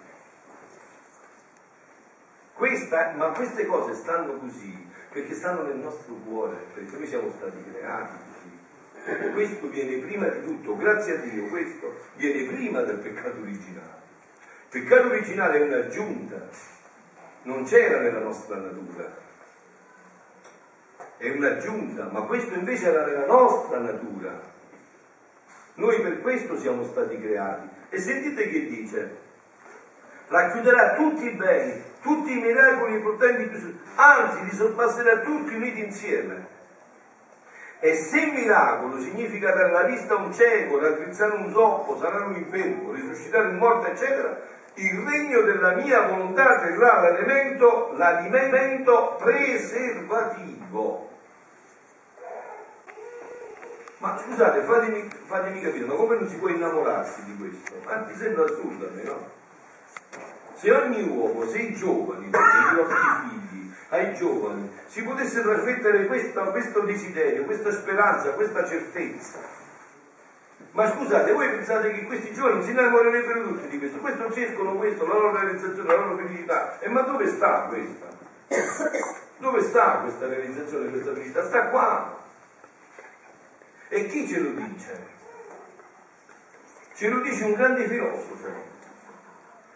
Questa, 2.54 3.14
ma 3.16 3.28
queste 3.30 3.66
cose 3.66 3.94
stanno 3.94 4.34
così 4.38 4.84
perché 5.14 5.36
stanno 5.36 5.62
nel 5.62 5.78
nostro 5.78 6.16
cuore, 6.26 6.56
perché 6.74 6.98
noi 6.98 7.08
siamo 7.08 7.30
stati 7.38 7.64
creati 7.72 8.16
così. 8.34 9.32
Questo 9.32 9.70
viene 9.70 9.98
prima 9.98 10.28
di 10.28 10.44
tutto, 10.44 10.76
grazie 10.76 11.18
a 11.18 11.18
Dio, 11.18 11.48
questo 11.50 11.94
viene 12.16 12.52
prima 12.52 12.82
del 12.82 12.98
peccato 12.98 13.40
originale. 13.40 14.02
Peccato 14.74 15.10
originale 15.10 15.60
è 15.60 15.62
un'aggiunta, 15.62 16.48
non 17.44 17.64
c'era 17.64 18.00
nella 18.00 18.22
nostra 18.22 18.56
natura. 18.56 19.08
È 21.16 21.30
un'aggiunta, 21.30 22.10
ma 22.12 22.22
questo 22.22 22.56
invece 22.56 22.88
era 22.88 23.06
nella 23.06 23.28
nostra 23.28 23.78
natura. 23.78 24.32
Noi 25.76 26.02
per 26.02 26.22
questo 26.22 26.58
siamo 26.58 26.84
stati 26.86 27.22
creati. 27.22 27.68
E 27.90 28.00
sentite 28.00 28.50
che 28.50 28.66
dice, 28.66 29.18
racchiuderà 30.30 30.96
tutti 30.96 31.24
i 31.28 31.36
beni, 31.36 31.84
tutti 32.02 32.36
i 32.36 32.42
miracoli 32.42 33.00
potenti 33.00 33.50
più 33.50 33.80
anzi 33.94 34.44
li 34.44 34.56
sorpasserà 34.56 35.20
tutti 35.20 35.54
uniti 35.54 35.84
insieme. 35.84 36.48
E 37.80 37.94
se 37.94 38.26
miracolo 38.26 39.00
significa 39.00 39.54
dare 39.54 39.72
la 39.72 39.84
vista 39.84 40.16
a 40.16 40.24
un 40.24 40.34
cieco, 40.34 40.80
raddrizzare 40.80 41.36
un 41.36 41.52
zoppo, 41.52 42.00
sanare 42.00 42.24
un 42.24 42.38
infermo, 42.38 42.92
risuscitare 42.92 43.50
un 43.50 43.58
morto, 43.58 43.88
eccetera, 43.88 44.53
il 44.76 45.00
regno 45.06 45.42
della 45.42 45.76
mia 45.76 46.08
volontà 46.08 46.60
terrà 46.60 47.02
l'alimento, 47.02 47.94
l'alimento 47.96 49.16
preservativo. 49.20 51.10
Ma 54.00 54.18
scusate, 54.18 54.62
fatemi, 54.64 55.08
fatemi, 55.26 55.62
capire, 55.62 55.86
ma 55.86 55.94
come 55.94 56.16
non 56.18 56.28
si 56.28 56.36
può 56.36 56.50
innamorarsi 56.50 57.24
di 57.24 57.38
questo? 57.38 57.74
Ma 57.86 58.02
ti 58.02 58.14
sembra 58.16 58.44
assurdo 58.44 58.88
a 58.88 58.90
me, 58.94 59.04
no? 59.04 59.30
Se 60.56 60.72
ogni 60.72 61.04
uomo, 61.04 61.46
se 61.48 61.60
i 61.60 61.74
giovani, 61.74 62.26
i 62.26 62.30
nostri 62.30 62.98
figli, 63.30 63.74
ai 63.90 64.14
giovani, 64.14 64.72
si 64.88 65.04
potesse 65.04 65.42
trasmettere 65.42 66.06
questo, 66.08 66.42
questo 66.52 66.82
desiderio, 66.82 67.46
questa 67.46 67.72
speranza, 67.72 68.32
questa 68.32 68.66
certezza, 68.66 69.40
Ma 70.74 70.90
scusate, 70.90 71.32
voi 71.34 71.50
pensate 71.50 71.92
che 71.92 72.04
questi 72.06 72.34
giovani 72.34 72.64
si 72.64 72.72
innamorerebbero 72.72 73.44
tutti 73.44 73.68
di 73.68 73.78
questo? 73.78 74.00
Questo 74.00 74.32
cercano 74.34 74.74
questo, 74.74 75.06
la 75.06 75.14
loro 75.14 75.40
realizzazione, 75.40 75.88
la 75.88 75.96
loro 75.96 76.18
felicità. 76.18 76.80
E 76.80 76.90
ma 76.90 77.02
dove 77.02 77.28
sta 77.28 77.68
questa? 77.70 78.08
Dove 79.38 79.62
sta 79.62 80.00
questa 80.02 80.28
realizzazione, 80.28 80.90
questa 80.90 81.14
felicità? 81.14 81.46
Sta 81.46 81.68
qua. 81.68 82.18
E 83.90 84.08
chi 84.08 84.28
ce 84.28 84.40
lo 84.40 84.50
dice? 84.50 85.06
Ce 86.96 87.08
lo 87.08 87.20
dice 87.20 87.44
un 87.44 87.54
grande 87.54 87.88
filosofo, 87.88 88.36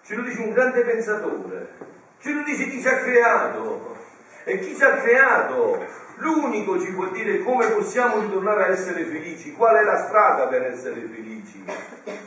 ce 0.01 0.15
lo 0.15 0.21
dice 0.23 0.41
un 0.41 0.51
grande 0.51 0.81
pensatore, 0.81 1.75
ce 2.21 2.31
lo 2.31 2.41
dice 2.41 2.69
chi 2.69 2.81
ci 2.81 2.87
ha 2.87 2.97
creato. 2.97 3.95
E 4.45 4.59
chi 4.59 4.75
ci 4.75 4.83
ha 4.83 4.95
creato 4.95 5.85
L'unico 6.17 6.79
ci 6.79 6.91
può 6.93 7.05
dire 7.09 7.43
come 7.43 7.67
possiamo 7.67 8.19
ritornare 8.19 8.63
a 8.63 8.67
essere 8.67 9.05
felici, 9.05 9.53
qual 9.53 9.75
è 9.75 9.83
la 9.83 10.05
strada 10.05 10.47
per 10.47 10.63
essere 10.63 11.01
felici. 11.01 11.63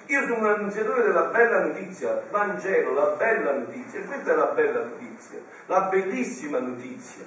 Io 0.07 0.23
sono 0.23 0.39
un 0.39 0.47
annunziatore 0.47 1.03
della 1.03 1.25
bella 1.25 1.65
notizia, 1.65 2.23
Vangelo, 2.31 2.93
la 2.93 3.17
bella 3.17 3.53
notizia, 3.53 3.99
e 4.01 4.05
questa 4.05 4.33
è 4.33 4.37
la 4.37 4.47
bella 4.47 4.85
notizia, 4.85 5.39
la 5.67 5.81
bellissima 5.83 6.61
notizia, 6.61 7.25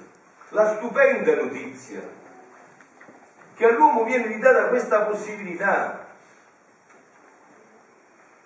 la 0.50 0.74
stupenda 0.74 1.34
notizia, 1.34 2.00
che 3.54 3.66
all'uomo 3.66 4.04
viene 4.04 4.26
ridata 4.26 4.68
questa 4.68 5.02
possibilità. 5.02 6.06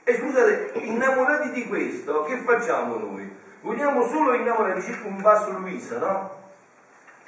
E 0.03 0.15
scusate, 0.15 0.73
innamorati 0.75 1.51
di 1.53 1.69
questo, 1.69 2.25
che 2.25 2.39
facciamo 2.39 2.97
noi? 2.97 3.31
Vogliamo 3.61 4.07
solo 4.09 4.35
innamorare, 4.35 4.81
circa 4.81 5.07
un 5.07 5.21
passo 5.21 5.51
Luisa, 5.51 5.99
no? 5.99 6.47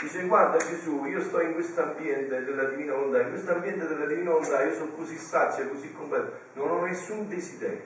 Dice 0.01 0.23
guarda 0.23 0.57
Gesù, 0.57 1.05
io 1.05 1.21
sto 1.21 1.43
in 1.43 1.53
questo 1.53 1.83
ambiente 1.83 2.43
della 2.43 2.65
divina 2.65 2.95
volontà, 2.95 3.21
in 3.21 3.29
questo 3.29 3.53
ambiente 3.53 3.87
della 3.87 4.07
divina 4.07 4.31
volontà 4.31 4.63
io 4.63 4.73
sono 4.73 4.93
così 4.93 5.19
sazia, 5.19 5.69
così 5.69 5.93
completa, 5.93 6.31
non 6.55 6.71
ho 6.71 6.85
nessun 6.87 7.29
desiderio, 7.29 7.83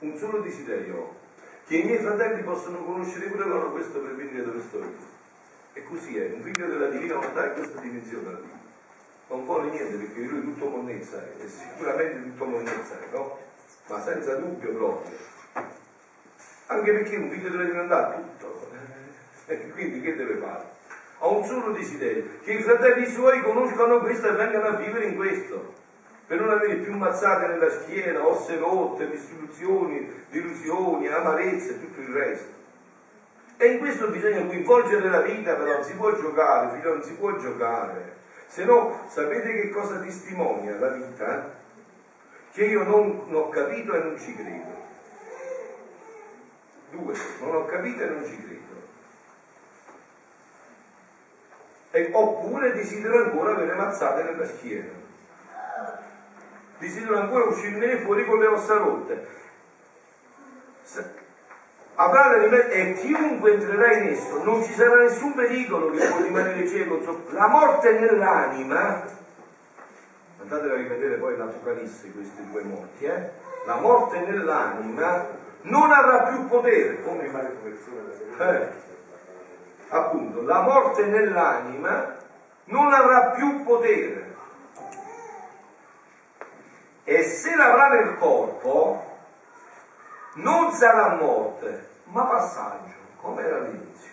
un 0.00 0.14
solo 0.18 0.40
desiderio 0.40 1.20
che 1.66 1.76
i 1.76 1.84
miei 1.84 2.00
fratelli 2.00 2.42
possano 2.42 2.84
conoscere 2.84 3.26
pure 3.26 3.46
loro 3.46 3.70
questo 3.70 4.00
per 4.00 4.14
venire 4.14 4.44
dove 4.44 4.60
sto 4.60 4.78
io. 4.78 5.20
E 5.72 5.82
così 5.84 6.18
è, 6.18 6.32
un 6.34 6.42
figlio 6.42 6.66
della 6.66 6.88
divina 6.88 7.14
volontà 7.14 7.46
in 7.46 7.54
questa 7.54 7.80
dimensione. 7.80 8.60
Non 9.28 9.46
vuole 9.46 9.70
niente 9.70 9.96
perché 9.96 10.20
lui 10.20 10.42
tutto 10.42 10.68
monnezza 10.68 11.16
è, 11.16 11.42
e 11.42 11.48
sicuramente 11.48 12.22
tutto 12.24 12.44
monnezza 12.44 13.00
è, 13.00 13.14
no? 13.14 13.38
Ma 13.86 14.02
senza 14.02 14.34
dubbio 14.34 14.74
proprio. 14.74 15.16
Anche 16.66 16.92
perché 16.92 17.16
un 17.16 17.30
figlio 17.30 17.48
della 17.48 17.64
divina 17.64 17.84
volontà 17.84 18.20
tutto. 18.20 18.70
E 19.46 19.70
quindi 19.70 20.02
che 20.02 20.14
deve 20.14 20.36
fare? 20.36 20.80
Ha 21.22 21.28
un 21.28 21.44
solo 21.44 21.70
desiderio, 21.70 22.24
che 22.42 22.52
i 22.52 22.62
fratelli 22.62 23.06
suoi 23.06 23.40
conoscano 23.42 24.00
questo 24.00 24.26
e 24.26 24.32
vengano 24.32 24.66
a 24.66 24.76
vivere 24.76 25.04
in 25.04 25.14
questo, 25.14 25.72
per 26.26 26.40
non 26.40 26.50
avere 26.50 26.74
più 26.76 26.96
mazzate 26.96 27.46
nella 27.46 27.70
schiena, 27.70 28.26
osse 28.26 28.58
rotte, 28.58 29.08
distruzioni, 29.08 30.24
delusioni, 30.30 31.06
amarezze 31.06 31.74
e 31.74 31.80
tutto 31.80 32.00
il 32.00 32.08
resto. 32.08 32.60
E 33.56 33.66
in 33.66 33.78
questo 33.78 34.08
bisogna 34.08 34.44
coinvolgere 34.46 35.08
la 35.08 35.20
vita, 35.20 35.54
però 35.54 35.74
non 35.74 35.84
si 35.84 35.94
può 35.94 36.12
giocare, 36.12 36.76
figlio, 36.76 36.94
non 36.94 37.02
si 37.04 37.12
può 37.12 37.36
giocare. 37.36 38.16
Se 38.48 38.64
no, 38.64 39.04
sapete 39.06 39.60
che 39.60 39.68
cosa 39.70 40.00
testimonia 40.00 40.76
la 40.80 40.88
vita? 40.88 41.54
Che 42.52 42.64
io 42.64 42.82
non, 42.82 43.26
non 43.28 43.42
ho 43.42 43.48
capito 43.48 43.94
e 43.94 43.98
non 44.00 44.18
ci 44.18 44.34
credo. 44.34 44.80
Due, 46.90 47.14
non 47.42 47.54
ho 47.54 47.64
capito 47.66 48.02
e 48.02 48.06
non 48.06 48.24
ci 48.24 48.36
credo. 48.42 48.71
E, 51.92 52.08
oppure 52.10 52.72
desidero 52.72 53.22
ancora 53.22 53.52
avere 53.52 53.74
mazzate 53.74 54.22
nella 54.22 54.46
schiena. 54.46 54.88
Desidero 56.78 57.18
ancora 57.18 57.44
uscirne 57.44 57.98
fuori 57.98 58.24
con 58.24 58.38
le 58.38 58.46
ossa 58.46 58.76
rotte. 58.78 59.26
Avrà 61.94 62.36
l'anima 62.36 62.66
e 62.68 62.94
chiunque 62.94 63.52
entrerà 63.52 63.92
in 63.92 64.08
esso, 64.08 64.42
non 64.42 64.64
ci 64.64 64.72
sarà 64.72 65.02
nessun 65.02 65.34
pericolo 65.34 65.90
che 65.90 66.06
può 66.06 66.22
rimanere 66.22 66.66
cieco. 66.66 66.98
La 67.30 67.46
morte 67.46 67.92
nell'anima, 67.98 69.04
andatela 70.40 70.72
a 70.72 70.76
rivedere 70.76 71.16
poi 71.16 71.36
l'Apocalisse 71.36 72.10
questi 72.12 72.42
due 72.50 72.62
morti, 72.62 73.04
eh? 73.04 73.30
la 73.66 73.76
morte 73.76 74.20
nell'anima 74.20 75.28
non 75.62 75.92
avrà 75.92 76.30
più 76.30 76.48
potere. 76.48 77.02
Come 77.02 77.24
eh, 78.38 78.68
appunto, 79.92 80.42
la 80.42 80.62
morte 80.62 81.04
nell'anima 81.06 82.16
non 82.64 82.92
avrà 82.92 83.30
più 83.30 83.62
potere. 83.62 84.34
E 87.04 87.22
se 87.22 87.54
l'avrà 87.54 87.88
nel 87.88 88.16
corpo, 88.16 89.04
non 90.34 90.72
sarà 90.72 91.14
morte, 91.16 91.88
ma 92.04 92.24
passaggio, 92.24 92.94
come 93.20 93.42
era 93.42 93.56
all'inizio. 93.56 94.10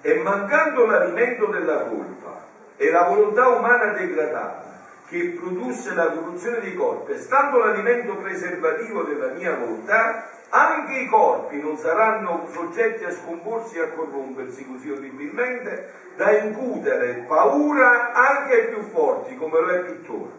E 0.00 0.14
mancando 0.22 0.86
l'alimento 0.86 1.46
della 1.46 1.84
colpa 1.84 2.42
e 2.76 2.90
la 2.90 3.02
volontà 3.04 3.48
umana 3.48 3.92
degradata, 3.92 4.73
che 5.06 5.36
produsse 5.38 5.94
la 5.94 6.10
corruzione 6.10 6.60
dei 6.60 6.74
corpi, 6.74 7.18
stando 7.18 7.58
l'alimento 7.58 8.16
preservativo 8.16 9.02
della 9.02 9.32
mia 9.32 9.54
volontà, 9.54 10.30
anche 10.48 10.94
i 10.94 11.08
corpi 11.08 11.60
non 11.60 11.76
saranno 11.76 12.48
soggetti 12.50 13.04
a 13.04 13.10
scomporsi 13.10 13.76
e 13.76 13.82
a 13.82 13.88
corrompersi 13.88 14.64
così 14.66 14.90
orribilmente 14.90 15.92
da 16.16 16.30
incutere 16.30 17.24
paura 17.26 18.12
anche 18.12 18.54
ai 18.54 18.68
più 18.68 18.82
forti 18.82 19.36
come 19.36 19.60
lo 19.60 19.68
è 19.68 19.84
tuttora, 19.84 20.30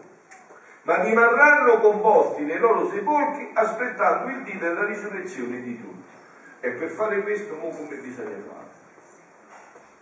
ma 0.82 1.02
rimarranno 1.02 1.80
composti 1.80 2.42
nei 2.42 2.58
loro 2.58 2.88
sepolcri 2.88 3.50
aspettando 3.52 4.30
il 4.30 4.42
dì 4.42 4.56
della 4.58 4.84
risurrezione 4.84 5.60
di 5.60 5.80
tutti. 5.80 6.14
E 6.60 6.70
per 6.70 6.88
fare 6.88 7.22
questo, 7.22 7.54
mo 7.54 7.68
come 7.68 7.96
bisogna 7.96 8.42
fare? 8.48 8.74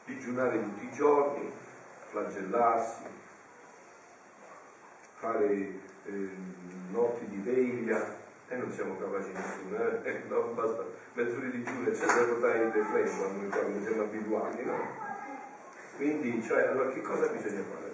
Digiunare 0.05 0.63
tutti 0.63 0.85
i 0.85 0.93
giorni, 0.93 1.51
flagellarsi, 2.11 3.03
fare 5.25 5.49
eh, 6.05 6.29
notti 6.91 7.27
di 7.29 7.39
veglia, 7.39 8.23
e 8.47 8.57
non 8.57 8.71
siamo 8.71 8.99
capaci 8.99 9.31
nessuno, 9.33 10.03
eh? 10.03 10.23
no, 10.29 10.53
basta 10.53 10.85
mezz'ora 11.15 11.47
di 11.47 11.65
e 11.65 11.91
c'è 11.93 12.07
da 12.07 12.25
portare 12.25 12.65
il 12.65 12.71
deflesso 12.71 13.17
quando 13.23 13.57
quando 13.57 13.81
siamo 13.81 14.03
abituati, 14.03 14.65
no? 14.65 15.03
Quindi, 15.97 16.43
cioè, 16.43 16.67
allora 16.67 16.91
che 16.91 17.01
cosa 17.01 17.29
bisogna 17.29 17.63
fare? 17.63 17.93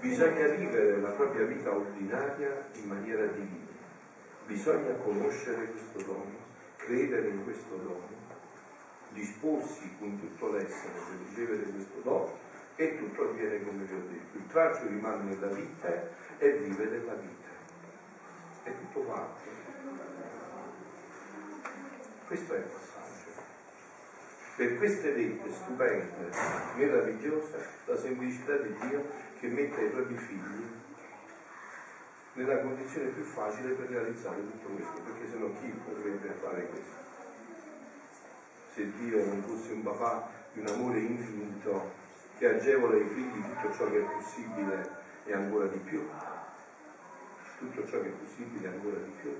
Bisogna 0.00 0.46
vivere 0.48 1.00
la 1.00 1.10
propria 1.10 1.44
vita 1.46 1.74
ordinaria 1.74 2.68
in 2.74 2.88
maniera 2.88 3.24
divina. 3.26 3.66
Bisogna 4.46 4.92
conoscere 5.02 5.70
questo 5.70 6.02
dono, 6.04 6.36
credere 6.76 7.28
in 7.28 7.44
questo 7.44 7.76
dono, 7.76 8.06
disporsi 9.10 9.90
con 9.98 10.18
tutto 10.20 10.52
l'essere 10.52 10.92
per 10.92 11.18
ricevere 11.26 11.62
questo 11.70 12.00
dono 12.02 12.46
e 12.80 12.96
tutto 12.96 13.30
avviene 13.30 13.64
come 13.64 13.82
vi 13.82 13.92
ho 13.92 14.02
detto. 14.08 14.36
Il 14.38 14.46
traccio 14.46 14.86
rimane 14.86 15.24
nella 15.24 15.48
vita 15.48 15.88
e 16.38 16.52
vive 16.52 17.04
la 17.04 17.14
vita 17.14 17.48
è 18.62 18.70
tutto 18.70 19.00
quanto. 19.00 19.40
Questo 22.28 22.54
è 22.54 22.58
il 22.58 22.62
passaggio. 22.62 23.42
Per 24.56 24.76
queste 24.76 25.12
vette 25.12 25.52
stupende, 25.52 26.30
meravigliose, 26.76 27.66
la 27.84 27.96
semplicità 27.96 28.56
di 28.58 28.76
Dio 28.80 29.04
che 29.40 29.48
mette 29.48 29.80
i 29.82 29.90
propri 29.90 30.16
figli 30.16 30.66
nella 32.34 32.60
condizione 32.60 33.08
più 33.08 33.24
facile 33.24 33.74
per 33.74 33.88
realizzare 33.88 34.36
tutto 34.36 34.68
questo, 34.68 35.00
perché 35.02 35.28
se 35.28 35.36
no 35.36 35.52
chi 35.60 35.68
potrebbe 35.84 36.28
fare 36.40 36.68
questo? 36.68 37.06
Se 38.72 38.92
Dio 38.92 39.24
non 39.24 39.42
fosse 39.42 39.72
un 39.72 39.82
papà 39.82 40.30
di 40.52 40.60
un 40.60 40.68
amore 40.68 41.00
infinito 41.00 42.06
che 42.38 42.46
agevola 42.46 42.94
ai 42.94 43.06
figli 43.06 43.42
tutto 43.42 43.74
ciò 43.74 43.90
che 43.90 43.98
è 43.98 44.02
possibile 44.02 44.96
e 45.24 45.32
ancora 45.34 45.66
di 45.66 45.78
più, 45.78 46.08
tutto 47.58 47.84
ciò 47.86 48.00
che 48.00 48.06
è 48.06 48.10
possibile 48.10 48.68
ancora 48.68 48.96
di 48.96 49.12
più. 49.20 49.36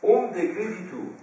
Onde 0.00 0.52
credi 0.52 0.88
tu 0.88 1.14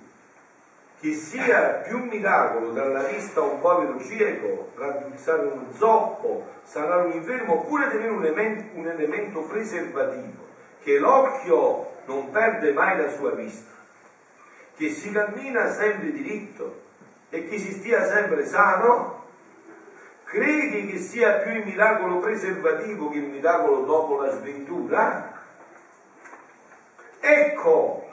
che 1.00 1.14
sia 1.14 1.84
più 1.86 2.06
miracolo 2.06 2.72
dalla 2.72 3.04
vista 3.04 3.41
un 3.41 3.60
povero 3.60 4.02
cieco, 4.02 4.72
raddrizzare 4.76 5.45
uno 5.45 5.72
zoppo, 5.74 6.54
sanare 6.64 7.06
un 7.06 7.12
infermo, 7.12 7.62
oppure 7.62 7.89
tenere 7.89 8.10
un 8.10 8.26
elemento, 8.26 8.78
un 8.78 8.88
elemento 8.88 9.41
preservativo, 9.41 10.45
che 10.82 10.98
l'occhio 10.98 11.98
non 12.06 12.32
perde 12.32 12.74
mai 12.74 12.98
la 12.98 13.10
sua 13.12 13.32
vista, 13.32 13.72
che 14.76 14.89
si 14.89 15.12
cammina 15.12 15.70
sempre 15.72 16.12
diritto 16.12 16.86
e 17.30 17.47
che 17.47 17.57
si 17.59 17.73
stia 17.73 18.05
sempre 18.05 18.45
sano, 18.45 19.17
Credi 20.28 20.88
che 20.88 20.97
sia 20.97 21.36
più 21.38 21.53
il 21.53 21.63
miracolo 21.63 22.19
preservativo 22.19 23.09
che 23.09 23.19
il 23.19 23.30
miracolo 23.30 23.86
dopo 23.86 24.21
la 24.21 24.30
sventura? 24.32 25.41
Ecco 27.21 28.09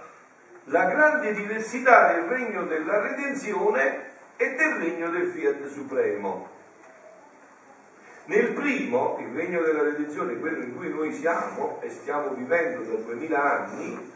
la 0.67 0.85
grande 0.85 1.35
diversità 1.35 2.13
del 2.13 2.23
regno 2.23 2.67
della 2.67 3.01
redenzione 3.01 4.13
e 4.37 4.55
del 4.55 4.75
regno 4.75 5.11
del 5.11 5.27
fiat 5.31 5.67
supremo. 5.67 6.51
Nel 8.27 8.53
primo, 8.53 9.19
il 9.19 9.35
regno 9.35 9.63
della 9.63 9.83
redenzione, 9.83 10.39
quello 10.39 10.63
in 10.63 10.77
cui 10.77 10.91
noi 10.91 11.13
siamo 11.13 11.79
e 11.83 11.91
stiamo 11.91 12.29
vivendo 12.35 12.83
da 12.83 13.03
duemila 13.03 13.59
anni, 13.59 14.13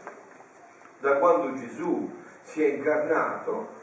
da 0.99 1.17
quando 1.17 1.53
Gesù 1.59 2.17
si 2.43 2.63
è 2.63 2.75
incarnato, 2.75 3.78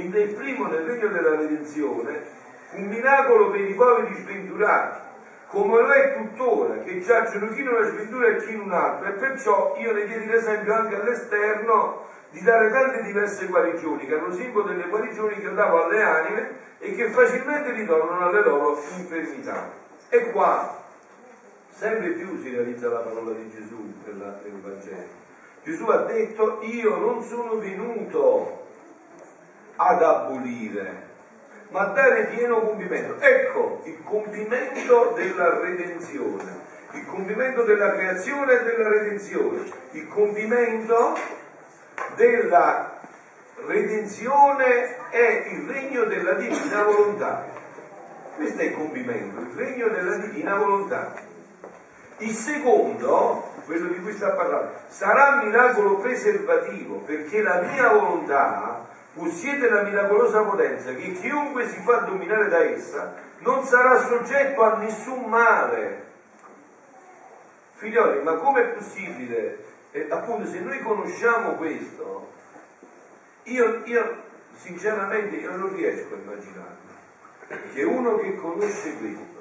nel 0.00 0.34
primo, 0.34 0.66
nel 0.66 0.84
regno 0.84 1.08
della 1.08 1.36
redenzione, 1.36 2.22
un 2.72 2.84
miracolo 2.86 3.50
per 3.50 3.60
i 3.60 3.74
poveri 3.74 4.14
sventurati, 4.14 5.00
come 5.48 5.80
lo 5.80 5.90
è 5.90 6.16
tuttora, 6.16 6.78
che 6.78 7.00
giacciono 7.00 7.48
chi 7.50 7.60
in 7.60 7.68
una 7.68 7.86
sventura 7.86 8.28
e 8.28 8.36
chi 8.36 8.52
in 8.52 8.60
un 8.60 8.72
altro, 8.72 9.08
e 9.08 9.12
perciò 9.12 9.76
io 9.78 9.92
ne 9.92 10.04
diedi 10.06 10.26
l'esempio 10.26 10.72
anche 10.72 10.94
all'esterno 10.94 12.06
di 12.30 12.42
dare 12.42 12.70
tante 12.70 13.02
diverse 13.02 13.46
guarigioni, 13.46 14.06
che 14.06 14.14
erano 14.14 14.32
simbolo 14.32 14.68
delle 14.68 14.88
guarigioni 14.88 15.38
che 15.38 15.52
davo 15.52 15.84
alle 15.84 16.02
anime 16.02 16.48
e 16.78 16.94
che 16.94 17.10
facilmente 17.10 17.72
ritornano 17.72 18.26
alle 18.26 18.42
loro 18.42 18.78
infermità. 18.96 19.70
E 20.08 20.30
qua 20.30 20.80
sempre 21.68 22.08
più 22.10 22.38
si 22.40 22.50
realizza 22.50 22.88
la 22.88 23.00
parola 23.00 23.32
di 23.32 23.50
Gesù 23.50 23.92
nel 24.04 24.60
Vangelo. 24.62 25.20
Gesù 25.62 25.84
ha 25.88 26.04
detto 26.04 26.58
io 26.62 26.96
non 26.96 27.22
sono 27.22 27.58
venuto 27.58 28.61
ad 29.76 30.02
abolire, 30.02 31.10
ma 31.68 31.84
dare 31.86 32.26
pieno 32.26 32.60
compimento. 32.60 33.20
Ecco 33.20 33.80
il 33.84 34.02
compimento 34.04 35.12
della 35.16 35.60
redenzione, 35.60 36.60
il 36.92 37.06
compimento 37.06 37.62
della 37.64 37.92
creazione 37.92 38.60
e 38.60 38.64
della 38.64 38.88
redenzione, 38.88 39.70
il 39.92 40.08
compimento 40.08 41.14
della 42.16 43.00
redenzione 43.66 45.08
è 45.10 45.48
il 45.52 45.68
regno 45.68 46.04
della 46.04 46.32
divina 46.34 46.82
volontà. 46.82 47.46
Questo 48.36 48.60
è 48.60 48.64
il 48.64 48.74
compimento, 48.74 49.40
il 49.40 49.56
regno 49.56 49.88
della 49.88 50.16
divina 50.16 50.56
volontà. 50.56 51.14
Il 52.18 52.34
secondo, 52.34 53.50
quello 53.64 53.88
di 53.88 54.00
cui 54.00 54.12
sta 54.12 54.30
parlando, 54.30 54.72
sarà 54.88 55.42
miracolo 55.42 55.96
preservativo 55.96 56.96
perché 56.98 57.42
la 57.42 57.60
mia 57.62 57.88
volontà 57.88 58.81
possiede 59.14 59.68
la 59.68 59.82
miracolosa 59.82 60.42
potenza 60.42 60.94
che 60.94 61.12
chiunque 61.12 61.68
si 61.68 61.78
fa 61.80 61.98
dominare 61.98 62.48
da 62.48 62.62
essa 62.64 63.14
non 63.38 63.64
sarà 63.64 63.98
soggetto 63.98 64.62
a 64.62 64.76
nessun 64.78 65.24
male. 65.24 66.10
Figlioli, 67.72 68.22
ma 68.22 68.34
com'è 68.34 68.68
possibile? 68.68 69.64
Eh, 69.90 70.06
appunto, 70.08 70.48
se 70.48 70.60
noi 70.60 70.80
conosciamo 70.80 71.54
questo, 71.54 72.30
io, 73.44 73.82
io 73.84 74.22
sinceramente 74.54 75.36
io 75.36 75.56
non 75.56 75.74
riesco 75.74 76.14
a 76.14 76.18
immaginare 76.18 76.80
che 77.74 77.82
uno 77.82 78.16
che 78.16 78.36
conosce 78.36 78.96
questo 78.98 79.40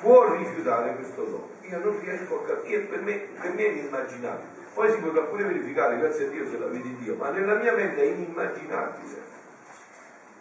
può 0.00 0.34
rifiutare 0.34 0.94
questo 0.96 1.22
dono. 1.22 1.48
Io 1.62 1.78
non 1.78 1.98
riesco 2.00 2.40
a 2.40 2.46
capire, 2.46 2.80
per 2.80 3.00
me, 3.00 3.14
per 3.40 3.52
me 3.52 3.64
è 3.64 3.68
inimmaginabile. 3.68 4.53
Poi 4.74 4.90
si 4.90 4.98
potrà 4.98 5.22
pure 5.22 5.44
verificare, 5.44 5.98
grazie 5.98 6.26
a 6.26 6.30
Dio 6.30 6.50
se 6.50 6.58
la 6.58 6.66
vede 6.66 6.96
Dio, 6.98 7.14
ma 7.14 7.30
nella 7.30 7.54
mia 7.54 7.72
mente 7.74 8.02
è 8.02 8.06
inimmaginabile. 8.06 9.22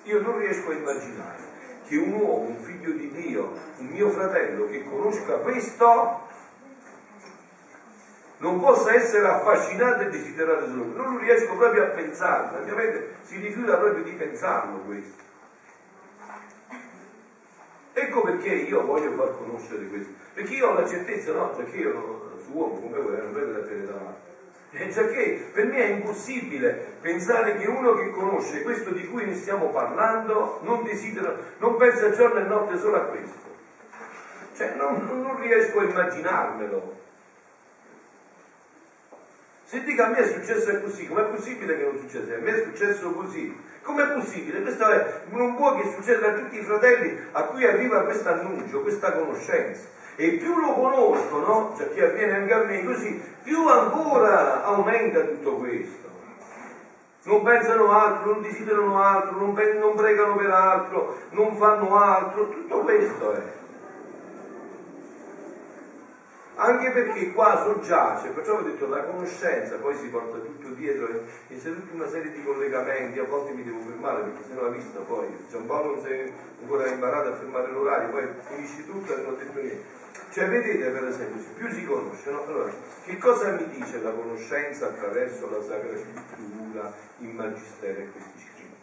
Io 0.04 0.22
non 0.22 0.40
riesco 0.40 0.72
a 0.72 0.74
immaginare 0.74 1.52
che 1.86 1.98
un 1.98 2.14
uomo, 2.14 2.50
un 2.50 2.58
figlio 2.58 2.92
di 2.94 3.12
Dio, 3.12 3.54
un 3.78 3.86
mio 3.86 4.10
fratello 4.10 4.68
che 4.68 4.84
conosca 4.84 5.36
questo, 5.36 6.28
non 8.38 8.60
possa 8.60 8.94
essere 8.94 9.28
affascinato 9.28 10.02
e 10.02 10.10
desiderato 10.10 10.68
solo. 10.68 10.86
Non 10.86 11.20
riesco 11.20 11.56
proprio 11.56 11.84
a 11.84 11.88
pensarlo, 11.88 12.58
la 12.58 12.66
mia 12.66 12.76
mente 12.76 13.16
si 13.22 13.38
rifiuta 13.38 13.78
proprio 13.78 14.04
di 14.04 14.12
pensarlo 14.14 14.80
questo. 14.80 15.22
Ecco 17.94 18.22
perché 18.22 18.50
io 18.50 18.84
voglio 18.84 19.12
far 19.12 19.38
conoscere 19.38 19.86
questo, 19.86 20.12
perché 20.34 20.56
io 20.56 20.70
ho 20.70 20.74
la 20.74 20.88
certezza, 20.88 21.32
no, 21.34 21.50
perché 21.52 21.78
io 21.78 21.92
su 21.92 22.23
uomo 22.54 22.80
come 22.80 23.00
voi 23.00 23.18
non 23.18 23.34
vedo 23.34 23.52
la 23.52 23.66
fede 23.66 23.86
davanti. 23.86 24.32
E 24.76 24.90
già 24.90 25.06
che 25.06 25.50
per 25.54 25.66
me 25.66 25.78
è 25.78 25.94
impossibile 25.94 26.96
pensare 27.00 27.58
che 27.58 27.68
uno 27.68 27.94
che 27.94 28.10
conosce 28.10 28.64
questo 28.64 28.90
di 28.90 29.08
cui 29.08 29.26
ne 29.26 29.36
stiamo 29.36 29.70
parlando 29.70 30.60
non 30.64 30.84
desidera, 30.84 31.36
non 31.58 31.78
pensa 31.78 32.12
giorno 32.12 32.40
e 32.40 32.44
notte 32.44 32.80
solo 32.80 32.96
a 32.96 33.02
questo. 33.02 33.52
Cioè 34.56 34.74
non, 34.76 35.22
non 35.22 35.40
riesco 35.40 35.80
a 35.80 35.84
immaginarmelo. 35.84 37.02
Se 39.64 39.84
dica 39.84 40.06
a 40.06 40.10
me 40.10 40.18
è 40.18 40.28
successo 40.28 40.82
così, 40.82 41.08
com'è 41.08 41.24
possibile 41.24 41.78
che 41.78 41.84
non 41.84 41.98
succeda? 41.98 42.36
A 42.36 42.40
me 42.40 42.52
è 42.52 42.64
successo 42.64 43.12
così. 43.12 43.56
Com'è 43.82 44.14
possibile? 44.14 44.62
Questo 44.62 44.88
è, 44.88 45.22
non 45.30 45.56
può 45.56 45.76
che 45.76 45.92
succeda 45.96 46.28
a 46.28 46.34
tutti 46.34 46.58
i 46.58 46.64
fratelli 46.64 47.20
a 47.32 47.44
cui 47.44 47.66
arriva 47.66 48.04
questo 48.04 48.30
annuncio, 48.30 48.82
questa 48.82 49.12
conoscenza. 49.12 49.88
E 50.16 50.30
più 50.32 50.58
lo 50.58 50.74
conoscono, 50.74 51.74
cioè 51.76 51.94
che 51.94 52.04
avviene 52.04 52.36
anche 52.36 52.54
a 52.54 52.64
me 52.64 52.86
così, 52.86 53.20
più 53.44 53.68
ancora 53.68 54.64
aumenta 54.64 55.22
tutto 55.22 55.56
questo. 55.56 56.12
Non 57.24 57.44
pensano 57.44 57.92
altro, 57.92 58.32
non 58.32 58.42
desiderano 58.42 59.00
altro, 59.00 59.38
non, 59.38 59.54
non 59.80 59.96
pregano 59.96 60.36
per 60.36 60.52
altro, 60.52 61.16
non 61.30 61.56
fanno 61.56 61.96
altro, 61.96 62.50
tutto 62.50 62.80
questo 62.80 63.32
è 63.32 63.62
anche 66.64 66.92
perché 66.92 67.34
qua 67.34 67.62
soggiace, 67.62 68.30
perciò 68.30 68.58
ho 68.58 68.62
detto 68.62 68.88
la 68.88 69.04
conoscenza, 69.04 69.76
poi 69.76 69.96
si 69.96 70.08
porta 70.08 70.38
tutto 70.38 70.70
dietro 70.70 71.08
e 71.10 71.58
c'è 71.58 71.74
tutta 71.74 71.94
una 71.94 72.08
serie 72.08 72.32
di 72.32 72.42
collegamenti, 72.42 73.20
a 73.20 73.26
volte 73.26 73.52
mi 73.52 73.64
devo 73.64 73.80
fermare 73.80 74.22
perché 74.22 74.44
se 74.48 74.54
no 74.54 74.62
la 74.62 74.70
vista 74.70 75.00
poi 75.00 75.28
Giampaolo 75.50 75.96
non 75.96 76.02
si 76.02 76.10
è 76.10 76.32
ancora 76.62 76.88
imparato 76.88 77.30
a 77.30 77.36
fermare 77.36 77.70
l'orario, 77.70 78.10
poi 78.10 78.28
finisci 78.48 78.86
tutto 78.86 79.14
e 79.14 79.22
non 79.22 79.34
ho 79.34 79.36
detto 79.36 79.60
niente. 79.60 80.02
Cioè 80.32 80.48
vedete 80.48 80.90
per 80.90 81.04
esempio, 81.04 81.44
più 81.56 81.70
si 81.70 81.86
conoscono, 81.86 82.46
allora 82.46 82.72
che 83.04 83.18
cosa 83.18 83.52
mi 83.52 83.68
dice 83.68 84.02
la 84.02 84.12
conoscenza 84.12 84.88
attraverso 84.88 85.50
la 85.50 85.62
Sacra 85.62 85.98
Scrittura, 85.98 86.94
il 87.18 87.28
Magistero 87.28 88.00
e 88.00 88.10
questi 88.10 88.40
scritti? 88.40 88.76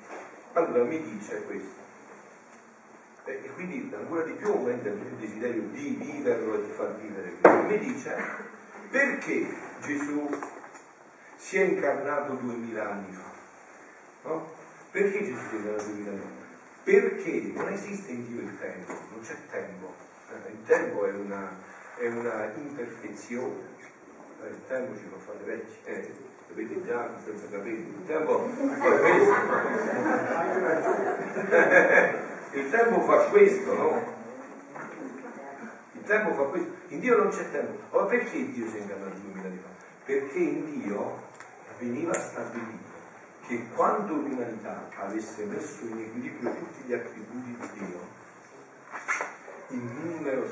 Allora 0.53 0.85
mi 0.85 1.01
dice 1.03 1.43
questo 1.45 1.80
e 3.43 3.51
quindi 3.55 3.91
ancora 3.95 4.25
di 4.25 4.33
più 4.33 4.49
aumenta 4.49 4.89
il 4.89 4.99
desiderio 5.19 5.63
di 5.71 5.97
viverlo 6.01 6.55
e 6.55 6.65
di 6.67 6.73
far 6.73 6.97
vivere 6.97 7.31
Cristo. 7.41 7.63
Mi 7.63 7.79
dice 7.79 8.17
perché 8.91 9.47
Gesù 9.81 10.29
si 11.37 11.59
è 11.59 11.63
incarnato 11.63 12.35
duemila 12.35 12.91
anni 12.91 13.13
fa? 13.13 13.31
No? 14.29 14.53
Perché 14.91 15.25
Gesù 15.25 15.39
si 15.49 15.55
è 15.55 15.59
incarnato 15.59 15.85
duemila 15.85 16.11
anni 16.11 16.21
fa? 16.21 16.39
Perché 16.83 17.53
non 17.55 17.69
esiste 17.73 18.11
in 18.11 18.27
Dio 18.27 18.41
il 18.41 18.59
tempo, 18.59 18.93
non 19.11 19.21
c'è 19.23 19.37
tempo. 19.51 19.95
Eh, 20.31 20.51
il 20.51 20.65
tempo 20.65 21.07
è 21.07 21.13
una, 21.13 21.57
è 21.97 22.07
una 22.09 22.53
imperfezione, 22.55 23.69
eh, 24.43 24.49
il 24.49 24.61
tempo 24.67 24.97
ci 24.97 25.05
fa 25.11 25.17
fare 25.19 25.39
vecchi. 25.45 25.77
Eh, 25.85 26.15
avete 26.51 26.85
già 26.85 27.11
senza 27.25 27.47
capelli, 27.49 27.95
il 27.97 28.07
tempo 28.07 28.45
è 28.47 28.99
questo. 28.99 29.35
Il 32.53 32.69
tempo 32.69 33.01
fa 33.03 33.29
questo, 33.29 33.75
no? 33.75 34.13
Il 35.93 36.03
tempo 36.03 36.35
fa 36.35 36.43
questo. 36.43 36.71
In 36.89 36.99
Dio 36.99 37.17
non 37.17 37.29
c'è 37.29 37.49
tempo. 37.53 37.97
Ma 37.97 38.05
perché 38.07 38.51
Dio 38.51 38.69
si 38.69 38.79
è 38.79 38.81
ingannato 38.81 39.19
duemila 39.21 39.47
anni 39.47 39.59
fa? 39.59 39.69
Perché 40.05 40.39
in 40.39 40.83
Dio 40.83 41.23
veniva 41.79 42.13
stabilito 42.13 42.89
che 43.47 43.69
quando 43.75 44.15
l'umanità 44.15 44.89
avesse 44.97 45.45
messo 45.45 45.85
in 45.85 46.01
equilibrio 46.01 46.55
tutti 46.55 46.83
gli 46.87 46.93
attributi 46.93 47.57
di 47.57 47.69
Dio, 47.79 48.19
il 49.69 49.83
numero 50.03 50.47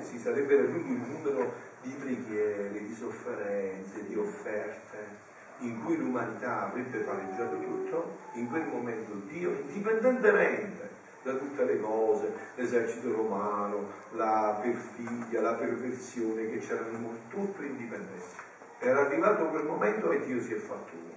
si 0.00 0.18
sarebbe 0.18 0.56
raggiunto 0.56 0.90
il 0.90 1.10
numero 1.10 1.52
di 1.82 1.90
preghiere, 1.90 2.86
di 2.86 2.94
sofferenze, 2.94 4.06
di 4.06 4.16
offerte 4.16 5.26
in 5.58 5.84
cui 5.84 5.98
l'umanità 5.98 6.68
avrebbe 6.68 6.98
pareggiato 6.98 7.58
tutto, 7.58 8.16
in 8.34 8.48
quel 8.48 8.64
momento 8.64 9.12
Dio, 9.26 9.50
indipendentemente 9.50 10.88
da 11.28 11.34
tutte 11.34 11.64
le 11.64 11.78
cose, 11.78 12.32
l'esercito 12.54 13.12
romano, 13.12 13.90
la 14.12 14.58
perfidia, 14.62 15.42
la 15.42 15.52
perversione 15.52 16.48
che 16.48 16.58
c'era 16.58 16.80
nel 16.84 17.00
mondo, 17.00 17.18
tutto 17.28 17.62
indipendente. 17.62 18.46
Era 18.78 19.04
arrivato 19.04 19.48
quel 19.48 19.64
momento 19.64 20.10
e 20.10 20.24
Dio 20.24 20.40
si 20.40 20.54
è 20.54 20.56
fatto 20.56 20.94
uomo. 20.94 21.16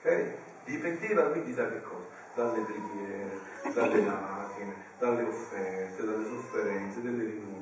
Okay? 0.00 0.34
Dipendeva 0.64 1.22
quindi 1.30 1.54
da 1.54 1.68
che 1.68 1.80
cosa? 1.82 2.06
Dalle 2.34 2.60
preghiere, 2.60 3.40
dalle 3.72 4.02
lacrime, 4.04 4.74
dalle 4.98 5.22
offerte, 5.22 6.04
dalle 6.04 6.24
sofferenze, 6.24 7.02
dalle 7.02 7.24
rinunce, 7.24 7.57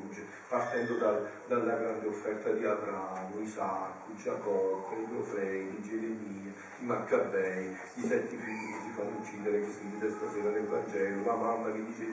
partendo 0.48 0.94
dal, 0.94 1.28
dalla 1.48 1.74
grande 1.76 2.06
offerta 2.06 2.50
di 2.50 2.64
Abramo, 2.64 3.40
Isacco, 3.40 4.14
Giacobbe, 4.14 4.94
i 5.02 5.06
profeti, 5.08 5.82
Geremia, 5.82 6.52
i 6.78 6.84
Maccabei, 6.84 7.76
i 7.94 8.00
sette 8.00 8.36
figli 8.36 8.72
che 8.72 8.78
si 8.84 8.90
fanno 8.94 9.18
uccidere, 9.18 9.60
che 9.60 9.70
si 9.70 9.90
dite 9.90 10.10
stasera 10.10 10.50
nel 10.50 10.66
Vangelo, 10.66 11.24
la 11.24 11.34
mamma 11.34 11.72
che 11.72 11.84
dice 11.84 12.06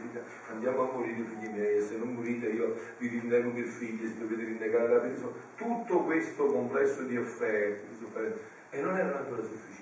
andiamo 0.50 0.90
a 0.90 0.94
morire 0.94 1.24
figli 1.24 1.50
miei, 1.50 1.82
se 1.86 1.98
non 1.98 2.14
morite 2.14 2.48
io 2.48 2.76
vi 2.98 3.08
rinnego 3.08 3.52
per 3.52 3.66
figli, 3.66 4.08
se 4.08 4.18
dovete 4.18 4.44
rinnegare 4.44 4.94
la 4.94 5.00
persona. 5.00 5.32
Tutto 5.56 6.00
questo 6.00 6.46
complesso 6.48 7.04
di 7.04 7.18
offerte, 7.18 7.88
di 7.90 7.98
sofferenze, 8.00 8.40
e 8.72 8.82
non 8.82 8.98
era 8.98 9.20
ancora 9.20 9.44
sufficiente. 9.44 9.82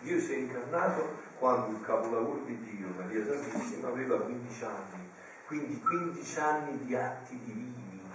Dio 0.00 0.18
si 0.18 0.32
è 0.32 0.36
incarnato 0.36 1.28
quando 1.38 1.76
il 1.76 1.82
capolavoro 1.84 2.42
di 2.44 2.58
Dio, 2.58 2.88
Maria 2.96 3.24
Santissima, 3.24 3.88
aveva 3.88 4.18
15 4.18 4.64
anni 4.64 5.09
Quindi 5.50 5.80
15 5.80 6.38
anni 6.38 6.84
di 6.84 6.94
atti 6.94 7.36
divini, 7.42 8.08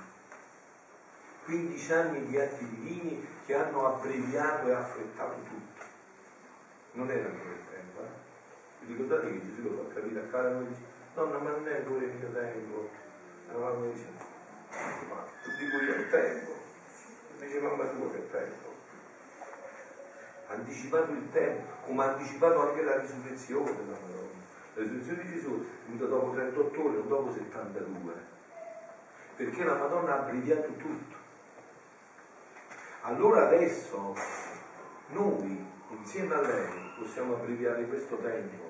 15 1.43 1.91
anni 1.91 2.25
di 2.27 2.39
atti 2.39 2.65
divini 2.65 3.27
che 3.45 3.53
hanno 3.55 3.87
abbreviato 3.87 4.69
e 4.69 4.73
affrettato 4.73 5.41
tutto. 5.43 5.83
Non 6.93 7.11
era 7.11 7.27
ancora 7.27 7.49
il 7.49 7.65
tempo, 7.69 7.99
eh? 7.99 8.85
Vi 8.85 8.93
ricordate 8.93 9.33
che 9.33 9.45
Gesù 9.47 9.63
lo 9.63 9.83
fa 9.83 9.95
capire 9.95 10.21
a 10.21 10.27
cara 10.27 10.51
noi 10.51 10.67
dice, 10.67 10.79
nonna 11.15 11.37
ma 11.39 11.49
non 11.49 11.67
è 11.67 11.75
ancora 11.75 12.05
il 12.05 12.13
mio 12.13 12.31
tempo. 12.31 12.89
La 13.51 13.57
mamma 13.57 13.85
dice, 13.85 14.07
ma 15.09 15.25
tu 15.43 15.49
dico 15.59 15.75
io 15.75 15.93
il 15.93 16.09
tempo. 16.09 16.51
Dice 17.37 17.59
mamma 17.59 17.85
tu 17.85 18.11
che 18.13 18.31
tempo. 18.31 18.73
Anticipato 20.47 21.11
il 21.11 21.29
tempo, 21.33 21.69
come 21.85 22.01
ha 22.01 22.13
anticipato 22.13 22.61
anche 22.61 22.81
la 22.81 22.97
risurrezione 23.01 23.75
della 23.75 23.97
Madonna. 23.99 24.24
La 24.75 24.81
risurrezione 24.81 25.23
di 25.23 25.31
Gesù 25.31 25.63
è 25.63 25.89
venuta 25.89 26.05
dopo 26.05 26.31
38 26.31 26.83
ore, 26.83 26.97
non 26.97 27.07
dopo 27.07 27.31
72. 27.31 28.13
Perché 29.37 29.63
la 29.63 29.75
Madonna 29.75 30.13
ha 30.13 30.19
abbreviato 30.19 30.73
tutto. 30.73 31.15
Allora 33.03 33.47
adesso 33.47 34.13
noi, 35.11 35.65
insieme 35.91 36.33
a 36.35 36.41
lei, 36.41 36.91
possiamo 36.97 37.35
abbreviare 37.35 37.87
questo 37.87 38.17
tempo. 38.17 38.63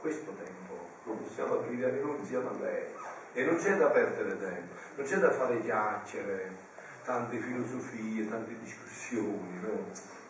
Questo 0.00 0.32
tempo 0.32 0.88
lo 1.04 1.12
possiamo 1.14 1.54
abbreviare 1.54 2.00
noi 2.00 2.18
insieme 2.18 2.48
a 2.48 2.52
lei. 2.60 2.84
E 3.32 3.44
non 3.44 3.56
c'è 3.56 3.76
da 3.76 3.88
perdere 3.88 4.38
tempo, 4.38 4.74
non 4.94 5.04
c'è 5.04 5.16
da 5.16 5.32
fare 5.32 5.60
chiacchiere, 5.60 6.54
tante 7.02 7.38
filosofie, 7.38 8.28
tante 8.28 8.56
discussioni, 8.60 9.60
no? 9.60 10.22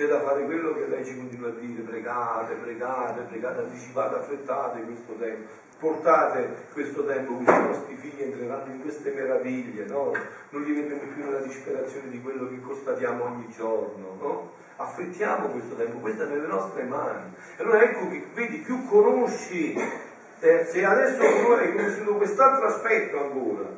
C'è 0.00 0.06
da 0.06 0.20
fare 0.20 0.46
quello 0.46 0.72
che 0.72 0.86
lei 0.86 1.04
ci 1.04 1.14
continua 1.14 1.48
a 1.48 1.52
dire, 1.60 1.82
pregate, 1.82 2.54
pregate, 2.54 3.20
pregate, 3.28 3.60
anticipate, 3.60 4.14
affrettate 4.14 4.80
questo 4.80 5.12
tempo, 5.18 5.50
portate 5.78 6.56
questo 6.72 7.04
tempo, 7.04 7.34
così 7.34 7.50
i 7.50 7.66
nostri 7.66 7.96
figli 7.96 8.22
entreranno 8.22 8.72
in 8.72 8.80
queste 8.80 9.10
meraviglie, 9.10 9.84
no? 9.84 10.12
Non 10.48 10.62
li 10.62 10.72
vedremo 10.72 11.02
più 11.12 11.22
nella 11.22 11.40
disperazione 11.40 12.08
di 12.08 12.22
quello 12.22 12.48
che 12.48 12.62
constatiamo 12.62 13.24
ogni 13.24 13.50
giorno, 13.54 14.16
no? 14.18 14.52
Affrettiamo 14.76 15.48
questo 15.48 15.76
tempo, 15.76 15.98
questo 15.98 16.22
è 16.22 16.26
nelle 16.28 16.46
nostre 16.46 16.84
mani. 16.84 17.34
Allora 17.58 17.82
ecco 17.82 18.08
che 18.08 18.24
vedi, 18.32 18.56
più 18.60 18.82
conosci, 18.86 19.74
eh, 19.74 20.64
se 20.64 20.82
adesso 20.82 21.18
tu 21.18 21.50
hai 21.50 21.74
conosciuto 21.74 22.14
quest'altro 22.14 22.68
aspetto 22.68 23.20
ancora, 23.20 23.68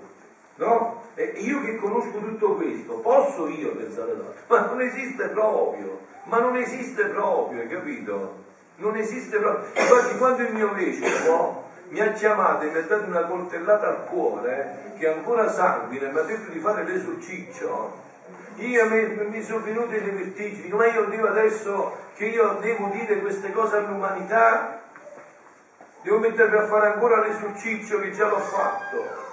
no? 0.55 1.03
E 1.15 1.25
io 1.39 1.63
che 1.63 1.75
conosco 1.79 2.17
tutto 2.19 2.55
questo, 2.55 3.01
posso 3.01 3.49
io 3.49 3.75
pensare 3.75 4.13
l'altro? 4.13 4.43
Ma 4.47 4.67
non 4.67 4.81
esiste 4.83 5.27
proprio, 5.31 6.11
ma 6.25 6.39
non 6.39 6.57
esiste 6.57 7.05
proprio, 7.07 7.61
hai 7.61 7.69
capito? 7.69 8.45
Non 8.77 8.97
esiste 8.97 9.39
proprio. 9.39 9.69
Infatti 9.75 10.17
quando 10.17 10.43
il 10.43 10.55
mio 10.55 10.73
vescovo 10.73 11.71
mi 11.89 12.01
ha 12.01 12.13
chiamato 12.13 12.65
e 12.65 12.71
mi 12.71 12.79
ha 12.79 12.83
dato 12.83 13.05
una 13.05 13.23
coltellata 13.23 13.89
al 13.89 14.05
cuore, 14.07 14.95
che 14.99 15.09
ancora 15.09 15.51
sanguina, 15.51 16.11
mi 16.11 16.19
ha 16.19 16.23
detto 16.23 16.51
di 16.51 16.59
fare 16.59 16.85
l'esorciccio, 16.85 18.01
io 18.57 18.89
mi, 18.89 19.27
mi 19.29 19.43
sono 19.43 19.65
venute 19.65 20.01
le 20.01 20.11
vertigini, 20.11 20.69
come 20.69 20.89
io 20.89 21.05
devo 21.07 21.29
adesso 21.29 21.97
che 22.15 22.27
io 22.27 22.59
devo 22.61 22.89
dire 22.93 23.21
queste 23.21 23.51
cose 23.53 23.77
all'umanità, 23.77 24.81
devo 26.03 26.19
mettermi 26.19 26.57
a 26.57 26.67
fare 26.67 26.93
ancora 26.93 27.27
l'esorciccio 27.27 28.01
che 28.01 28.13
già 28.13 28.29
l'ho 28.29 28.39
fatto 28.39 29.31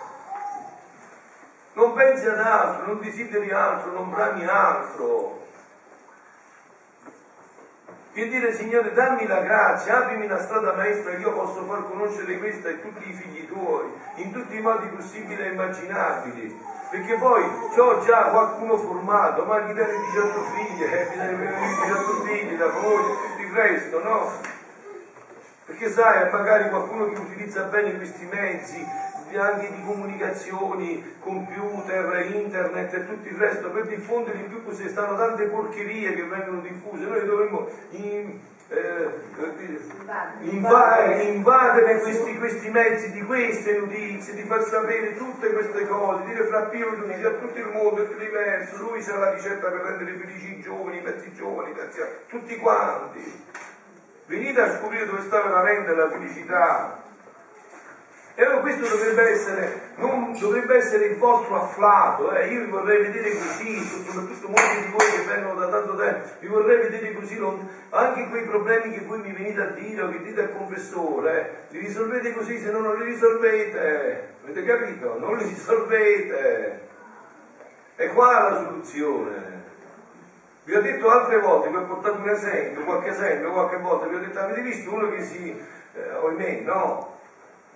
non 1.80 1.94
pensi 1.94 2.28
ad 2.28 2.40
altro, 2.40 2.88
non 2.88 3.00
desideri 3.00 3.52
altro, 3.52 3.92
non 3.94 4.10
brami 4.10 4.46
altro. 4.46 5.48
Che 8.12 8.28
dire, 8.28 8.52
Signore, 8.54 8.92
dammi 8.94 9.28
la 9.28 9.42
grazia, 9.42 10.00
aprimi 10.00 10.28
la 10.28 10.42
strada 10.42 10.74
maestra 10.74 11.12
che 11.12 11.22
io 11.22 11.32
posso 11.32 11.64
far 11.66 11.88
conoscere 11.88 12.40
questa 12.40 12.70
e 12.70 12.82
tutti 12.82 13.08
i 13.08 13.14
figli 13.14 13.48
tuoi, 13.48 13.86
in 14.16 14.32
tutti 14.32 14.56
i 14.56 14.62
modi 14.62 14.88
possibili 14.88 15.40
e 15.40 15.50
immaginabili. 15.50 16.60
Perché 16.90 17.14
poi 17.16 17.44
ho 17.78 18.04
già 18.04 18.24
qualcuno 18.24 18.78
formato, 18.78 19.44
ma 19.44 19.64
chi 19.64 19.74
tiene 19.74 19.94
18 20.12 20.42
figli, 20.42 20.84
eh, 20.84 21.08
bisogna 21.12 21.52
18 21.86 22.24
figli, 22.24 22.58
la 22.58 22.68
moglie, 22.68 23.14
tutto 23.14 23.42
il 23.42 23.52
resto, 23.54 24.04
no? 24.04 24.32
Perché 25.66 25.92
sai, 25.92 26.32
magari 26.32 26.68
qualcuno 26.70 27.12
che 27.12 27.20
utilizza 27.20 27.62
bene 27.64 27.96
questi 27.96 28.26
mezzi, 28.26 28.84
anche 29.38 29.70
di 29.72 29.84
comunicazioni, 29.84 31.16
computer, 31.20 32.26
internet 32.34 32.94
e 32.94 33.06
tutto 33.06 33.28
il 33.28 33.36
resto 33.36 33.70
per 33.70 33.88
diffondere 33.88 34.40
in 34.40 34.48
più 34.48 34.64
così 34.64 34.90
stanno 34.90 35.18
tante 35.18 35.46
porcherie 35.46 36.14
che 36.14 36.24
vengono 36.24 36.62
diffuse. 36.62 37.06
Noi 37.06 37.26
dovremmo 37.26 37.68
in, 37.92 38.40
eh, 38.70 39.10
invadere, 40.42 41.24
invadere 41.24 42.00
questi, 42.00 42.38
questi, 42.38 42.70
mezzi 42.70 43.12
di 43.12 43.24
queste 43.24 43.78
notizie, 43.78 44.36
di 44.36 44.44
far 44.44 44.64
sapere 44.64 45.16
tutte 45.16 45.52
queste 45.52 45.88
cose, 45.88 46.26
dire 46.26 46.44
fra 46.46 46.62
Pio 46.64 46.96
tu 46.96 47.06
dici 47.06 47.26
a 47.26 47.32
tutto 47.32 47.58
il 47.58 47.70
mondo 47.72 48.04
è 48.04 48.16
diverso, 48.16 48.90
lui 48.90 49.02
c'ha 49.02 49.18
la 49.18 49.32
ricetta 49.32 49.70
per 49.70 49.82
rendere 49.82 50.18
felici 50.18 50.58
i 50.58 50.62
giovani, 50.62 50.98
i 50.98 51.02
mezzi 51.02 51.34
giovani, 51.34 51.74
mezzi, 51.74 52.00
tutti 52.28 52.58
quanti. 52.58 53.48
Venite 54.28 54.62
a 54.62 54.78
scoprire 54.78 55.08
dove 55.08 55.22
sta 55.22 55.42
veramente 55.42 55.94
la 55.96 56.10
felicità 56.10 57.08
e 58.40 58.46
allora 58.46 58.62
questo 58.62 58.88
dovrebbe 58.88 59.32
essere, 59.32 59.82
non, 59.96 60.34
dovrebbe 60.40 60.78
essere 60.78 61.08
il 61.08 61.18
vostro 61.18 61.62
afflato, 61.62 62.32
eh? 62.32 62.48
io 62.48 62.64
vi 62.64 62.72
vorrei 62.72 63.02
vedere 63.02 63.32
così, 63.32 63.78
soprattutto 63.82 64.48
molti 64.48 64.86
di 64.86 64.92
voi 64.92 65.12
che 65.12 65.28
vengono 65.28 65.60
da 65.60 65.68
tanto 65.68 65.98
tempo, 65.98 66.30
vi 66.40 66.48
vorrei 66.48 66.78
vedere 66.90 67.14
così, 67.16 67.38
non, 67.38 67.68
anche 67.90 68.30
quei 68.30 68.46
problemi 68.46 68.94
che 68.94 69.04
voi 69.04 69.20
mi 69.20 69.34
venite 69.34 69.60
a 69.60 69.66
dire 69.72 70.04
o 70.04 70.10
che 70.10 70.22
dite 70.22 70.40
al 70.40 70.56
confessore, 70.56 71.68
eh? 71.68 71.74
li 71.74 71.80
risolvete 71.80 72.32
così, 72.32 72.58
se 72.60 72.72
no 72.72 72.80
non 72.80 72.98
li 72.98 73.04
risolvete, 73.04 74.36
avete 74.42 74.64
capito? 74.64 75.20
Non 75.20 75.36
li 75.36 75.44
risolvete. 75.44 76.88
E 77.98 78.08
qua 78.14 78.52
la 78.52 78.64
soluzione. 78.64 79.64
Vi 80.64 80.74
ho 80.74 80.82
detto 80.82 81.10
altre 81.10 81.42
volte, 81.42 81.68
vi 81.68 81.76
ho 81.76 81.84
portato 81.84 82.20
un 82.20 82.30
esempio, 82.30 82.86
qualche 82.86 83.10
esempio, 83.10 83.52
qualche 83.52 83.80
volta, 83.80 84.08
vi 84.08 84.16
ho 84.16 84.20
detto, 84.20 84.40
avete 84.40 84.62
visto 84.62 84.94
uno 84.94 85.10
che 85.10 85.24
si, 85.24 85.62
eh, 85.94 86.14
ohimè, 86.14 86.62
no? 86.62 87.18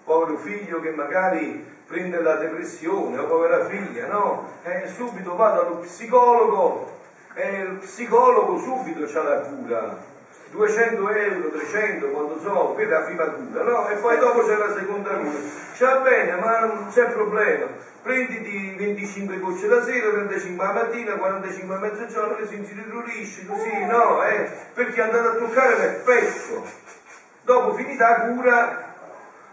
Povero 0.03 0.37
figlio 0.37 0.79
che 0.79 0.91
magari 0.91 1.71
prende 1.87 2.21
la 2.21 2.35
depressione 2.35 3.17
o 3.17 3.25
povera 3.25 3.65
figlia, 3.65 4.07
no? 4.07 4.49
E 4.63 4.87
subito 4.87 5.35
va 5.35 5.51
dallo 5.51 5.77
psicologo 5.77 6.99
e 7.33 7.61
il 7.61 7.77
psicologo 7.77 8.57
subito 8.57 9.05
c'ha 9.05 9.23
la 9.23 9.39
cura. 9.41 10.11
200 10.51 11.09
euro, 11.09 11.49
300, 11.49 12.07
quando 12.09 12.39
so, 12.39 12.75
è 12.77 12.85
la 12.85 12.99
prima 12.99 13.25
cura, 13.25 13.63
no? 13.63 13.87
E 13.89 13.95
poi 13.95 14.19
dopo 14.19 14.45
c'è 14.45 14.55
la 14.55 14.71
seconda 14.71 15.09
cura. 15.09 15.39
C'è 15.73 15.99
bene, 16.01 16.35
ma 16.35 16.59
non 16.59 16.87
c'è 16.91 17.05
problema. 17.11 17.65
Prenditi 18.03 18.75
25 18.77 19.39
gocce 19.39 19.67
la 19.67 19.83
sera, 19.83 20.09
35 20.09 20.65
la 20.65 20.73
mattina, 20.73 21.15
45 21.15 21.75
a 21.75 21.79
mezzogiorno 21.79 22.37
e 22.37 22.45
si 22.45 22.55
riturisci 22.57 23.45
così, 23.47 23.85
no? 23.85 24.23
Eh? 24.25 24.49
Perché 24.73 25.01
andare 25.01 25.27
a 25.29 25.31
toccare 25.31 25.77
l'effetto. 25.77 26.63
Dopo 27.41 27.73
finita 27.73 28.09
la 28.09 28.15
cura, 28.27 28.92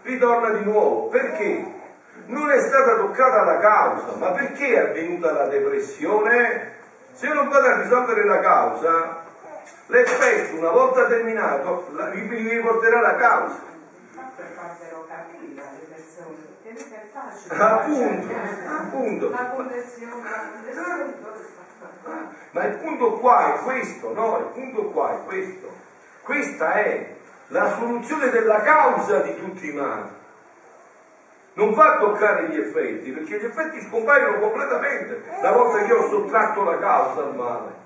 ritorna 0.03 0.49
di 0.51 0.63
nuovo. 0.63 1.07
Perché? 1.07 1.79
Non 2.25 2.49
è 2.51 2.59
stata 2.59 2.95
toccata 2.95 3.43
la 3.43 3.57
causa, 3.57 4.15
ma 4.17 4.31
perché 4.31 4.73
è 4.73 4.77
avvenuta 4.77 5.31
la 5.31 5.47
depressione? 5.47 6.73
Se 7.13 7.27
io 7.27 7.33
non 7.33 7.49
vado 7.49 7.67
a 7.67 7.81
risolvere 7.81 8.25
la 8.25 8.39
causa, 8.39 9.23
l'effetto 9.87 10.57
una 10.57 10.71
volta 10.71 11.07
terminato 11.07 11.87
mi 12.13 12.49
riporterà 12.49 13.01
la 13.01 13.15
causa. 13.15 13.69
Appunto, 17.49 18.33
appunto. 18.67 19.29
Ma 22.51 22.65
il 22.65 22.75
punto 22.77 23.13
qua 23.19 23.55
è 23.55 23.59
questo, 23.59 24.13
no? 24.13 24.37
Il 24.37 24.45
punto 24.53 24.83
qua 24.91 25.13
è 25.13 25.25
questo. 25.25 25.69
Questa 26.21 26.73
è 26.73 27.15
la 27.51 27.69
soluzione 27.77 28.29
della 28.29 28.61
causa 28.61 29.19
di 29.19 29.35
tutti 29.37 29.69
i 29.69 29.73
mali. 29.73 30.19
Non 31.53 31.73
va 31.73 31.95
a 31.95 31.97
toccare 31.97 32.47
gli 32.47 32.57
effetti, 32.57 33.11
perché 33.11 33.39
gli 33.39 33.45
effetti 33.45 33.81
scompaiono 33.81 34.39
completamente 34.39 35.21
la 35.41 35.51
volta 35.51 35.83
che 35.83 35.93
ho 35.93 36.07
sottratto 36.07 36.63
la 36.63 36.77
causa 36.77 37.23
al 37.23 37.35
male. 37.35 37.79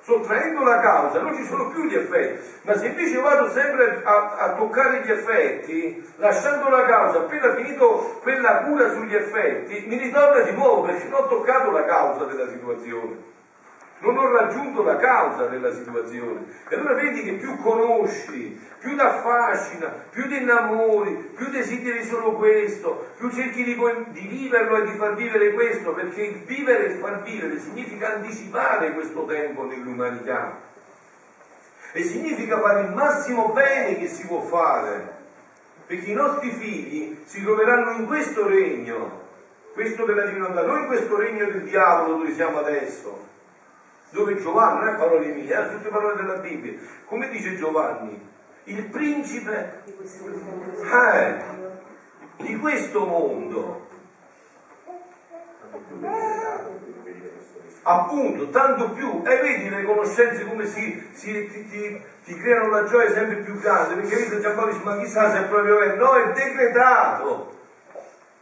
Sottraendo 0.00 0.64
la 0.64 0.80
causa 0.80 1.20
non 1.20 1.36
ci 1.36 1.44
sono 1.44 1.70
più 1.70 1.84
gli 1.84 1.94
effetti, 1.94 2.42
ma 2.62 2.74
se 2.76 2.86
invece 2.86 3.20
vado 3.20 3.50
sempre 3.50 4.00
a, 4.02 4.36
a 4.36 4.52
toccare 4.54 5.02
gli 5.02 5.10
effetti, 5.10 6.12
lasciando 6.16 6.68
la 6.68 6.84
causa, 6.84 7.18
appena 7.18 7.54
finito 7.54 8.18
quella 8.22 8.62
cura 8.62 8.90
sugli 8.90 9.14
effetti, 9.14 9.84
mi 9.86 9.96
ritorna 9.96 10.40
di 10.40 10.52
nuovo 10.52 10.82
perché 10.82 11.06
non 11.08 11.22
ho 11.22 11.26
toccato 11.28 11.70
la 11.70 11.84
causa 11.84 12.24
della 12.24 12.48
situazione 12.48 13.36
non 14.00 14.16
ho 14.16 14.30
raggiunto 14.30 14.82
la 14.82 14.96
causa 14.96 15.46
della 15.46 15.72
situazione. 15.72 16.44
E 16.68 16.76
allora 16.76 16.94
vedi 16.94 17.22
che 17.22 17.32
più 17.32 17.56
conosci, 17.56 18.58
più 18.78 18.94
ti 18.94 19.00
affascina, 19.00 19.86
più 20.10 20.28
ti 20.28 20.36
innamori, 20.36 21.32
più 21.34 21.48
desideri 21.50 22.04
solo 22.04 22.34
questo, 22.34 23.10
più 23.16 23.30
cerchi 23.30 23.64
di, 23.64 23.76
di, 24.10 24.26
viverlo 24.28 24.76
e 24.76 24.84
di 24.84 24.96
far 24.96 25.14
vivere 25.14 25.52
questo, 25.52 25.92
perché 25.92 26.22
il 26.22 26.44
vivere 26.44 26.86
e 26.86 26.98
far 26.98 27.22
vivere 27.22 27.58
significa 27.58 28.14
anticipare 28.14 28.92
questo 28.92 29.24
tempo 29.24 29.64
nell'umanità. 29.64 30.66
E 31.92 32.02
significa 32.04 32.60
fare 32.60 32.82
il 32.82 32.92
massimo 32.92 33.48
bene 33.48 33.96
che 33.96 34.06
si 34.06 34.26
può 34.26 34.40
fare. 34.42 35.16
perché 35.86 36.10
i 36.10 36.14
nostri 36.14 36.50
figli 36.50 37.22
si 37.24 37.42
troveranno 37.42 37.92
in 37.92 38.06
questo 38.06 38.46
regno, 38.46 39.22
questo 39.72 40.04
della 40.04 40.26
divinità, 40.26 40.62
non 40.62 40.80
in 40.80 40.86
questo 40.86 41.16
regno 41.16 41.46
del 41.46 41.62
diavolo 41.62 42.18
dove 42.18 42.34
siamo 42.34 42.58
adesso, 42.58 43.26
dove 44.10 44.36
Giovanni, 44.36 44.84
non 44.84 44.94
è 44.94 44.96
parole 44.96 45.26
mie, 45.26 45.54
è 45.54 45.70
tutte 45.70 45.88
parole 45.88 46.16
della 46.16 46.38
Bibbia. 46.38 46.78
Come 47.06 47.28
dice 47.28 47.56
Giovanni, 47.56 48.26
il 48.64 48.84
principe 48.84 49.82
eh, 49.84 51.36
di 52.36 52.56
questo 52.58 53.06
mondo. 53.06 53.86
Appunto, 57.82 58.50
tanto 58.50 58.90
più, 58.90 59.22
e 59.24 59.40
vedi 59.40 59.70
le 59.70 59.84
conoscenze 59.84 60.46
come 60.46 60.66
si, 60.66 61.08
si 61.12 61.48
ti, 61.48 61.66
ti, 61.68 62.02
ti, 62.22 62.34
creano 62.36 62.68
la 62.68 62.84
gioia 62.84 63.10
sempre 63.10 63.36
più 63.36 63.58
grande, 63.58 63.94
perché 63.94 64.16
vedi 64.28 64.40
Giampaolo 64.42 64.72
dice, 64.72 64.84
ma 64.84 64.98
chissà 64.98 65.30
se 65.30 65.38
è 65.38 65.44
proprio 65.44 65.78
vero, 65.78 65.96
no, 65.96 66.12
è 66.14 66.32
decretato. 66.32 67.56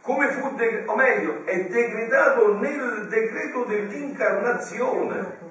Come 0.01 0.31
fu, 0.31 0.53
de- 0.55 0.83
o 0.85 0.95
meglio, 0.95 1.45
è 1.45 1.65
decretato 1.65 2.57
nel 2.57 3.07
decreto 3.07 3.63
dell'incarnazione, 3.63 5.46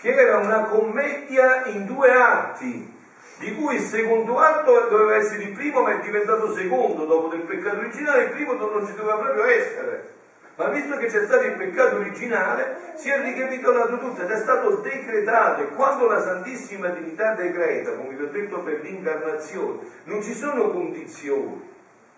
che 0.00 0.14
era 0.14 0.38
una 0.38 0.64
commedia 0.64 1.66
in 1.66 1.84
due 1.86 2.10
atti, 2.10 2.98
di 3.38 3.54
cui 3.54 3.76
il 3.76 3.82
secondo 3.82 4.38
atto 4.38 4.88
doveva 4.88 5.16
essere 5.16 5.44
il 5.44 5.52
primo, 5.52 5.82
ma 5.82 5.92
è 5.92 6.00
diventato 6.00 6.54
secondo 6.54 7.04
dopo 7.04 7.28
del 7.28 7.40
peccato 7.40 7.78
originale, 7.78 8.24
il 8.24 8.30
primo 8.30 8.52
non 8.54 8.86
ci 8.86 8.94
doveva 8.94 9.16
proprio 9.16 9.44
essere. 9.44 10.18
Ma 10.56 10.68
visto 10.68 10.98
che 10.98 11.06
c'è 11.06 11.24
stato 11.24 11.44
il 11.44 11.54
peccato 11.54 11.96
originale, 11.96 12.92
si 12.94 13.08
è 13.08 13.18
ricapitolato 13.22 13.98
tutto 13.98 14.20
ed 14.20 14.30
è 14.30 14.36
stato 14.36 14.76
decretato. 14.82 15.62
E 15.62 15.68
quando 15.68 16.06
la 16.06 16.20
Santissima 16.20 16.90
Trinità 16.90 17.32
decreta, 17.32 17.92
come 17.92 18.14
vi 18.14 18.22
ho 18.22 18.28
detto 18.28 18.60
per 18.60 18.80
l'incarnazione, 18.82 19.78
non 20.04 20.22
ci 20.22 20.34
sono 20.34 20.70
condizioni, 20.70 21.66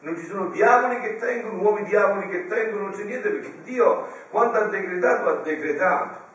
non 0.01 0.16
ci 0.18 0.24
sono 0.24 0.47
diavoli 0.47 0.99
che 0.99 1.16
tengono, 1.18 1.55
nuovi 1.55 1.85
diavoli 1.85 2.28
che 2.28 2.49
tengono, 2.49 2.83
non 2.83 2.93
c'è 2.93 3.05
niente, 3.05 3.28
perché 3.28 3.53
Dio 3.62 4.09
quando 4.30 4.59
ha 4.59 4.64
decretato 4.64 5.28
ha 5.28 5.35
decretato. 5.43 6.30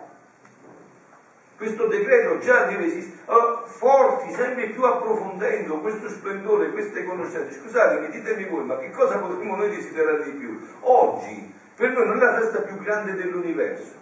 Questo 1.57 1.87
decreto 1.87 2.37
già 2.37 2.65
deve 2.65 2.85
esistere, 2.85 3.23
allora, 3.25 3.65
forti, 3.65 4.31
sempre 4.31 4.67
più 4.69 4.83
approfondendo 4.83 5.79
questo 5.79 6.07
splendore, 6.07 6.69
queste 6.69 7.03
conoscenze. 7.03 7.59
Scusatemi, 7.59 8.09
ditemi 8.09 8.45
voi, 8.45 8.63
ma 8.63 8.77
che 8.77 8.91
cosa 8.91 9.17
potremmo 9.17 9.55
noi 9.55 9.69
desiderare 9.71 10.23
di 10.23 10.31
più? 10.31 10.59
Oggi, 10.81 11.51
per 11.75 11.93
noi 11.93 12.05
non 12.05 12.17
è 12.17 12.25
la 12.25 12.39
festa 12.39 12.59
più 12.59 12.77
grande 12.77 13.15
dell'universo. 13.15 13.93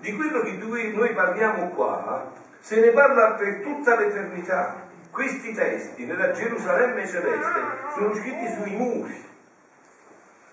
Di 0.00 0.14
quello 0.14 0.42
di 0.42 0.58
cui 0.58 0.94
noi 0.94 1.14
parliamo 1.14 1.70
qua, 1.70 2.30
se 2.60 2.80
ne 2.80 2.88
parla 2.90 3.32
per 3.32 3.60
tutta 3.62 3.98
l'eternità. 3.98 4.82
Questi 5.10 5.54
testi 5.54 6.04
nella 6.04 6.32
Gerusalemme 6.32 7.06
celeste 7.06 7.60
sono 7.94 8.14
scritti 8.14 8.52
sui 8.58 8.76
muri. 8.76 9.24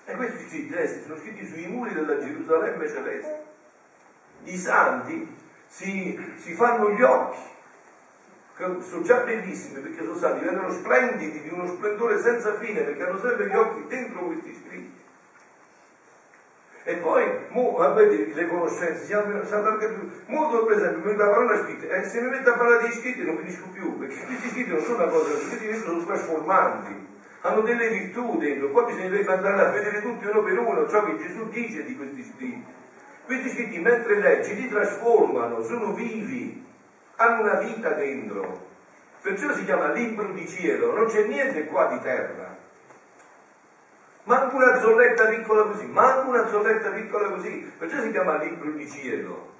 E 0.06 0.16
questi 0.16 0.70
testi 0.70 1.02
sono 1.04 1.18
scritti 1.18 1.46
sui 1.46 1.68
muri 1.68 1.94
della 1.94 2.20
Gerusalemme 2.20 2.88
celeste. 2.88 3.44
I 4.44 4.58
santi 4.58 5.40
si, 5.72 6.34
si 6.36 6.54
fanno 6.54 6.92
gli 6.92 7.02
occhi, 7.02 7.40
sono 8.82 9.02
già 9.04 9.22
bellissimi 9.22 9.80
perché 9.80 10.04
sono 10.04 10.16
stati, 10.18 10.40
diventano 10.40 10.70
splendidi, 10.70 11.42
di 11.42 11.50
uno 11.50 11.66
splendore 11.66 12.20
senza 12.20 12.56
fine, 12.56 12.82
perché 12.82 13.04
hanno 13.04 13.18
sempre 13.18 13.48
gli 13.48 13.56
occhi 13.56 13.88
dentro 13.88 14.26
questi 14.26 14.54
scritti. 14.54 15.00
E 16.84 16.96
poi, 16.96 17.26
mo, 17.50 17.78
vedi, 17.94 18.34
le 18.34 18.48
conoscenze, 18.48 19.06
siamo, 19.06 19.46
siamo 19.46 19.68
anche 19.68 19.88
più. 19.88 20.10
Molto, 20.26 20.66
per 20.66 20.78
esempio, 20.78 21.16
la 21.16 21.30
parola 21.30 21.64
scritta, 21.64 21.96
e 21.96 22.04
se 22.04 22.22
mi 22.22 22.30
metto 22.30 22.50
a 22.50 22.58
parlare 22.58 22.88
di 22.88 22.94
scritti 22.94 23.24
non 23.24 23.38
finisco 23.38 23.68
più, 23.72 23.98
perché 23.98 24.26
questi 24.26 24.50
scritti 24.50 24.70
non 24.72 24.82
sono 24.82 25.04
una 25.04 25.12
cosa, 25.12 25.32
questi 25.32 25.76
sono 25.76 26.06
trasformanti, 26.06 27.08
hanno 27.42 27.62
delle 27.62 27.88
virtù 27.88 28.38
dentro, 28.38 28.70
poi 28.70 28.86
bisognerebbe 28.86 29.32
andare 29.32 29.62
a 29.62 29.72
vedere 29.72 30.02
tutti 30.02 30.26
uno 30.26 30.44
per 30.44 30.60
uno 30.60 30.90
ciò 30.90 31.06
che 31.06 31.18
Gesù 31.18 31.48
dice 31.50 31.86
di 31.86 31.96
questi 31.96 32.24
scritti. 32.24 32.80
Questi 33.32 33.52
scritti 33.52 33.80
mentre 33.80 34.20
leggi 34.20 34.56
li 34.56 34.68
trasformano, 34.68 35.64
sono 35.64 35.94
vivi, 35.94 36.66
hanno 37.16 37.44
una 37.44 37.60
vita 37.62 37.92
dentro. 37.92 38.68
Perciò 39.22 39.54
si 39.54 39.64
chiama 39.64 39.94
libro 39.94 40.34
di 40.34 40.46
cielo, 40.46 40.94
non 40.94 41.06
c'è 41.06 41.24
niente 41.24 41.64
qua 41.68 41.86
di 41.86 42.02
terra. 42.02 42.58
Manco 44.24 44.58
una 44.58 44.82
zolletta 44.82 45.28
piccola 45.28 45.64
così, 45.64 45.86
manco 45.86 46.28
una 46.28 46.46
zolletta 46.50 46.90
piccola 46.90 47.30
così, 47.30 47.72
perciò 47.78 48.02
si 48.02 48.12
chiama 48.12 48.36
libro 48.36 48.70
di 48.72 48.90
cielo. 48.90 49.54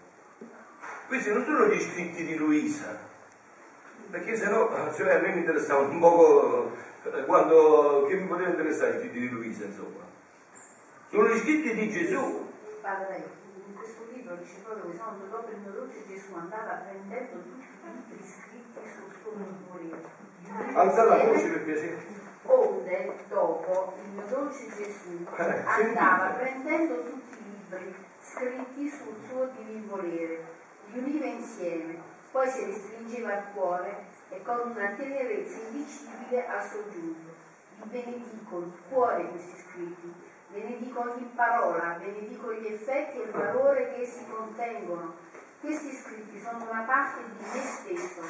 Questi 1.08 1.32
non 1.32 1.46
sono 1.46 1.68
gli 1.68 1.80
scritti 1.80 2.26
di 2.26 2.36
Luisa, 2.36 3.00
perché 4.10 4.36
se 4.36 4.50
no, 4.50 4.70
cioè, 4.94 5.14
a 5.14 5.20
me 5.20 5.30
mi 5.30 5.40
interessava 5.40 5.80
un 5.80 5.98
poco, 5.98 6.76
eh, 7.04 7.24
quando, 7.24 8.06
che 8.10 8.16
mi 8.16 8.28
poteva 8.28 8.50
interessare 8.50 8.98
i 8.98 9.00
scritti 9.00 9.20
di 9.20 9.30
Luisa, 9.30 9.64
insomma. 9.64 10.04
Sono 11.08 11.30
gli 11.30 11.38
scritti 11.38 11.74
di 11.74 11.90
Gesù. 11.90 12.50
Libro 14.32 14.36
dice 14.44 14.62
proprio 14.62 14.92
che 14.92 14.98
secondo 14.98 15.26
dopo 15.26 15.50
il 15.50 15.58
mio 15.58 15.72
dolce 15.72 16.08
Gesù 16.08 16.36
andava 16.36 16.74
prendendo 16.88 17.42
tutti 17.42 17.66
i 17.66 17.92
libri 17.92 18.26
scritti 18.26 18.80
sul 18.88 19.12
suo 19.22 19.32
memoriale. 19.36 20.74
Alza 20.74 21.04
la 21.04 21.24
voce 21.26 21.50
per 21.50 21.64
piacere. 21.64 22.20
Onde 22.44 23.14
dopo 23.28 23.94
il 24.02 24.10
mio 24.12 24.26
dolce 24.28 24.68
Gesù 24.70 25.26
eh, 25.36 25.64
andava 25.66 26.28
prendendo 26.30 27.04
tutti 27.04 27.38
i 27.40 27.44
libri 27.44 27.96
scritti 28.20 28.90
sul 28.90 29.16
suo 29.28 29.50
divin 29.58 29.88
volere, 29.88 30.46
li 30.92 31.00
univa 31.00 31.26
insieme, 31.26 32.02
poi 32.32 32.48
se 32.48 32.66
li 32.66 32.74
stringeva 32.74 33.34
al 33.34 33.52
cuore 33.54 34.06
e 34.30 34.42
con 34.44 34.72
una 34.72 34.92
tenerezza 34.92 35.60
indicibile 35.68 36.48
ha 36.48 36.62
soggiunto. 36.62 37.30
Vi 37.82 37.90
benedico 37.90 38.60
il 38.60 38.72
cuore 38.88 39.28
questi 39.28 39.58
scritti 39.58 40.14
ve 40.54 40.64
ne 40.64 40.78
dico 40.78 41.00
ogni 41.02 41.30
parola, 41.36 41.98
ve 42.00 42.12
ne 42.12 42.28
dico 42.28 42.54
gli 42.54 42.66
effetti 42.68 43.18
e 43.20 43.24
il 43.24 43.32
valore 43.32 43.94
che 43.94 44.02
essi 44.02 44.26
contengono. 44.28 45.16
Questi 45.60 45.94
scritti 45.94 46.40
sono 46.40 46.70
una 46.70 46.82
parte 46.82 47.22
di 47.24 47.44
me 47.44 47.62
stesso. 47.62 48.22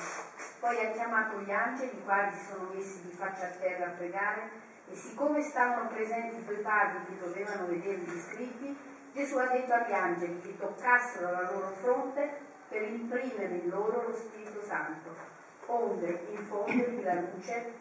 Poi 0.60 0.86
ha 0.86 0.92
chiamato 0.92 1.40
gli 1.40 1.52
angeli, 1.52 1.98
i 1.98 2.04
quali 2.04 2.32
si 2.36 2.46
sono 2.46 2.70
messi 2.74 3.02
di 3.02 3.12
faccia 3.12 3.48
a 3.48 3.50
terra 3.50 3.86
a 3.88 3.90
pregare, 3.90 4.50
e 4.90 4.96
siccome 4.96 5.42
stavano 5.42 5.88
presenti 5.90 6.44
due 6.44 6.58
padri 6.58 7.06
che 7.06 7.20
dovevano 7.20 7.66
vedere 7.68 7.98
gli 7.98 8.20
scritti, 8.20 8.78
Gesù 9.14 9.38
ha 9.38 9.48
detto 9.48 9.74
agli 9.74 9.94
angeli 9.94 10.42
che 10.42 10.58
toccassero 10.58 11.32
la 11.32 11.52
loro 11.52 11.72
fronte 11.82 12.30
per 12.68 12.84
imprimere 12.84 13.56
in 13.56 13.70
loro 13.70 14.08
lo 14.08 14.14
Spirito 14.14 14.62
Santo, 14.64 15.16
onde 15.66 16.28
infondergli 16.32 17.04
la 17.04 17.16
luce 17.16 17.74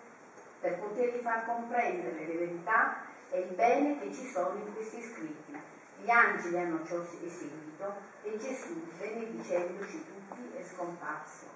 per 0.61 0.79
potergli 0.79 1.21
far 1.21 1.45
comprendere 1.45 2.27
le 2.27 2.37
verità 2.37 3.09
è 3.31 3.37
il 3.39 3.55
bene 3.55 3.99
che 4.01 4.13
ci 4.13 4.27
sono 4.29 4.57
in 4.57 4.75
questi 4.75 5.01
scritti. 5.03 5.59
Gli 6.03 6.11
angeli 6.11 6.59
hanno 6.59 6.85
ciò 6.85 7.01
eseguito 7.01 7.95
e 8.23 8.37
Gesù, 8.39 8.83
benedicendoci 8.99 10.05
tutti, 10.05 10.57
è 10.57 10.65
scomparso. 10.65 11.47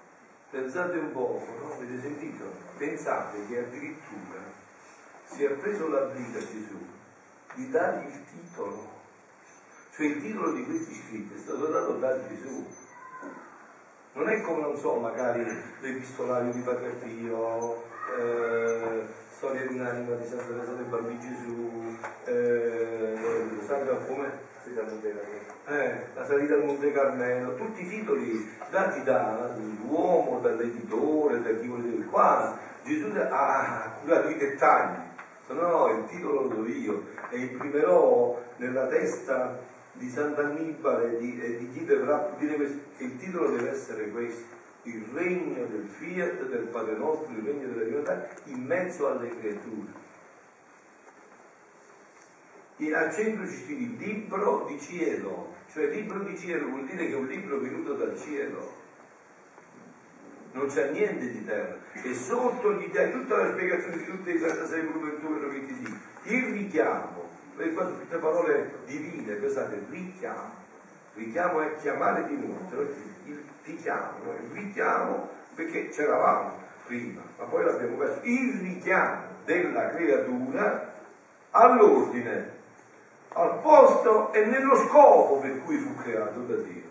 Pensate 0.49 0.97
un 0.97 1.11
po', 1.11 1.43
no? 1.59 1.73
Avete 1.73 1.99
sentito? 1.99 2.45
Pensate 2.77 3.45
che 3.47 3.59
addirittura 3.59 4.39
si 5.25 5.43
è 5.43 5.49
preso 5.51 5.87
la 5.89 6.01
briga 6.01 6.39
Gesù 6.39 6.85
di 7.55 7.69
dargli 7.69 8.05
il 8.07 8.23
titolo. 8.25 8.93
Cioè 9.95 10.05
il 10.05 10.21
titolo 10.21 10.51
di 10.53 10.65
questi 10.65 10.93
scritti 10.93 11.33
è 11.35 11.39
stato 11.39 11.67
dato 11.67 11.97
da 11.97 12.27
Gesù. 12.27 12.65
Non 14.13 14.29
è 14.29 14.41
come, 14.41 14.61
non 14.61 14.77
so, 14.77 14.95
magari 14.95 15.45
l'epistolario 15.81 16.51
di 16.51 16.61
Padre 16.61 16.89
Pio, 16.91 17.83
eh, 18.17 19.05
storia 19.35 19.65
di 19.65 19.77
un'anima 19.77 20.15
di 20.15 20.25
Santa 20.25 20.45
Teresa 20.45 20.71
del 20.71 20.85
Bambino 20.85 21.19
Gesù, 21.19 21.97
eh, 22.23 23.15
Santa 23.65 23.95
come? 24.07 24.53
Eh, 25.67 26.05
la 26.13 26.25
salita 26.25 26.53
al 26.53 26.63
Monte 26.63 26.91
Carmelo, 26.93 27.55
tutti 27.55 27.83
i 27.83 27.89
titoli 27.89 28.49
dati 28.69 29.03
dall'uomo, 29.03 30.39
dall'editore, 30.39 31.41
da 31.41 31.53
chi 31.53 31.67
volete. 31.67 32.05
Qua 32.05 32.57
Gesù 32.83 33.11
ha 33.13 33.97
curato 34.01 34.29
i 34.29 34.37
dettagli, 34.37 34.99
se 35.45 35.53
no 35.53 35.87
il 35.89 36.05
titolo 36.05 36.43
lo 36.43 36.47
do 36.47 36.67
io 36.67 37.03
e 37.29 37.37
imprimerò 37.37 38.41
nella 38.57 38.87
testa 38.87 39.59
di 39.91 40.09
Sant'Annibale 40.09 41.11
e 41.13 41.17
di, 41.17 41.57
di 41.57 41.71
chi 41.71 41.83
dovrà 41.83 42.31
dire 42.37 42.55
questo, 42.55 42.79
il 42.97 43.17
titolo 43.17 43.49
deve 43.49 43.71
essere 43.71 44.09
questo 44.09 44.63
il 44.85 45.03
regno 45.13 45.65
del 45.65 45.87
fiat 45.87 46.45
del 46.47 46.67
Padre 46.67 46.95
nostro, 46.95 47.31
il 47.31 47.43
regno 47.43 47.67
della 47.67 47.83
divinità 47.83 48.27
in 48.45 48.63
mezzo 48.63 49.07
alle 49.07 49.29
creature. 49.29 50.03
E 52.77 52.93
al 52.93 53.13
centro 53.13 53.47
ci 53.47 53.63
scrive 53.63 54.05
libro 54.05 54.65
di 54.67 54.79
cielo, 54.79 55.55
cioè 55.71 55.87
libro 55.87 56.19
di 56.19 56.37
cielo 56.37 56.67
vuol 56.67 56.85
dire 56.85 57.07
che 57.07 57.13
è 57.13 57.15
un 57.15 57.27
libro 57.27 57.59
venuto 57.59 57.93
dal 57.93 58.17
cielo. 58.17 58.83
Non 60.51 60.67
c'è 60.67 60.91
niente 60.91 61.31
di 61.31 61.43
terra. 61.43 61.77
E 61.91 62.13
sotto 62.13 62.73
gli 62.73 62.87
dai 62.87 63.11
tutta 63.11 63.37
la 63.37 63.51
spiegazione 63.51 63.97
di 63.97 64.05
tutte 64.05 64.33
le 64.33 64.39
36 64.39 64.85
volumetture 64.85 65.49
che 65.49 65.65
ti 65.65 65.73
dico. 65.79 65.95
Il 66.23 66.43
richiamo, 66.53 67.29
queste 67.55 68.17
parole 68.17 68.79
divine, 68.85 69.33
pensate, 69.33 69.85
richiamo. 69.89 70.64
Richiamo 71.15 71.61
è 71.61 71.75
chiamare 71.77 72.27
di 72.27 72.35
nuovo, 72.35 72.81
il 73.25 73.43
richiamo, 73.63 74.11
noi 74.23 75.29
perché 75.55 75.89
c'eravamo 75.89 76.51
prima, 76.85 77.21
ma 77.37 77.45
poi 77.45 77.63
l'abbiamo 77.63 77.95
perso. 77.97 78.19
Il 78.23 78.59
richiamo 78.59 79.21
della 79.45 79.89
creatura 79.89 80.93
all'ordine, 81.51 82.51
al 83.29 83.59
posto 83.61 84.33
e 84.33 84.45
nello 84.45 84.75
scopo 84.75 85.39
per 85.39 85.63
cui 85.63 85.77
fu 85.77 85.95
creato 85.95 86.39
da 86.41 86.55
Dio. 86.55 86.83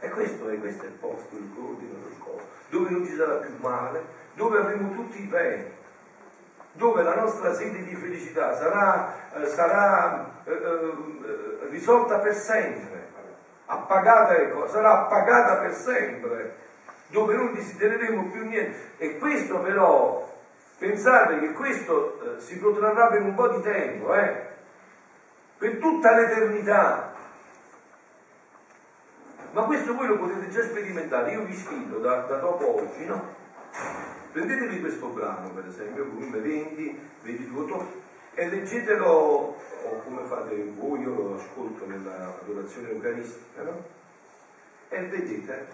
E 0.00 0.08
questo 0.10 0.48
è, 0.48 0.58
questo 0.58 0.84
è 0.84 0.86
il 0.86 0.92
posto, 0.92 1.36
l'ordine, 1.36 1.92
lo 2.02 2.10
scopo, 2.18 2.42
dove 2.70 2.90
non 2.90 3.06
ci 3.06 3.14
sarà 3.14 3.36
più 3.36 3.54
male, 3.60 4.02
dove 4.34 4.58
avremo 4.58 4.92
tutti 4.92 5.22
i 5.22 5.26
beni, 5.26 5.64
dove 6.72 7.02
la 7.02 7.14
nostra 7.14 7.54
sede 7.54 7.82
di 7.84 7.94
felicità 7.94 8.54
sarà, 8.54 9.32
eh, 9.34 9.46
sarà 9.46 10.42
eh, 10.44 10.52
eh, 10.52 11.68
risolta 11.70 12.18
per 12.18 12.34
sempre, 12.34 12.95
appagata, 13.66 14.36
ecco, 14.36 14.68
sarà 14.68 15.00
appagata 15.00 15.56
per 15.56 15.74
sempre, 15.74 16.56
dove 17.08 17.34
non 17.34 17.54
desidereremo 17.54 18.30
più 18.30 18.46
niente. 18.46 18.92
E 18.98 19.18
questo 19.18 19.58
però, 19.60 20.32
pensate 20.78 21.38
che 21.40 21.52
questo 21.52 22.36
eh, 22.36 22.40
si 22.40 22.58
protrarrà 22.58 23.08
per 23.08 23.22
un 23.22 23.34
po' 23.34 23.48
di 23.48 23.62
tempo, 23.62 24.14
eh? 24.14 24.54
per 25.58 25.78
tutta 25.78 26.14
l'eternità. 26.14 27.14
Ma 29.52 29.62
questo 29.62 29.94
voi 29.94 30.06
lo 30.06 30.18
potete 30.18 30.48
già 30.50 30.62
sperimentare, 30.62 31.32
io 31.32 31.44
vi 31.44 31.54
sfido 31.54 31.98
da, 31.98 32.20
da 32.22 32.36
dopo 32.36 32.82
oggi, 32.82 33.06
no? 33.06 33.34
Prendetevi 34.32 34.80
questo 34.80 35.06
brano, 35.06 35.48
per 35.48 35.64
esempio, 35.66 36.04
volume 36.04 36.40
20, 36.40 37.00
22, 37.22 38.04
e 38.38 38.48
leggetelo, 38.50 39.08
o 39.08 40.02
come 40.04 40.24
fate 40.26 40.62
voi, 40.76 41.00
io 41.00 41.14
lo 41.14 41.36
ascolto 41.36 41.86
nell'adorazione 41.86 42.90
eucaristica, 42.90 43.62
no? 43.62 43.82
E 44.90 45.06
vedete 45.06 45.66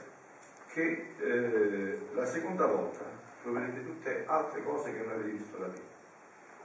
che 0.69 1.15
eh, 1.19 2.07
la 2.13 2.25
seconda 2.25 2.67
volta 2.67 3.01
troverete 3.43 3.85
tutte 3.85 4.23
altre 4.27 4.63
cose 4.63 4.93
che 4.93 4.99
non 4.99 5.13
avete 5.13 5.31
visto 5.31 5.57
da 5.57 5.67
prima. 5.67 5.91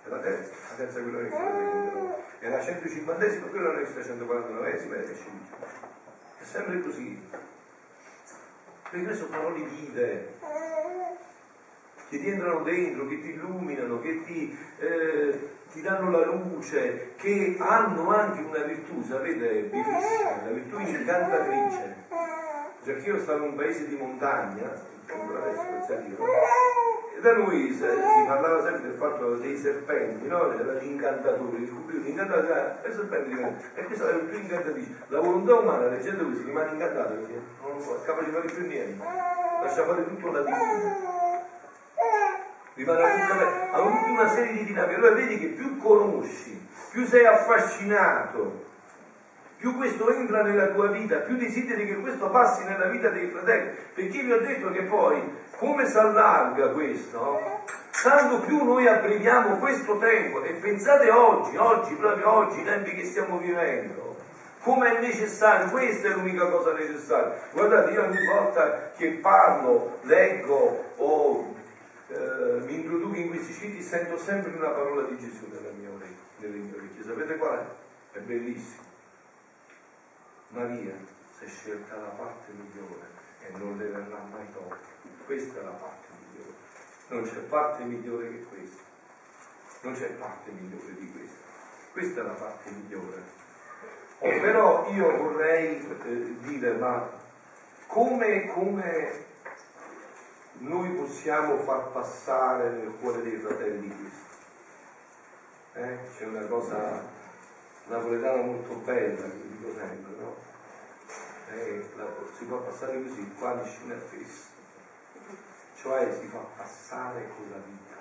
È 0.03 0.09
la 0.09 0.19
terza, 0.19 0.53
la 0.69 0.75
terza 0.75 1.01
quella 1.01 1.17
che 1.17 1.29
la 1.29 1.51
seconda 1.51 2.15
È 2.39 2.49
la 2.49 2.59
150esima, 2.59 3.49
quella 3.49 3.71
non 3.71 3.79
è 3.79 3.81
la 3.81 3.89
149esima 3.89 4.93
e 4.93 5.05
di 5.05 5.13
È 6.37 6.43
sempre 6.43 6.79
così. 6.81 7.29
Perché 8.91 9.15
sono 9.15 9.29
parole 9.29 9.63
vive 9.63 10.35
che 12.09 12.19
ti 12.19 12.29
entrano 12.29 12.63
dentro, 12.63 13.07
che 13.07 13.21
ti 13.21 13.31
illuminano, 13.31 13.99
che 13.99 14.23
ti, 14.23 14.57
eh, 14.79 15.49
ti, 15.71 15.81
danno 15.81 16.09
la 16.09 16.25
luce, 16.25 17.13
che 17.17 17.57
hanno 17.59 18.09
anche 18.09 18.41
una 18.41 18.63
virtù, 18.63 19.03
sapete, 19.03 19.63
bellissima, 19.63 20.43
la 20.45 20.51
virtù 20.51 20.79
incantatrice. 20.79 22.05
Perché 22.83 23.09
io 23.09 23.19
stavo 23.19 23.43
in 23.43 23.49
un 23.51 23.55
paese 23.55 23.87
di 23.87 23.95
montagna, 23.97 24.95
e 27.17 27.21
da 27.21 27.33
noi 27.35 27.73
si, 27.73 27.83
parlava 28.25 28.61
sempre 28.61 28.89
del 28.89 28.97
fatto 28.97 29.35
dei 29.35 29.57
serpenti, 29.57 30.27
no? 30.27 30.49
L'incantatore, 30.79 31.57
il 31.57 31.69
cubino 31.69 32.03
l'incantatore, 32.03 32.77
e 32.83 32.91
serpenti 32.91 33.31
e 33.73 33.83
questa 33.83 34.07
è 34.07 34.11
la 34.11 34.17
virtù 34.19 34.37
incantatrice. 34.37 34.95
La 35.07 35.19
volontà 35.19 35.55
umana, 35.55 35.87
leggendo 35.87 36.23
così, 36.25 36.43
rimane 36.43 36.71
incantata 36.71 37.09
perché 37.09 37.41
non 37.61 37.77
è 37.77 38.05
capace 38.05 38.25
di 38.25 38.31
fare 38.31 38.47
più 38.47 38.67
niente, 38.67 39.03
lascia 39.61 39.83
fare 39.83 40.05
tutto 40.05 40.31
la 40.31 40.41
divina 40.41 41.16
rimane 42.77 43.27
tutta, 43.27 43.71
hanno 43.71 43.97
tutta 43.97 44.11
una 44.11 44.29
serie 44.29 44.53
di 44.53 44.65
dinamiche. 44.65 44.95
Allora 44.95 45.15
vedi 45.15 45.39
che 45.39 45.47
più 45.47 45.77
conosci, 45.77 46.67
più 46.91 47.05
sei 47.05 47.25
affascinato, 47.25 48.65
più 49.57 49.75
questo 49.75 50.13
entra 50.13 50.43
nella 50.43 50.67
tua 50.67 50.87
vita, 50.87 51.17
più 51.17 51.35
desideri 51.35 51.87
che 51.87 51.95
questo 51.95 52.29
passi 52.29 52.63
nella 52.65 52.85
vita 52.85 53.09
dei 53.09 53.27
fratelli. 53.29 53.75
Perché 53.93 54.21
vi 54.21 54.31
ho 54.31 54.39
detto 54.39 54.69
che 54.69 54.83
poi, 54.83 55.21
come 55.57 55.87
si 55.87 55.97
allarga 55.97 56.69
questo, 56.69 57.63
tanto 58.03 58.39
più 58.41 58.63
noi 58.63 58.87
abbreviamo 58.87 59.57
questo 59.57 59.97
tempo. 59.97 60.43
E 60.43 60.53
pensate 60.53 61.09
oggi, 61.09 61.57
oggi, 61.57 61.95
proprio 61.95 62.31
oggi, 62.31 62.59
i 62.59 62.63
tempi 62.63 62.93
che 62.93 63.05
stiamo 63.05 63.39
vivendo 63.39 64.05
come 64.59 64.97
è 64.97 64.99
necessario, 64.99 65.69
questa 65.69 66.09
è 66.09 66.11
l'unica 66.11 66.45
cosa 66.49 66.73
necessaria. 66.73 67.35
Guardate, 67.53 67.91
io 67.91 68.03
ogni 68.03 68.25
volta 68.25 68.91
che 68.97 69.11
parlo, 69.21 69.99
leggo 70.01 70.91
o 70.97 71.55
eh, 72.07 72.61
mi 72.65 72.75
introduco 72.75 73.17
in 73.17 73.29
questi 73.29 73.51
siti 73.51 73.81
sento 73.81 74.17
sempre 74.17 74.51
una 74.51 74.69
parola 74.69 75.07
di 75.09 75.17
Gesù 75.17 75.47
nella 75.51 75.71
mia 75.71 75.89
orecchia, 75.89 76.23
nelle 76.37 76.57
mie 76.57 76.77
orecchie. 76.77 77.03
Sapete 77.03 77.37
qual 77.37 77.59
è? 77.59 78.17
È 78.17 78.19
bellissimo. 78.19 78.85
Maria 80.49 80.95
si 81.37 81.43
è 81.43 81.47
scelta 81.47 81.95
la 81.97 82.07
parte 82.07 82.51
migliore 82.53 83.05
e 83.41 83.57
non 83.57 83.77
le 83.77 83.85
verrà 83.87 84.19
mai 84.31 84.45
tolta. 84.53 84.77
Questa 85.25 85.59
è 85.59 85.63
la 85.63 85.71
parte 85.71 86.07
migliore. 86.21 86.53
Non 87.09 87.23
c'è 87.23 87.39
parte 87.41 87.83
migliore 87.83 88.29
che 88.29 88.45
questa. 88.45 88.81
Non 89.81 89.93
c'è 89.93 90.09
parte 90.11 90.51
migliore 90.51 90.95
di 90.97 91.11
questa. 91.11 91.45
Questa 91.91 92.21
è 92.21 92.23
la 92.23 92.31
parte 92.31 92.71
migliore. 92.71 93.35
Oh, 94.19 94.39
però 94.39 94.89
io 94.91 95.17
vorrei 95.17 95.85
eh, 96.05 96.35
dire, 96.39 96.71
ma 96.73 97.07
come, 97.85 98.47
come 98.47 99.25
noi 100.59 100.89
possiamo 100.91 101.57
far 101.59 101.91
passare 101.91 102.69
nel 102.69 102.93
cuore 102.99 103.21
dei 103.21 103.37
fratelli 103.37 103.87
questo. 103.87 104.35
Eh? 105.73 105.97
C'è 106.17 106.25
una 106.25 106.45
cosa 106.47 107.03
napoletana 107.85 108.41
molto 108.41 108.75
bella 108.77 109.21
che 109.21 109.49
dico 109.49 109.73
sempre, 109.73 110.15
no? 110.19 110.35
Eh, 111.49 111.89
la, 111.95 112.05
si 112.37 112.45
può 112.45 112.57
passare 112.57 113.01
così, 113.03 113.31
qua 113.37 113.53
vicino 113.53 113.93
a 113.93 113.99
fesso, 113.99 114.49
cioè 115.75 116.11
si 116.19 116.27
fa 116.27 116.39
passare 116.55 117.29
con 117.35 117.49
la 117.51 117.57
vita. 117.57 117.95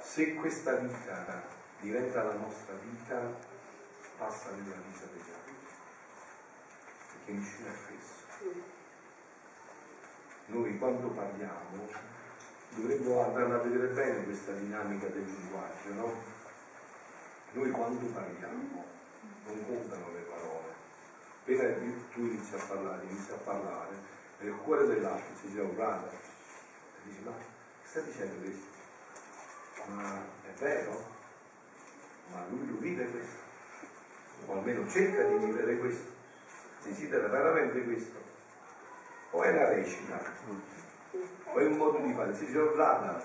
Se 0.00 0.34
questa 0.34 0.74
vita 0.74 1.42
diventa 1.80 2.22
la 2.22 2.34
nostra 2.34 2.74
vita, 2.74 3.20
passa 4.18 4.50
nella 4.50 4.76
vita 4.86 5.06
degli 5.12 5.32
altri, 5.34 5.54
perché 7.24 7.32
vicino 7.32 7.68
a 7.68 7.72
fesso 7.72 8.73
noi 10.46 10.78
quando 10.78 11.08
parliamo 11.08 11.88
dovremmo 12.70 13.24
andare 13.24 13.54
a 13.54 13.58
vedere 13.58 13.86
bene 13.88 14.24
questa 14.24 14.52
dinamica 14.52 15.06
del 15.06 15.24
linguaggio, 15.24 15.92
no? 15.94 16.12
Noi 17.52 17.70
quando 17.70 18.04
parliamo 18.06 18.84
non 19.46 19.66
contano 19.66 20.12
le 20.12 20.20
parole. 20.20 20.72
Appena 21.40 21.74
tu 22.12 22.20
inizi 22.20 22.54
a 22.54 22.64
parlare, 22.66 23.04
inizi 23.04 23.30
a 23.32 23.36
parlare, 23.36 23.92
nel 24.40 24.54
cuore 24.56 24.86
dell'altro 24.86 25.34
si 25.40 25.50
gira 25.50 25.62
urlata 25.62 26.10
e 26.10 26.18
dici 27.04 27.20
ma 27.22 27.32
che 27.32 27.88
sta 27.88 28.00
dicendo 28.00 28.42
questo? 28.42 28.66
Ma 29.86 30.22
è 30.46 30.52
vero? 30.58 31.12
Ma 32.32 32.44
lui 32.48 32.66
lo 32.66 32.78
vive 32.78 33.10
questo? 33.10 33.42
O 34.46 34.52
almeno 34.52 34.88
cerca 34.88 35.22
di 35.24 35.44
vivere 35.44 35.78
questo? 35.78 36.10
Desidera 36.82 37.28
veramente 37.28 37.82
questo? 37.84 38.23
O 39.34 39.42
è 39.42 39.50
una 39.50 39.68
recita, 39.68 40.20
o 41.52 41.58
è 41.58 41.66
un 41.66 41.76
modo 41.76 41.98
di 41.98 42.12
fare, 42.12 42.34
si 42.34 42.50
giornata. 42.50 43.20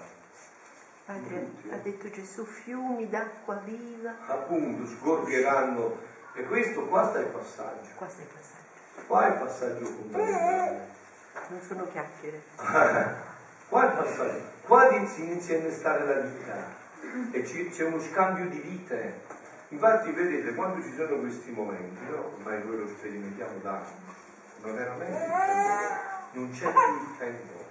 Padre, 1.05 1.51
ha 1.71 1.75
detto 1.77 2.09
Gesù, 2.09 2.45
fiumi 2.45 3.09
d'acqua 3.09 3.55
viva. 3.63 4.13
Appunto, 4.27 4.87
sgorgeranno. 4.87 5.97
E 6.33 6.43
questo 6.43 6.85
qua 6.85 7.09
sta 7.09 7.19
il 7.19 7.27
passaggio. 7.27 7.89
Qua 7.95 8.07
sta 8.07 8.21
il 8.21 8.27
passaggio. 8.27 9.07
Qua 9.07 9.25
è 9.25 9.29
il 9.29 9.39
passaggio 9.39 9.85
fondamentale. 9.85 10.87
Non 11.47 11.61
sono 11.61 11.87
chiacchiere. 11.91 12.41
qua 13.69 13.81
è 13.81 13.85
il 13.85 13.97
passaggio. 13.97 14.41
Qua 14.65 15.05
si 15.07 15.23
inizia 15.23 15.55
a 15.55 15.59
innestare 15.59 16.05
la 16.05 16.19
vita 16.21 16.77
e 17.31 17.69
c'è 17.71 17.83
uno 17.85 17.99
scambio 17.99 18.47
di 18.49 18.59
vite. 18.59 19.21
Infatti 19.69 20.11
vedete, 20.11 20.53
quando 20.53 20.83
ci 20.83 20.93
sono 20.95 21.17
questi 21.17 21.51
momenti, 21.51 22.03
no? 22.09 22.33
ormai 22.37 22.63
noi 22.63 22.79
lo 22.79 22.87
sperimentiamo 22.87 23.57
da 23.61 23.71
anni, 23.71 24.17
ma 24.61 24.71
veramente? 24.71 25.17
Tempo 25.17 26.09
non 26.31 26.51
c'è 26.51 26.71
più 26.71 27.01
il 27.01 27.17
tempo, 27.17 27.65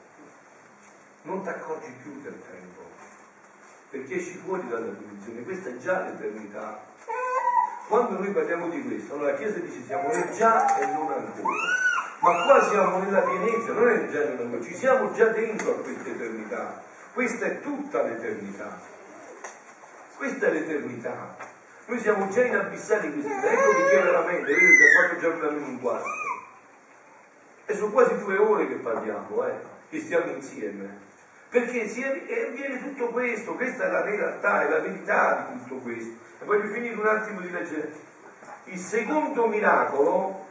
non 1.22 1.42
ti 1.42 1.48
accorgi 1.48 1.92
più 2.02 2.20
del 2.20 2.42
tempo, 2.50 2.80
perché 3.90 4.16
esci 4.16 4.42
fuori 4.44 4.66
dalla 4.68 4.86
dimensione, 4.86 5.42
questa 5.42 5.68
è 5.68 5.76
già 5.76 6.00
l'eternità. 6.00 6.86
Quando 7.86 8.18
noi 8.18 8.32
parliamo 8.32 8.68
di 8.68 8.82
questo, 8.82 9.14
allora 9.14 9.32
la 9.32 9.36
Chiesa 9.38 9.58
dice 9.60 9.82
siamo 9.84 10.08
nel 10.08 10.30
già 10.32 10.76
e 10.78 10.86
non 10.86 11.10
ancora, 11.10 11.56
ma 12.20 12.44
qua 12.44 12.68
siamo 12.68 12.98
nella 12.98 13.20
pienezza, 13.20 13.72
non 13.72 13.88
è 13.88 14.10
già 14.10 14.22
e 14.22 14.28
non 14.28 14.40
ancora, 14.40 14.62
ci 14.62 14.74
siamo 14.74 15.12
già 15.12 15.26
dentro 15.28 15.70
a 15.70 15.80
questa 15.80 16.08
eternità, 16.08 16.82
questa 17.12 17.46
è 17.46 17.60
tutta 17.60 18.02
l'eternità, 18.02 18.80
questa 20.16 20.46
è 20.46 20.50
l'eternità. 20.50 21.36
Noi 21.86 22.00
siamo 22.00 22.28
già 22.28 22.44
inabissati 22.44 23.06
in 23.06 23.22
questa 23.22 23.50
ecco 23.50 23.70
perché 23.70 24.02
veramente, 24.02 24.52
vedete, 24.52 24.84
ha 24.84 25.08
fatto 25.08 25.20
già 25.20 25.28
un 25.46 25.80
quarto. 25.80 26.27
E 27.70 27.74
sono 27.74 27.92
quasi 27.92 28.16
due 28.16 28.38
ore 28.38 28.66
che 28.66 28.76
parliamo, 28.76 29.46
eh, 29.46 29.52
che 29.90 30.00
stiamo 30.00 30.32
insieme. 30.32 30.88
Perché 31.50 31.86
si 31.86 32.02
avviene 32.02 32.82
tutto 32.82 33.08
questo, 33.08 33.56
questa 33.56 33.84
è 33.84 33.90
la 33.90 34.00
realtà, 34.00 34.62
è 34.62 34.70
la 34.70 34.78
verità 34.78 35.50
di 35.50 35.58
tutto 35.58 35.74
questo. 35.82 36.14
E 36.40 36.46
voglio 36.46 36.72
finire 36.72 36.94
un 36.94 37.06
attimo 37.06 37.40
di 37.40 37.50
leggere. 37.50 37.92
Il 38.64 38.78
secondo 38.78 39.46
miracolo, 39.48 40.46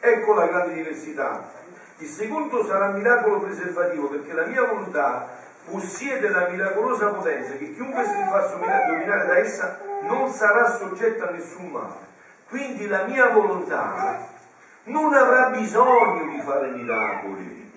ecco 0.00 0.32
la 0.32 0.46
grande 0.46 0.72
diversità. 0.76 1.52
Il 1.98 2.08
secondo 2.08 2.64
sarà 2.64 2.92
miracolo 2.92 3.40
preservativo, 3.40 4.08
perché 4.08 4.32
la 4.32 4.46
mia 4.46 4.64
volontà 4.64 5.28
possiede 5.68 6.30
la 6.30 6.48
miracolosa 6.48 7.08
potenza 7.08 7.52
che 7.52 7.74
chiunque 7.74 8.02
si 8.04 8.14
fa 8.30 8.46
dominare 8.86 9.26
da 9.26 9.36
essa 9.36 9.78
non 10.04 10.32
sarà 10.32 10.74
soggetto 10.74 11.24
a 11.28 11.32
nessun 11.32 11.66
male. 11.66 12.10
Quindi 12.48 12.86
la 12.88 13.04
mia 13.04 13.28
volontà 13.28 14.31
non 14.84 15.14
avrà 15.14 15.50
bisogno 15.50 16.30
di 16.30 16.40
fare 16.40 16.70
miracoli, 16.70 17.70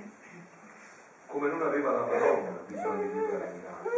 come 1.28 1.50
non 1.50 1.62
aveva 1.62 1.92
la 1.92 2.06
Madonna 2.06 2.60
bisogno 2.66 3.12
di 3.12 3.20
fare 3.30 3.54
miracoli. 3.54 3.96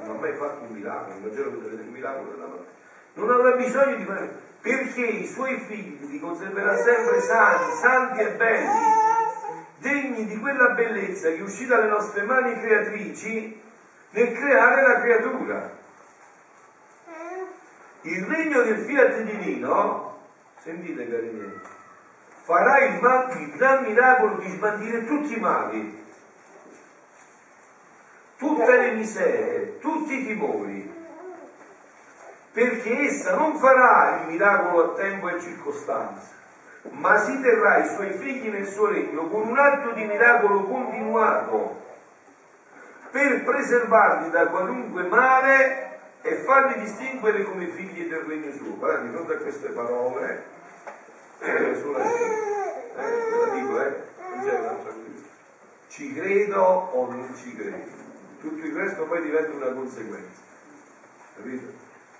Non 0.00 0.16
ha 0.16 0.18
mai 0.18 0.32
fatto 0.34 0.64
un 0.64 0.70
miracolo, 0.70 1.16
il 1.16 1.22
Vangelo 1.22 1.50
vedrete 1.50 1.82
il 1.82 1.88
miracolo 1.88 2.30
della 2.30 2.46
Madonna. 2.46 2.72
Non 3.14 3.30
avrà 3.30 3.52
bisogno 3.52 3.96
di 3.96 4.04
fare 4.04 4.42
perché 4.60 5.04
i 5.04 5.26
suoi 5.26 5.58
figli 5.58 6.08
li 6.08 6.18
conserverà 6.18 6.76
sempre 6.76 7.20
sani, 7.20 7.72
santi 7.74 8.20
e 8.20 8.30
belli, 8.30 8.68
degni 9.76 10.26
di 10.26 10.38
quella 10.38 10.70
bellezza 10.70 11.30
che 11.30 11.42
uscì 11.42 11.66
dalle 11.66 11.88
nostre 11.88 12.22
mani 12.22 12.58
creatrici 12.58 13.60
nel 14.10 14.32
creare 14.32 14.82
la 14.82 15.00
creatura. 15.00 15.82
Il 18.00 18.24
regno 18.24 18.62
del 18.62 18.78
fiat 18.78 19.20
divino, 19.20 20.18
sentite 20.58 21.08
cari 21.08 21.28
miei, 21.28 21.60
farà 22.44 22.84
il, 22.84 22.94
il 23.40 23.56
gran 23.56 23.84
miracolo 23.84 24.36
di 24.36 24.50
sbandire 24.50 25.06
tutti 25.06 25.34
i 25.34 25.40
mali, 25.40 26.04
tutte 28.36 28.76
le 28.76 28.92
miserie, 28.92 29.78
tutti 29.78 30.20
i 30.20 30.26
timori, 30.26 30.92
perché 32.52 32.98
essa 33.00 33.34
non 33.34 33.56
farà 33.56 34.20
il 34.20 34.32
miracolo 34.32 34.92
a 34.92 34.94
tempo 34.94 35.30
e 35.30 35.40
circostanza, 35.40 36.32
ma 36.90 37.16
si 37.16 37.40
terrà 37.40 37.78
i 37.78 37.88
suoi 37.94 38.10
figli 38.10 38.48
nel 38.48 38.66
suo 38.66 38.88
regno 38.88 39.26
con 39.28 39.48
un 39.48 39.58
atto 39.58 39.92
di 39.92 40.04
miracolo 40.04 40.64
continuato 40.64 41.82
per 43.10 43.42
preservarli 43.42 44.28
da 44.30 44.48
qualunque 44.48 45.04
male 45.04 45.98
e 46.20 46.34
farli 46.36 46.80
distinguere 46.80 47.42
come 47.44 47.68
figli 47.68 48.06
del 48.06 48.20
regno 48.20 48.52
suo. 48.52 48.76
Guardate, 48.76 49.06
di 49.06 49.14
fronte 49.14 49.32
a 49.32 49.38
queste 49.38 49.68
parole, 49.68 50.53
eh, 51.40 51.76
sulla 51.80 52.04
eh, 52.04 52.94
ve 52.96 53.36
la 53.36 53.54
dico, 53.54 53.80
eh, 53.80 54.02
ci 55.88 56.12
credo 56.14 56.62
o 56.62 57.10
non 57.10 57.34
ci 57.36 57.54
credo 57.54 58.02
tutto 58.44 58.66
il 58.66 58.74
resto 58.74 59.06
poi 59.06 59.22
diventa 59.22 59.56
una 59.56 59.72
conseguenza. 59.72 60.42
Capito? 61.36 61.72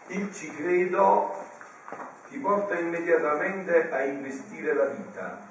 Il 0.07 0.33
ci 0.33 0.51
credo 0.51 1.35
ti 2.29 2.39
porta 2.39 2.79
immediatamente 2.79 3.91
a 3.91 4.05
investire 4.05 4.73
la 4.73 4.87
vita. 4.87 5.47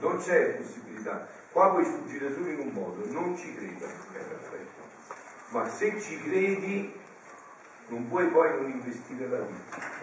Non 0.00 0.18
c'è 0.18 0.56
possibilità. 0.56 1.26
Qua 1.50 1.70
puoi 1.70 1.84
sfuggire 1.84 2.32
solo 2.32 2.48
in 2.48 2.60
un 2.60 2.68
modo, 2.68 3.04
non 3.10 3.36
ci 3.36 3.54
credo, 3.54 3.86
è 3.86 4.18
perfetto. 4.18 4.82
Ma 5.48 5.68
se 5.68 6.00
ci 6.00 6.22
credi, 6.22 6.94
non 7.88 8.08
puoi 8.08 8.28
poi 8.28 8.50
non 8.50 8.70
investire 8.70 9.26
la 9.26 9.40
vita. 9.40 9.99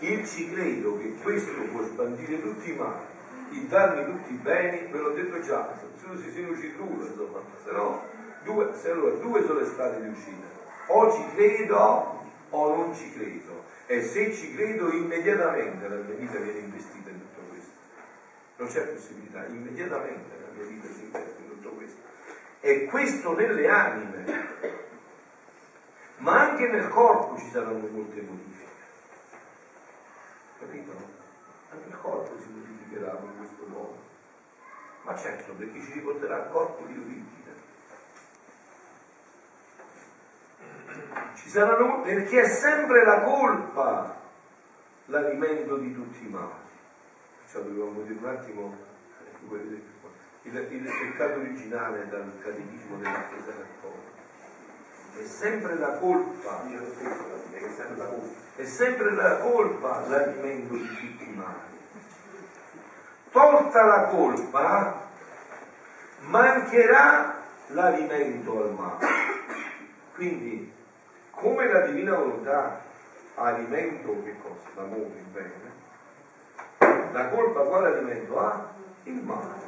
Il 0.00 0.26
ci 0.26 0.50
credo 0.52 0.98
che 0.98 1.14
questo 1.22 1.60
può 1.72 1.82
sbandire 1.82 2.40
tutti 2.40 2.70
i 2.70 2.74
mali 2.74 3.16
il 3.50 3.62
darmi 3.66 4.04
tutti 4.04 4.32
i 4.34 4.36
beni, 4.36 4.90
ve 4.90 4.98
l'ho 4.98 5.10
detto 5.10 5.40
già, 5.40 5.72
se 5.96 6.16
si 6.22 6.30
sono 6.30 6.50
usciti 6.50 6.76
due, 6.76 7.06
insomma, 7.06 7.40
se 7.64 7.70
no, 7.72 8.02
due, 8.44 8.70
se 8.74 8.90
allora, 8.90 9.14
due 9.16 9.42
sono 9.44 9.60
le 9.60 9.66
strade 9.66 10.02
di 10.02 10.08
uscita. 10.08 10.46
O 10.88 11.12
ci 11.12 11.24
credo 11.34 12.24
o 12.50 12.76
non 12.76 12.94
ci 12.94 13.10
credo. 13.12 13.64
E 13.86 14.02
se 14.02 14.34
ci 14.34 14.54
credo 14.54 14.90
immediatamente 14.92 15.88
la 15.88 15.96
mia 15.96 16.14
vita 16.14 16.38
viene 16.38 16.58
investita 16.58 17.08
in 17.08 17.20
tutto 17.20 17.40
questo. 17.48 17.72
Non 18.56 18.68
c'è 18.68 18.82
possibilità, 18.82 19.46
immediatamente 19.46 20.36
la 20.40 20.52
mia 20.54 20.66
vita 20.66 20.88
si 20.88 21.04
investe 21.04 21.40
in 21.40 21.48
tutto 21.48 21.70
questo. 21.70 22.00
E 22.60 22.84
questo 22.84 23.34
nelle 23.34 23.68
anime, 23.68 24.46
ma 26.18 26.50
anche 26.50 26.68
nel 26.68 26.88
corpo 26.88 27.38
ci 27.38 27.48
saranno 27.50 27.88
molte 27.90 28.20
modifiche. 28.20 28.67
Capito? 30.58 30.92
Anche 31.70 31.88
il 31.88 31.98
corpo 32.00 32.38
si 32.40 32.48
modificherà 32.50 33.12
con 33.12 33.36
questo 33.36 33.66
modo. 33.66 33.98
Ma 35.02 35.16
certo, 35.16 35.52
perché 35.52 35.80
ci 35.80 35.92
riporterà 35.92 36.36
al 36.36 36.50
corpo 36.50 36.84
di 36.86 36.98
origine. 36.98 37.36
Ci 41.34 41.48
saranno, 41.48 42.02
perché 42.02 42.40
è 42.40 42.48
sempre 42.48 43.04
la 43.04 43.22
colpa 43.22 44.20
l'alimento 45.06 45.76
di 45.76 45.94
tutti 45.94 46.24
i 46.24 46.28
mali. 46.28 46.66
Cioè 47.48 47.62
dobbiamo 47.62 48.02
dire 48.02 48.18
un 48.18 48.26
attimo 48.26 48.76
eh, 49.52 49.78
il, 50.42 50.54
il 50.72 50.82
peccato 50.82 51.38
originale 51.38 52.08
dal 52.08 52.32
catechismo 52.42 52.96
della 52.96 53.26
Chiesa 53.28 53.52
Cattolica. 53.52 54.07
È 55.18 55.24
sempre 55.24 55.78
la 55.78 55.92
colpa, 55.98 56.62
è 58.56 58.64
sempre 58.64 59.14
la 59.14 59.36
colpa 59.38 60.06
l'alimento 60.06 60.74
di 60.74 60.88
tutti 60.88 61.28
i 61.28 61.34
mali 61.34 61.68
tolta 63.30 63.84
la 63.84 64.02
colpa, 64.06 65.08
mancherà 66.20 67.36
l'alimento 67.68 68.62
al 68.62 68.72
male. 68.72 69.06
Quindi, 70.14 70.72
come 71.30 71.68
la 71.70 71.80
divina 71.86 72.16
volontà 72.16 72.80
alimento 73.34 74.22
che 74.24 74.34
cosa? 74.42 74.68
L'amore, 74.74 75.18
il 75.18 75.24
bene, 75.30 75.52
la 77.12 77.28
colpa 77.28 77.60
quale 77.60 77.88
alimento 77.88 78.38
ha? 78.40 78.72
Il 79.04 79.22
male. 79.22 79.66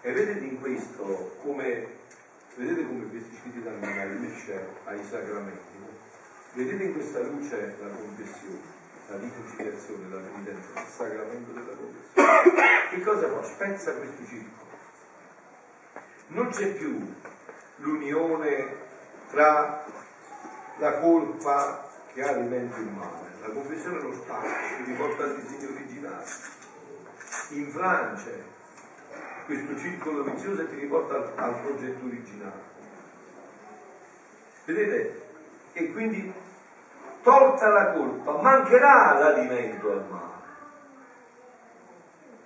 E 0.00 0.12
vedete 0.12 0.44
in 0.44 0.60
questo 0.60 1.36
come, 1.42 1.86
vedete 2.56 2.86
come 2.86 3.08
questi 3.10 3.34
spiriti 3.36 3.62
danno 3.62 4.18
luce 4.18 4.66
ai 4.84 5.04
sacramenti? 5.04 5.72
Vedete 6.52 6.84
in 6.84 6.92
questa 6.92 7.20
luce 7.20 7.76
la 7.80 7.88
confessione? 7.88 8.74
la 9.08 9.18
riconciliazione, 9.18 10.08
la 10.08 10.20
penitenza, 10.20 10.80
il 10.80 10.86
sacramento 10.86 11.52
della 11.52 11.76
confessione. 11.76 12.88
Che 12.90 13.00
cosa 13.02 13.28
fa? 13.28 13.42
Spezza 13.42 13.92
questo 13.94 14.24
circolo. 14.24 14.72
Non 16.28 16.48
c'è 16.48 16.68
più 16.74 17.14
l'unione 17.76 18.76
tra 19.28 19.84
la 20.78 20.98
colpa 21.00 21.88
che 22.12 22.22
alimenta 22.22 22.78
il 22.78 22.90
male. 22.90 23.32
La 23.40 23.48
confessione 23.48 23.98
è 23.98 24.02
lo 24.02 24.14
Stato 24.14 24.46
che 24.46 24.84
riporta 24.84 25.24
al 25.24 25.40
disegno 25.40 25.74
originale. 25.74 26.24
Infrange 27.50 28.44
questo 29.44 29.76
circolo 29.76 30.22
vizioso 30.24 30.62
e 30.62 30.68
ti 30.68 30.78
riporta 30.80 31.14
al, 31.14 31.32
al 31.36 31.60
progetto 31.60 32.06
originale. 32.06 32.72
Vedete? 34.64 35.22
E 35.72 35.92
quindi 35.92 36.32
tolta 37.22 37.68
la 37.68 37.92
colpa, 37.92 38.40
mancherà 38.40 39.18
l'alimento 39.18 39.90
al 39.90 40.04
male. 40.08 40.32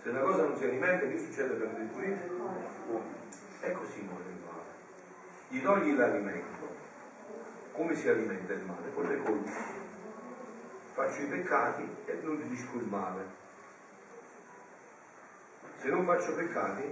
Se 0.02 0.08
una 0.08 0.20
cosa 0.20 0.42
non 0.44 0.56
si 0.56 0.64
alimenta, 0.64 1.06
che 1.06 1.18
succede 1.18 1.54
per 1.54 1.80
il 1.80 1.86
pulito? 1.86 3.02
E 3.60 3.72
così 3.72 4.00
muore 4.02 4.24
il 4.30 4.40
male. 4.44 4.62
Gli 5.48 5.62
togli 5.62 5.96
l'alimento. 5.96 6.76
Come 7.72 7.94
si 7.94 8.08
alimenta 8.08 8.52
il 8.52 8.64
male? 8.64 8.92
Con 8.94 9.06
le 9.06 9.22
colpe. 9.22 9.50
Faccio 10.94 11.22
i 11.22 11.26
peccati 11.26 11.88
e 12.06 12.18
non 12.22 12.34
nutrisco 12.38 12.76
il 12.76 12.86
male. 12.86 13.46
Se 15.78 15.88
non 15.88 16.04
faccio 16.04 16.34
peccati, 16.34 16.82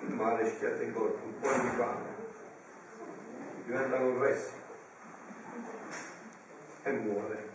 il 0.00 0.12
male 0.14 0.46
schiatta 0.46 0.82
in 0.82 0.92
corpo, 0.92 1.24
un 1.24 1.40
po' 1.40 1.48
di 1.48 1.68
fame. 1.68 2.14
Diventa 3.64 3.96
anorressico 3.96 4.64
e 6.82 6.90
muore. 6.92 7.48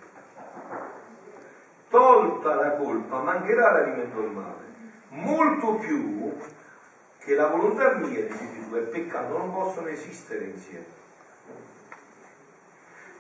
Tolta 1.88 2.56
la 2.56 2.72
colpa, 2.78 3.20
mancherà 3.20 3.72
l'alimento 3.72 4.22
del 4.22 4.32
male. 4.32 4.70
Molto 5.10 5.76
più 5.76 6.36
che 7.20 7.36
la 7.36 7.48
volontà 7.48 7.98
mia, 7.98 8.24
dice 8.24 8.52
Gesù, 8.54 8.76
e 8.76 8.80
il 8.80 8.88
peccato 8.88 9.38
non 9.38 9.54
possono 9.54 9.88
esistere 9.88 10.46
insieme. 10.46 11.00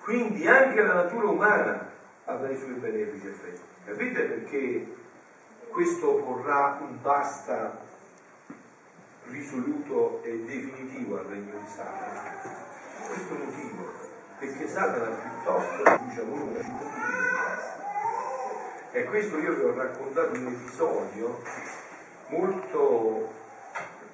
Quindi 0.01 0.47
anche 0.47 0.81
la 0.81 0.93
natura 0.93 1.27
umana 1.27 1.89
avrà 2.25 2.49
i 2.49 2.57
suoi 2.57 2.73
benefici 2.73 3.27
effetti. 3.27 3.61
Capite 3.85 4.23
perché 4.23 4.95
questo 5.71 6.15
porrà 6.15 6.77
un 6.81 7.01
basta 7.01 7.79
risoluto 9.27 10.21
e 10.23 10.43
definitivo 10.43 11.17
al 11.17 11.25
regno 11.25 11.59
di 11.59 11.67
Satana? 11.67 12.35
Questo 13.07 13.33
motivo 13.33 13.91
perché 14.37 14.67
Satana 14.67 15.15
piuttosto 15.15 15.83
riduce 15.83 16.19
a 16.19 16.23
loro 16.23 16.51
la 16.53 16.59
E 18.91 19.03
questo 19.05 19.37
io 19.37 19.53
vi 19.53 19.61
ho 19.61 19.73
raccontato 19.73 20.37
un 20.37 20.47
episodio 20.47 21.41
molto, 22.27 23.31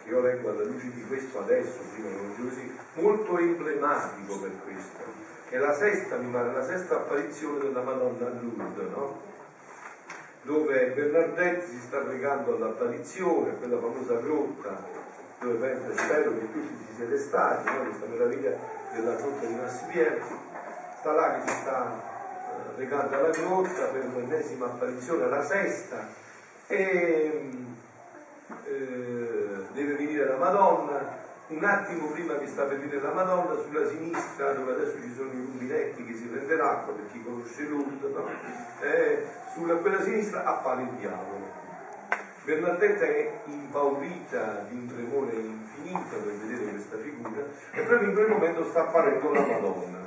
che 0.04 0.10
io 0.10 0.22
leggo 0.22 0.52
alla 0.52 0.64
luce 0.64 0.92
di 0.92 1.04
questo 1.06 1.40
adesso, 1.40 1.80
prima 1.94 2.10
non 2.10 2.36
così, 2.36 2.78
molto 2.96 3.38
emblematico 3.40 4.40
per 4.40 4.52
questo. 4.64 5.26
È 5.50 5.58
la 5.58 5.74
sesta, 5.74 6.18
mi 6.18 6.32
pare, 6.32 6.52
la 6.52 6.66
sesta 6.66 6.96
apparizione 6.96 7.60
della 7.60 7.82
Madonna 7.82 8.28
a 8.28 8.30
Lourdes, 8.30 8.90
no? 8.90 9.36
Dove 10.48 10.94
Bernardetti 10.96 11.68
si 11.68 11.80
sta 11.80 11.98
pregando 11.98 12.56
all'apparizione, 12.56 13.58
quella 13.58 13.78
famosa 13.78 14.14
grotta, 14.16 14.82
dove 15.42 15.56
penso 15.56 16.02
spero 16.02 16.32
che 16.32 16.52
tutti 16.54 16.86
ci 16.88 16.94
siete 16.96 17.18
stati, 17.18 17.70
no? 17.70 17.84
questa 17.84 18.06
meraviglia 18.06 18.58
della 18.94 19.16
grotta 19.16 19.46
di 19.46 19.56
Massipiero, 19.56 20.26
sta 21.00 21.12
là 21.12 21.34
che 21.34 21.52
si 21.52 21.58
sta 21.60 21.92
eh, 21.92 22.80
recando 22.80 23.16
alla 23.18 23.30
grotta 23.30 23.86
per 23.88 24.06
l'ennesima 24.16 24.68
apparizione, 24.68 25.28
la 25.28 25.44
sesta, 25.44 26.08
e 26.68 27.50
eh, 28.64 29.66
deve 29.74 29.94
venire 29.96 30.26
la 30.28 30.38
Madonna, 30.38 31.26
un 31.50 31.64
attimo 31.64 32.08
prima 32.08 32.38
che 32.38 32.48
sta 32.48 32.64
per 32.64 32.80
venire 32.80 33.00
la 33.00 33.14
Madonna, 33.14 33.56
sulla 33.62 33.88
sinistra, 33.88 34.52
dove 34.52 34.74
adesso 34.74 35.02
ci 35.02 35.14
sono 35.16 35.32
i 35.32 35.38
rubinetti 35.38 36.04
che 36.06 36.14
si 36.14 36.24
prende 36.24 36.56
l'acqua, 36.56 36.94
per 36.94 37.06
chi 37.12 37.24
conosce 37.24 37.68
Lourdes, 37.68 38.12
no? 38.12 38.28
eh, 38.82 39.26
sulla 39.54 39.76
quella 39.76 40.02
sinistra 40.02 40.44
appare 40.44 40.82
il 40.82 40.90
diavolo. 41.00 41.66
Bernardetta 42.44 43.06
è 43.06 43.32
impaurita 43.46 44.66
di 44.70 44.76
un 44.76 44.88
tremore 44.88 45.36
infinito 45.36 46.16
per 46.16 46.34
vedere 46.34 46.72
questa 46.72 46.98
figura 46.98 47.42
e 47.72 47.82
proprio 47.82 48.08
in 48.08 48.14
quel 48.14 48.30
momento 48.30 48.64
sta 48.66 48.82
apparendo 48.82 49.34
la 49.34 49.42
Madonna. 49.42 49.98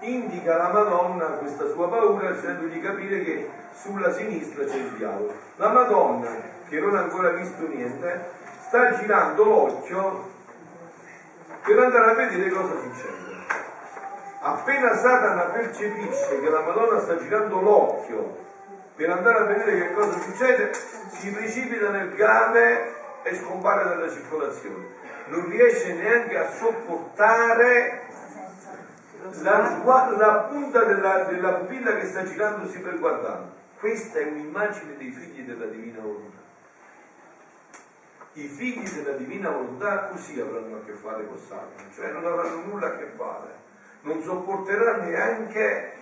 Indica 0.00 0.54
alla 0.54 0.72
Madonna 0.74 1.24
questa 1.38 1.66
sua 1.70 1.88
paura 1.88 2.34
facendogli 2.34 2.82
capire 2.82 3.24
che 3.24 3.48
sulla 3.72 4.12
sinistra 4.12 4.64
c'è 4.64 4.76
il 4.76 4.90
diavolo. 4.90 5.32
La 5.56 5.72
Madonna, 5.72 6.28
che 6.68 6.78
non 6.80 6.96
ha 6.96 7.00
ancora 7.00 7.30
visto 7.30 7.66
niente, 7.66 8.30
sta 8.66 8.94
girando 8.98 9.44
l'occhio 9.44 10.34
per 11.66 11.78
andare 11.80 12.10
a 12.12 12.14
vedere 12.14 12.48
cosa 12.50 12.74
succede. 12.80 13.34
Appena 14.40 14.94
Satana 14.94 15.42
percepisce 15.46 16.40
che 16.40 16.48
la 16.48 16.60
Madonna 16.60 17.00
sta 17.00 17.16
girando 17.16 17.60
l'occhio 17.60 18.44
per 18.94 19.10
andare 19.10 19.38
a 19.38 19.44
vedere 19.44 19.88
che 19.88 19.92
cosa 19.92 20.18
succede, 20.20 20.72
si 21.08 21.32
precipita 21.32 21.90
nel 21.90 22.14
game 22.14 22.94
e 23.24 23.34
scompare 23.34 23.82
dalla 23.82 24.08
circolazione. 24.08 24.94
Non 25.26 25.48
riesce 25.48 25.92
neanche 25.94 26.38
a 26.38 26.50
sopportare 26.52 28.02
la, 29.42 29.80
la 30.16 30.34
punta 30.48 30.84
della, 30.84 31.24
della 31.24 31.52
pupilla 31.54 31.96
che 31.96 32.06
sta 32.06 32.22
girandosi 32.22 32.78
per 32.78 32.98
guardare. 33.00 33.42
Questa 33.80 34.20
è 34.20 34.24
un'immagine 34.24 34.96
dei 34.96 35.10
figli 35.10 35.42
della 35.42 35.66
divina 35.66 36.00
volontà. 36.00 36.45
I 38.36 38.48
figli 38.48 38.86
della 38.90 39.16
divina 39.16 39.48
volontà 39.48 40.08
così 40.08 40.38
avranno 40.38 40.76
a 40.76 40.84
che 40.84 40.92
fare 40.92 41.26
con 41.26 41.38
Satana, 41.38 41.88
cioè 41.94 42.12
non 42.12 42.26
avranno 42.26 42.66
nulla 42.66 42.88
a 42.88 42.96
che 42.98 43.06
fare, 43.16 43.54
non 44.02 44.22
sopporteranno 44.22 45.04
neanche 45.04 45.92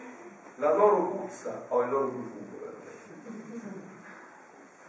la 0.56 0.74
loro 0.74 0.97
puzza 1.11 1.66
o 1.69 1.82
il 1.82 1.90
loro 1.90 2.09
profumo. 2.09 2.43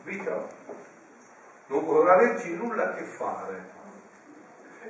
Capito? 0.03 0.47
Non 1.67 1.85
vorrà 1.85 2.13
averci 2.13 2.55
nulla 2.55 2.91
a 2.91 2.95
che 2.95 3.03
fare. 3.03 3.73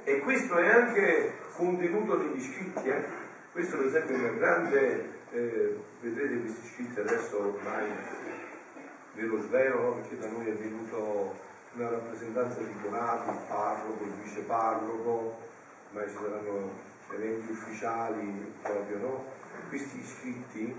E 0.06 0.20
questo 0.20 0.58
è 0.58 0.70
anche 0.70 1.34
contenuto 1.58 2.18
negli 2.18 2.42
scritti, 2.42 2.88
eh? 2.88 3.04
questo 3.52 3.76
per 3.76 3.88
esempio 3.88 4.16
è 4.16 4.20
una 4.20 4.30
grande, 4.30 5.10
eh, 5.32 5.78
vedrete 6.00 6.40
questi 6.40 6.68
scritti 6.68 7.00
adesso 7.02 7.38
ormai 7.38 7.88
ve 9.14 9.22
lo 9.24 9.42
svelo 9.42 9.94
perché 9.94 10.18
da 10.18 10.30
noi 10.30 10.48
è 10.48 10.54
venuto 10.54 11.54
una 11.76 11.90
rappresentanza 11.90 12.60
di 12.62 12.74
Bonato, 12.82 13.32
il 13.32 13.40
parroco, 13.48 14.04
il 14.04 14.12
vice 14.24 14.42
parroco, 14.42 15.38
ormai 15.90 16.10
ci 16.10 16.16
saranno 16.16 16.72
eventi 17.12 17.52
ufficiali 17.52 18.54
proprio, 18.62 18.98
no? 18.98 19.26
Questi 19.68 20.04
scritti 20.04 20.76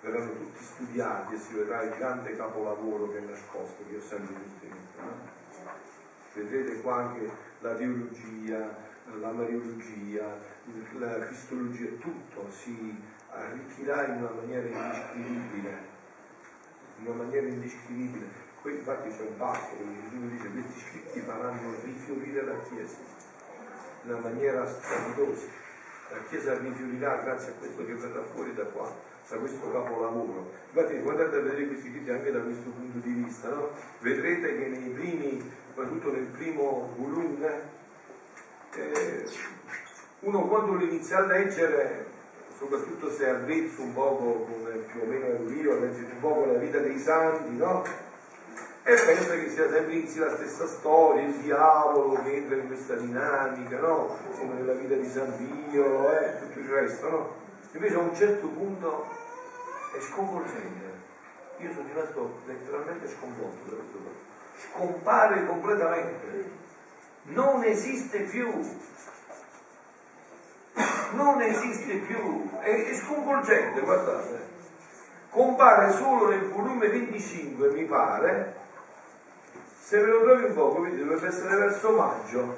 verranno 0.00 0.32
tutti 0.32 0.62
studiati 0.62 1.34
e 1.34 1.38
si 1.38 1.54
vedrà 1.54 1.82
il 1.82 1.96
grande 1.96 2.36
capolavoro 2.36 3.10
che 3.10 3.18
è 3.18 3.20
nascosto, 3.22 3.84
che 3.88 3.96
ho 3.96 4.00
sempre 4.00 4.34
sostenuto. 4.44 5.02
No? 5.02 5.32
Vedrete 6.34 6.80
qua 6.80 6.96
anche 6.96 7.30
la 7.60 7.74
teologia, 7.74 8.76
la 9.18 9.32
mariologia, 9.32 10.36
la 10.98 11.18
cristologia, 11.26 11.88
tutto 11.98 12.50
si 12.50 13.02
arricchirà 13.30 14.06
in 14.06 14.22
una 14.22 14.30
maniera 14.30 14.66
indescrivibile, 14.66 15.78
in 16.98 17.06
una 17.06 17.22
maniera 17.24 17.46
indescrivibile. 17.48 18.43
Qui 18.64 18.72
infatti 18.72 19.10
c'è 19.10 19.20
un 19.20 19.36
passo 19.36 19.76
dove 19.76 19.92
Gesù 20.08 20.26
dice 20.26 20.48
questi 20.48 20.80
scritti 20.80 21.20
faranno 21.20 21.74
rifiorire 21.82 22.44
la 22.46 22.56
Chiesa 22.62 22.96
in 24.04 24.10
una 24.10 24.20
maniera 24.20 24.66
strepitosa. 24.66 25.48
La 26.08 26.18
Chiesa 26.30 26.56
rifiorirà 26.56 27.16
grazie 27.16 27.50
a 27.50 27.54
questo 27.58 27.84
che 27.84 27.92
verrà 27.92 28.22
fuori 28.22 28.54
da 28.54 28.64
qua, 28.64 28.90
da 29.28 29.36
questo 29.36 29.70
capolavoro. 29.70 30.50
Infatti 30.72 30.98
guardate 31.00 31.36
a 31.36 31.40
vedere 31.40 31.66
questi 31.66 31.90
scritti 31.90 32.10
anche 32.10 32.32
da 32.32 32.40
questo 32.40 32.70
punto 32.70 33.06
di 33.06 33.12
vista, 33.12 33.50
no? 33.50 33.68
vedrete 34.00 34.56
che 34.56 34.66
nei 34.68 34.88
primi, 34.92 35.52
soprattutto 35.66 36.10
nel 36.10 36.28
primo 36.28 36.90
volume, 36.96 37.60
eh, 38.76 39.28
uno 40.20 40.48
quando 40.48 40.72
lo 40.72 40.84
inizia 40.84 41.18
a 41.18 41.26
leggere, 41.26 42.06
soprattutto 42.56 43.10
se 43.10 43.28
avvezzo 43.28 43.82
un 43.82 43.92
poco 43.92 44.46
come 44.50 44.70
più 44.90 45.02
o 45.02 45.04
meno 45.04 45.26
ero 45.26 45.50
io, 45.50 45.78
leggere 45.80 46.12
un 46.12 46.20
po' 46.20 46.46
la 46.46 46.58
vita 46.58 46.78
dei 46.78 46.98
santi, 46.98 47.54
no? 47.58 48.12
E 48.86 48.94
pensa 48.96 49.34
che 49.34 49.48
sia 49.48 49.70
sempre 49.70 50.04
la 50.16 50.36
stessa 50.36 50.66
storia, 50.66 51.22
il 51.22 51.32
diavolo 51.36 52.22
che 52.22 52.36
entra 52.36 52.56
in 52.56 52.66
questa 52.66 52.94
dinamica, 52.96 53.78
no? 53.78 54.18
Come 54.36 54.52
nella 54.54 54.74
vita 54.74 54.94
di 54.94 55.08
San 55.08 55.34
Pio 55.38 56.10
e 56.10 56.24
eh, 56.24 56.38
tutto 56.40 56.58
il 56.58 56.68
resto, 56.68 57.08
no? 57.08 57.34
Invece 57.72 57.94
a 57.94 58.00
un 58.00 58.14
certo 58.14 58.46
punto 58.46 59.08
è 59.96 60.00
sconvolgente. 60.00 60.92
Io 61.60 61.72
sono 61.72 61.88
rimasto 61.88 62.40
letteralmente 62.44 63.08
sconvolto 63.08 63.70
da 63.70 63.76
questo 63.76 63.98
fatto. 63.98 64.68
Scompare 64.68 65.46
completamente. 65.46 66.50
Non 67.22 67.64
esiste 67.64 68.20
più. 68.20 68.50
Non 71.12 71.40
esiste 71.40 71.94
più. 72.06 72.50
È, 72.60 72.90
è 72.90 72.94
sconvolgente, 72.94 73.80
guardate. 73.80 74.52
Compare 75.30 75.90
solo 75.92 76.28
nel 76.28 76.50
volume 76.50 76.88
25, 76.88 77.70
mi 77.70 77.84
pare, 77.86 78.62
se 79.84 80.00
ve 80.00 80.06
lo 80.06 80.22
trovi 80.22 80.44
un 80.44 80.54
po', 80.54 80.68
quindi 80.70 81.04
dovrebbe 81.04 81.26
essere 81.26 81.56
verso 81.56 81.90
maggio. 81.90 82.56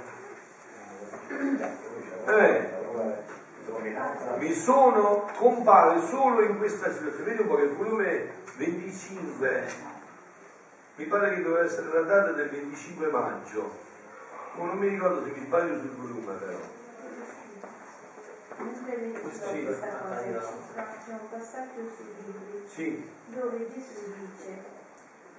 Eh, 2.26 2.70
mi 4.38 4.52
sono, 4.54 5.28
compare 5.34 6.06
solo 6.06 6.42
in 6.42 6.56
questa 6.56 6.92
situazione. 6.92 7.24
Vedi 7.24 7.42
un 7.42 7.48
po' 7.48 7.56
che 7.56 7.62
il 7.62 7.74
volume 7.74 8.30
25, 8.56 9.66
mi 10.94 11.04
pare 11.06 11.34
che 11.34 11.42
doveva 11.42 11.64
essere 11.64 11.92
la 11.92 12.02
data 12.02 12.30
del 12.30 12.48
25 12.48 13.08
maggio. 13.08 13.72
Non 14.58 14.78
mi 14.78 14.86
ricordo 14.86 15.24
se 15.24 15.32
mi 15.36 15.46
sbaglio 15.46 15.80
sul 15.80 15.90
volume 15.96 16.32
però. 16.34 16.58
Sì. 22.66 22.72
sì. 22.72 23.10
dove 23.26 23.68
Gesù 23.72 24.14
dice 24.14 24.75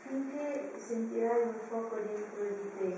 finché 0.08 0.72
sentirai 0.78 1.42
un 1.44 1.54
fuoco 1.68 1.96
dentro 1.96 2.44
di 2.44 2.72
te, 2.78 2.98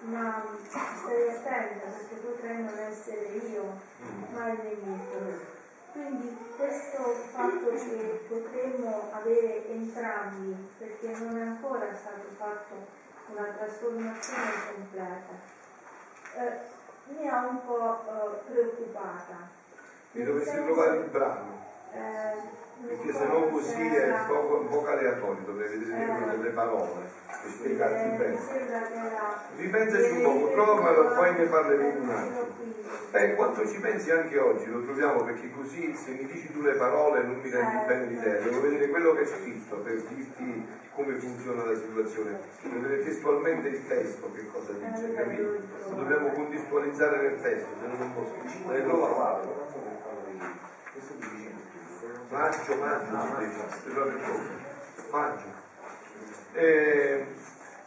ma 0.00 0.44
stai 0.68 1.28
attenta 1.30 1.86
perché 1.88 2.14
potrei 2.16 2.62
non 2.62 2.78
essere 2.78 3.26
io, 3.26 3.80
ma 4.32 4.48
il 4.48 4.58
nemico. 4.62 5.54
Quindi 5.92 6.36
questo 6.56 7.02
fatto 7.32 7.70
che 7.70 8.26
potremmo 8.28 9.08
avere 9.12 9.66
entrambi, 9.68 10.68
perché 10.78 11.08
non 11.16 11.38
è 11.38 11.42
ancora 11.42 11.94
stato 11.94 12.28
fatto 12.36 12.74
una 13.28 13.44
trasformazione 13.56 14.52
completa, 14.74 15.32
eh, 16.36 16.58
mi 17.08 17.28
ha 17.28 17.46
un 17.46 17.64
po' 17.64 18.04
eh, 18.04 18.50
preoccupata. 18.50 19.48
Mi 20.12 20.24
dovresti 20.24 20.56
trovare 20.56 20.96
il 20.98 21.04
brano. 21.06 21.64
Eh, 21.92 22.65
perché 22.84 23.12
se 23.12 23.26
non 23.26 23.50
così 23.50 23.86
è 23.86 24.14
poco, 24.26 24.58
un 24.58 24.68
po' 24.68 24.86
aleatorio, 24.86 25.44
dovrei 25.44 25.78
vedere 25.78 26.36
delle 26.36 26.50
parole 26.50 27.08
e 27.44 27.48
spiegarti 27.48 28.16
bene. 28.16 28.38
Ripensaci 29.56 30.10
un 30.10 30.22
po', 30.22 30.48
provalo, 30.48 31.14
poi 31.14 31.34
ne 31.34 31.44
parleremo 31.44 32.02
un 32.02 32.10
attimo. 32.10 32.74
Eh, 33.12 33.34
quanto 33.34 33.66
ci 33.66 33.80
pensi 33.80 34.10
anche 34.10 34.38
oggi, 34.38 34.66
lo 34.66 34.82
troviamo 34.82 35.22
perché 35.22 35.50
così 35.52 35.94
se 35.94 36.10
mi 36.10 36.26
dici 36.26 36.52
tu 36.52 36.60
le 36.60 36.74
parole 36.74 37.22
non 37.22 37.40
mi 37.40 37.50
rendi 37.50 37.86
bene 37.86 38.04
l'idea, 38.06 38.40
devo 38.40 38.60
vedere 38.60 38.88
quello 38.88 39.14
che 39.14 39.22
è 39.22 39.26
scritto 39.26 39.76
per 39.76 39.94
dirti 40.02 40.66
come 40.94 41.14
funziona 41.14 41.64
la 41.64 41.74
situazione, 41.74 42.38
devo 42.62 42.80
vedere 42.80 43.04
testualmente 43.04 43.68
il 43.68 43.86
testo 43.86 44.30
che 44.32 44.46
cosa 44.50 44.72
dice, 44.72 45.14
capito? 45.14 45.58
Dobbiamo 45.94 46.28
contestualizzare 46.28 47.20
nel 47.22 47.40
testo, 47.40 47.68
se 47.80 47.86
no 47.86 47.96
non 47.96 48.14
posso. 48.14 48.72
Eh, 48.72 48.80
prova 48.80 49.40
maggio, 52.28 52.74
maggio, 52.76 53.16
maggio. 55.10 55.64
Eh, 56.52 57.26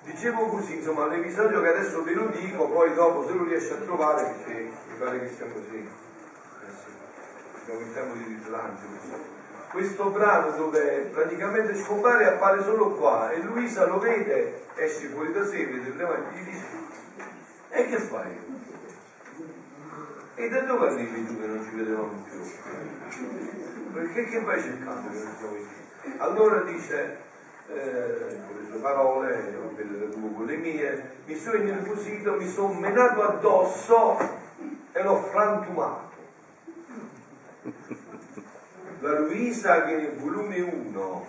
dicevo 0.04 0.46
così, 0.48 0.78
insomma, 0.78 1.08
l'episodio 1.08 1.62
che 1.62 1.70
adesso 1.70 2.04
ve 2.04 2.14
lo 2.14 2.28
dico, 2.28 2.68
poi 2.68 2.94
dopo 2.94 3.28
se 3.28 3.34
lo 3.34 3.44
riesci 3.44 3.72
a 3.72 3.78
trovare, 3.78 4.24
perché 4.24 4.72
mi 4.90 4.98
pare 4.98 5.20
che 5.20 5.28
sia 5.30 5.46
così. 5.48 5.90
Sì, 6.84 6.92
siamo 7.66 7.80
in 7.80 7.94
tempo 7.94 8.14
di 8.16 8.40
rilancio. 8.44 8.84
questo 9.72 10.10
brano 10.10 10.52
dove 10.52 11.10
praticamente 11.14 11.76
scompare 11.76 12.28
appare 12.28 12.64
solo 12.64 12.96
qua 12.96 13.32
e 13.32 13.42
Luisa 13.42 13.86
lo 13.86 14.00
vede, 14.00 14.66
esce 14.76 15.08
fuori 15.08 15.32
da 15.32 15.46
sé, 15.46 15.66
vede 15.66 15.90
il 15.90 15.96
davanti 15.96 16.36
e 16.36 16.42
gli 16.42 16.46
dice 16.46 16.80
e 17.70 17.86
che 17.88 18.00
fai? 18.00 18.38
E 20.36 20.50
da 20.50 20.62
dove 20.62 20.88
arrivi 20.88 21.26
tu 21.26 21.40
che 21.40 21.46
non 21.46 21.64
ci 21.64 21.76
vedevamo 21.76 22.24
più? 22.28 23.79
Perché 23.94 24.26
che 24.26 24.42
vai 24.42 24.62
cercando? 24.62 25.10
Allora 26.18 26.62
dice, 26.62 27.18
eh, 27.68 28.40
con 28.46 28.58
le 28.60 28.68
sue 28.70 28.80
parole, 28.80 29.54
con 30.14 30.46
le 30.46 30.58
mie, 30.58 31.12
mi 31.26 31.36
sono 31.36 31.56
innervosito, 31.58 32.34
mi 32.34 32.48
sono 32.48 32.74
menato 32.74 33.24
addosso 33.24 34.18
e 34.92 35.04
l'ho 35.04 35.24
frantumato. 35.32 36.08
La 39.00 39.20
Luisa 39.20 39.86
che 39.86 39.96
nel 39.96 40.16
volume 40.18 40.60
1 40.60 41.26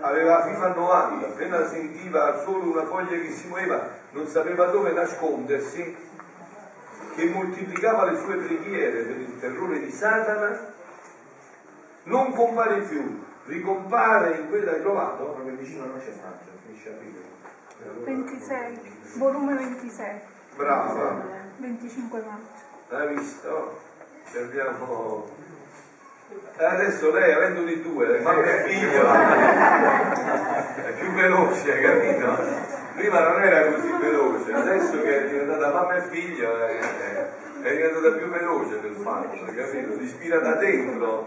aveva 0.00 0.42
FIFA 0.42 0.74
90, 0.74 1.26
appena 1.26 1.66
sentiva 1.66 2.42
solo 2.42 2.70
una 2.70 2.84
foglia 2.84 3.18
che 3.18 3.30
si 3.30 3.46
muoveva, 3.46 3.88
non 4.10 4.26
sapeva 4.26 4.66
dove 4.66 4.92
nascondersi, 4.92 5.96
che 7.14 7.24
moltiplicava 7.26 8.10
le 8.10 8.18
sue 8.18 8.36
preghiere 8.36 9.02
per 9.02 9.16
il 9.18 9.38
terrore 9.38 9.80
di 9.80 9.90
Satana, 9.90 10.78
non 12.04 12.32
compare 12.32 12.80
più, 12.80 13.22
ricompare 13.46 14.36
in 14.38 14.48
quella 14.48 14.72
hai 14.72 14.80
trovato? 14.80 15.24
Proprio 15.24 15.56
vicino 15.56 15.84
non 15.86 15.98
c'è 15.98 16.12
Francia, 16.12 16.50
finisce 16.64 16.88
aprile. 16.88 17.28
26, 18.04 18.80
volume 19.14 19.54
26, 19.54 20.20
Brava, 20.56 21.24
25 21.56 22.20
maggio. 22.20 22.96
hai 22.96 23.14
visto? 23.14 23.78
Ci 24.30 24.36
abbiamo 24.38 25.28
E 26.58 26.64
adesso 26.64 27.10
lei 27.10 27.32
avendo 27.32 27.62
di 27.64 27.82
due, 27.82 28.20
mamma 28.20 28.42
e 28.44 28.68
figlio, 28.68 29.02
è 30.84 30.92
più 30.98 31.10
veloce, 31.12 31.72
hai 31.72 31.82
capito? 31.82 32.79
Prima 33.00 33.20
non 33.20 33.42
era 33.42 33.72
così 33.72 33.90
veloce, 33.98 34.52
adesso 34.52 35.00
che 35.00 35.24
è 35.24 35.28
diventata 35.30 35.72
mamma 35.72 35.94
e 35.94 36.02
figlio 36.02 36.66
è, 36.66 36.78
è 37.62 37.74
diventata 37.74 38.10
più 38.10 38.28
veloce 38.28 38.78
nel 38.82 38.94
fatto, 38.96 39.38
capito? 39.56 39.94
Si 39.94 40.02
ispira 40.02 40.38
da 40.40 40.56
dentro. 40.56 41.26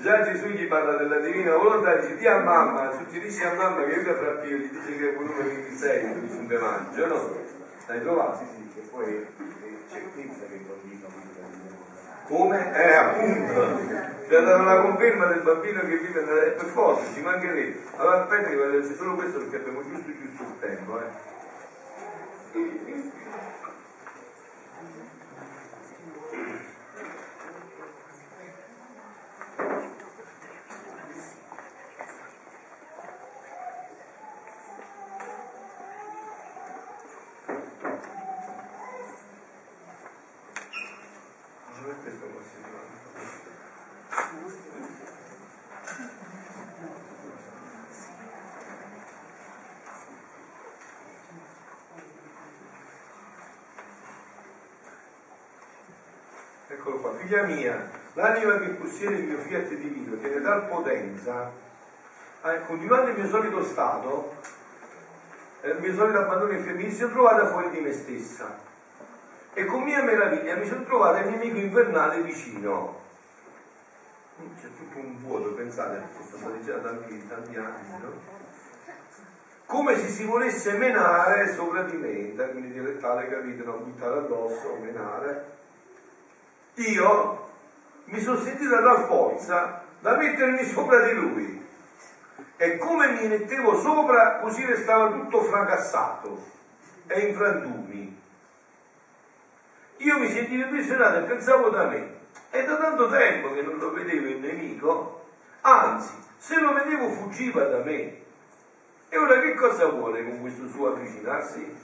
Già 0.00 0.22
Gesù 0.24 0.48
gli 0.48 0.66
parla 0.66 0.96
della 0.96 1.20
divina 1.20 1.54
volontà, 1.54 1.94
dice 1.94 2.16
di 2.16 2.26
a 2.26 2.40
mamma, 2.40 2.90
suggerisci 2.90 3.44
a 3.44 3.54
mamma 3.54 3.84
che 3.84 3.94
io 3.94 4.14
fra 4.14 4.30
Pio 4.42 4.56
gli 4.56 4.68
dice 4.68 4.98
che 4.98 5.10
è 5.10 5.14
volume 5.14 5.42
26, 5.44 6.04
il 6.06 6.12
25 6.12 6.58
maggio, 6.58 7.06
no? 7.06 7.36
L'hai 7.86 8.00
trovato? 8.00 8.38
Sì, 8.38 8.44
sì, 8.56 8.68
che 8.74 8.88
poi 8.90 9.14
eh, 9.14 9.26
certezza 9.92 10.44
che 10.48 10.54
il 10.54 10.66
vive 10.82 11.06
Come? 12.26 12.74
Eh, 12.74 12.94
appunto. 12.96 14.13
Ha 14.26 14.40
dato 14.40 14.62
la 14.62 14.80
conferma 14.80 15.26
del 15.26 15.42
bambino 15.42 15.80
che 15.82 15.96
vive 15.96 16.22
nella... 16.22 16.44
è 16.44 16.50
per 16.52 16.66
forza, 16.66 17.12
ci 17.12 17.20
mancherebbe. 17.20 17.78
Allora 17.96 18.22
aspetta 18.22 18.48
che 18.48 18.56
voglio 18.56 18.80
dire 18.80 18.94
solo 18.94 19.14
questo 19.14 19.38
perché 19.38 19.56
abbiamo 19.56 19.82
giusto 19.82 20.10
giusto 20.10 20.42
il 20.42 20.58
tempo, 20.60 20.98
eh. 20.98 21.32
Figlia 57.34 57.42
mia, 57.42 57.90
l'anima 58.14 58.58
che 58.58 58.68
possiede 58.68 59.16
il 59.16 59.24
mio 59.24 59.38
fiat 59.38 59.68
divino 59.74 60.16
tiene 60.18 60.40
tal 60.40 60.68
potenza, 60.68 61.50
eh, 62.44 62.60
continuando 62.66 63.10
il 63.10 63.18
mio 63.18 63.28
solito 63.28 63.64
stato, 63.64 64.36
il 65.62 65.78
mio 65.80 65.94
solito 65.94 66.18
abbandono 66.18 66.52
e 66.52 66.72
mi 66.72 66.92
sono 66.92 67.12
trovata 67.12 67.48
fuori 67.48 67.70
di 67.70 67.80
me 67.80 67.92
stessa. 67.92 68.62
E 69.54 69.64
con 69.66 69.82
mia 69.82 70.02
meraviglia 70.02 70.56
mi 70.56 70.66
sono 70.66 70.84
trovata 70.84 71.20
il 71.20 71.30
nemico 71.30 71.58
infernale 71.58 72.22
vicino. 72.22 73.02
Mm, 74.40 74.46
C'è 74.60 74.68
tutto 74.76 74.98
un 74.98 75.16
vuoto, 75.20 75.54
pensate, 75.54 76.02
sono 76.28 76.38
stati 76.38 76.64
già 76.64 76.76
tanti, 76.78 77.26
tanti 77.28 77.56
anni, 77.56 77.88
no? 78.00 78.32
Come 79.66 79.96
se 79.96 80.08
si 80.08 80.24
volesse 80.24 80.72
menare 80.72 81.54
sopra 81.54 81.82
di 81.82 81.96
me, 81.96 82.10
in 82.10 82.36
termini 82.36 82.70
dialettali, 82.70 83.28
capite, 83.28 83.62
no? 83.62 83.76
Buttare 83.78 84.18
addosso, 84.18 84.76
menare. 84.80 85.62
Io 86.74 87.50
mi 88.06 88.20
sono 88.20 88.38
sentita 88.38 88.80
tal 88.80 89.06
forza 89.06 89.82
da 90.00 90.16
mettermi 90.16 90.64
sopra 90.64 91.06
di 91.06 91.14
lui. 91.14 91.66
E 92.56 92.78
come 92.78 93.12
mi 93.12 93.28
mettevo 93.28 93.80
sopra, 93.80 94.38
così 94.38 94.64
restava 94.64 95.10
tutto 95.10 95.42
fracassato 95.42 96.44
e 97.06 97.20
in 97.20 97.34
frantumi. 97.34 98.22
Io 99.98 100.18
mi 100.18 100.28
sentivo 100.28 100.64
impressionato 100.64 101.18
e 101.18 101.22
pensavo 101.22 101.68
da 101.70 101.86
me. 101.86 102.22
È 102.50 102.64
da 102.64 102.76
tanto 102.76 103.08
tempo 103.08 103.52
che 103.52 103.62
non 103.62 103.78
lo 103.78 103.92
vedevo 103.92 104.28
il 104.28 104.38
nemico, 104.38 105.26
anzi, 105.62 106.12
se 106.36 106.58
lo 106.60 106.72
vedevo 106.72 107.08
fuggiva 107.10 107.64
da 107.64 107.78
me. 107.78 108.22
E 109.08 109.16
ora 109.16 109.40
che 109.40 109.54
cosa 109.54 109.86
vuole 109.86 110.24
con 110.24 110.40
questo 110.40 110.68
suo 110.68 110.88
avvicinarsi? 110.88 111.76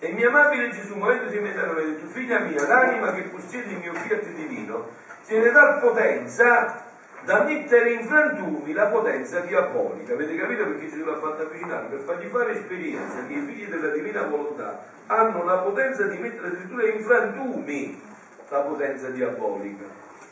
E 0.00 0.12
mio 0.12 0.28
amabile 0.28 0.70
Gesù, 0.70 0.94
muovendosi 0.94 1.40
noi, 1.40 1.50
ha 1.50 1.86
detto, 1.86 2.06
figlia 2.06 2.38
mia, 2.38 2.66
l'anima 2.68 3.12
che 3.12 3.22
possiede 3.22 3.72
il 3.72 3.78
mio 3.78 3.94
fiat 3.94 4.26
divino 4.28 4.90
tiene 5.26 5.50
tal 5.50 5.80
potenza 5.80 6.84
da 7.24 7.42
mettere 7.42 7.92
in 7.94 8.04
frantumi 8.06 8.72
la 8.72 8.86
potenza 8.86 9.40
diabolica. 9.40 10.12
Avete 10.12 10.36
capito 10.36 10.64
perché 10.66 10.88
Gesù 10.88 11.04
l'ha 11.04 11.18
fatto 11.18 11.42
avvicinare? 11.42 11.86
Per 11.86 12.00
fargli 12.00 12.28
fare 12.28 12.52
esperienza 12.52 13.26
che 13.26 13.32
i 13.32 13.40
figli 13.40 13.66
della 13.66 13.88
divina 13.88 14.22
volontà 14.22 14.84
hanno 15.06 15.44
la 15.44 15.58
potenza 15.58 16.04
di 16.04 16.16
mettere 16.18 16.46
addirittura 16.46 16.86
in 16.86 17.02
frantumi 17.02 18.00
la 18.48 18.60
potenza 18.60 19.08
diabolica. 19.08 19.84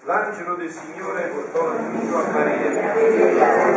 L'angelo 0.04 0.54
del 0.54 0.70
Signore 0.70 1.26
portò 1.26 1.66
la 1.66 1.74
a 1.74 2.30
Maria 2.30 3.76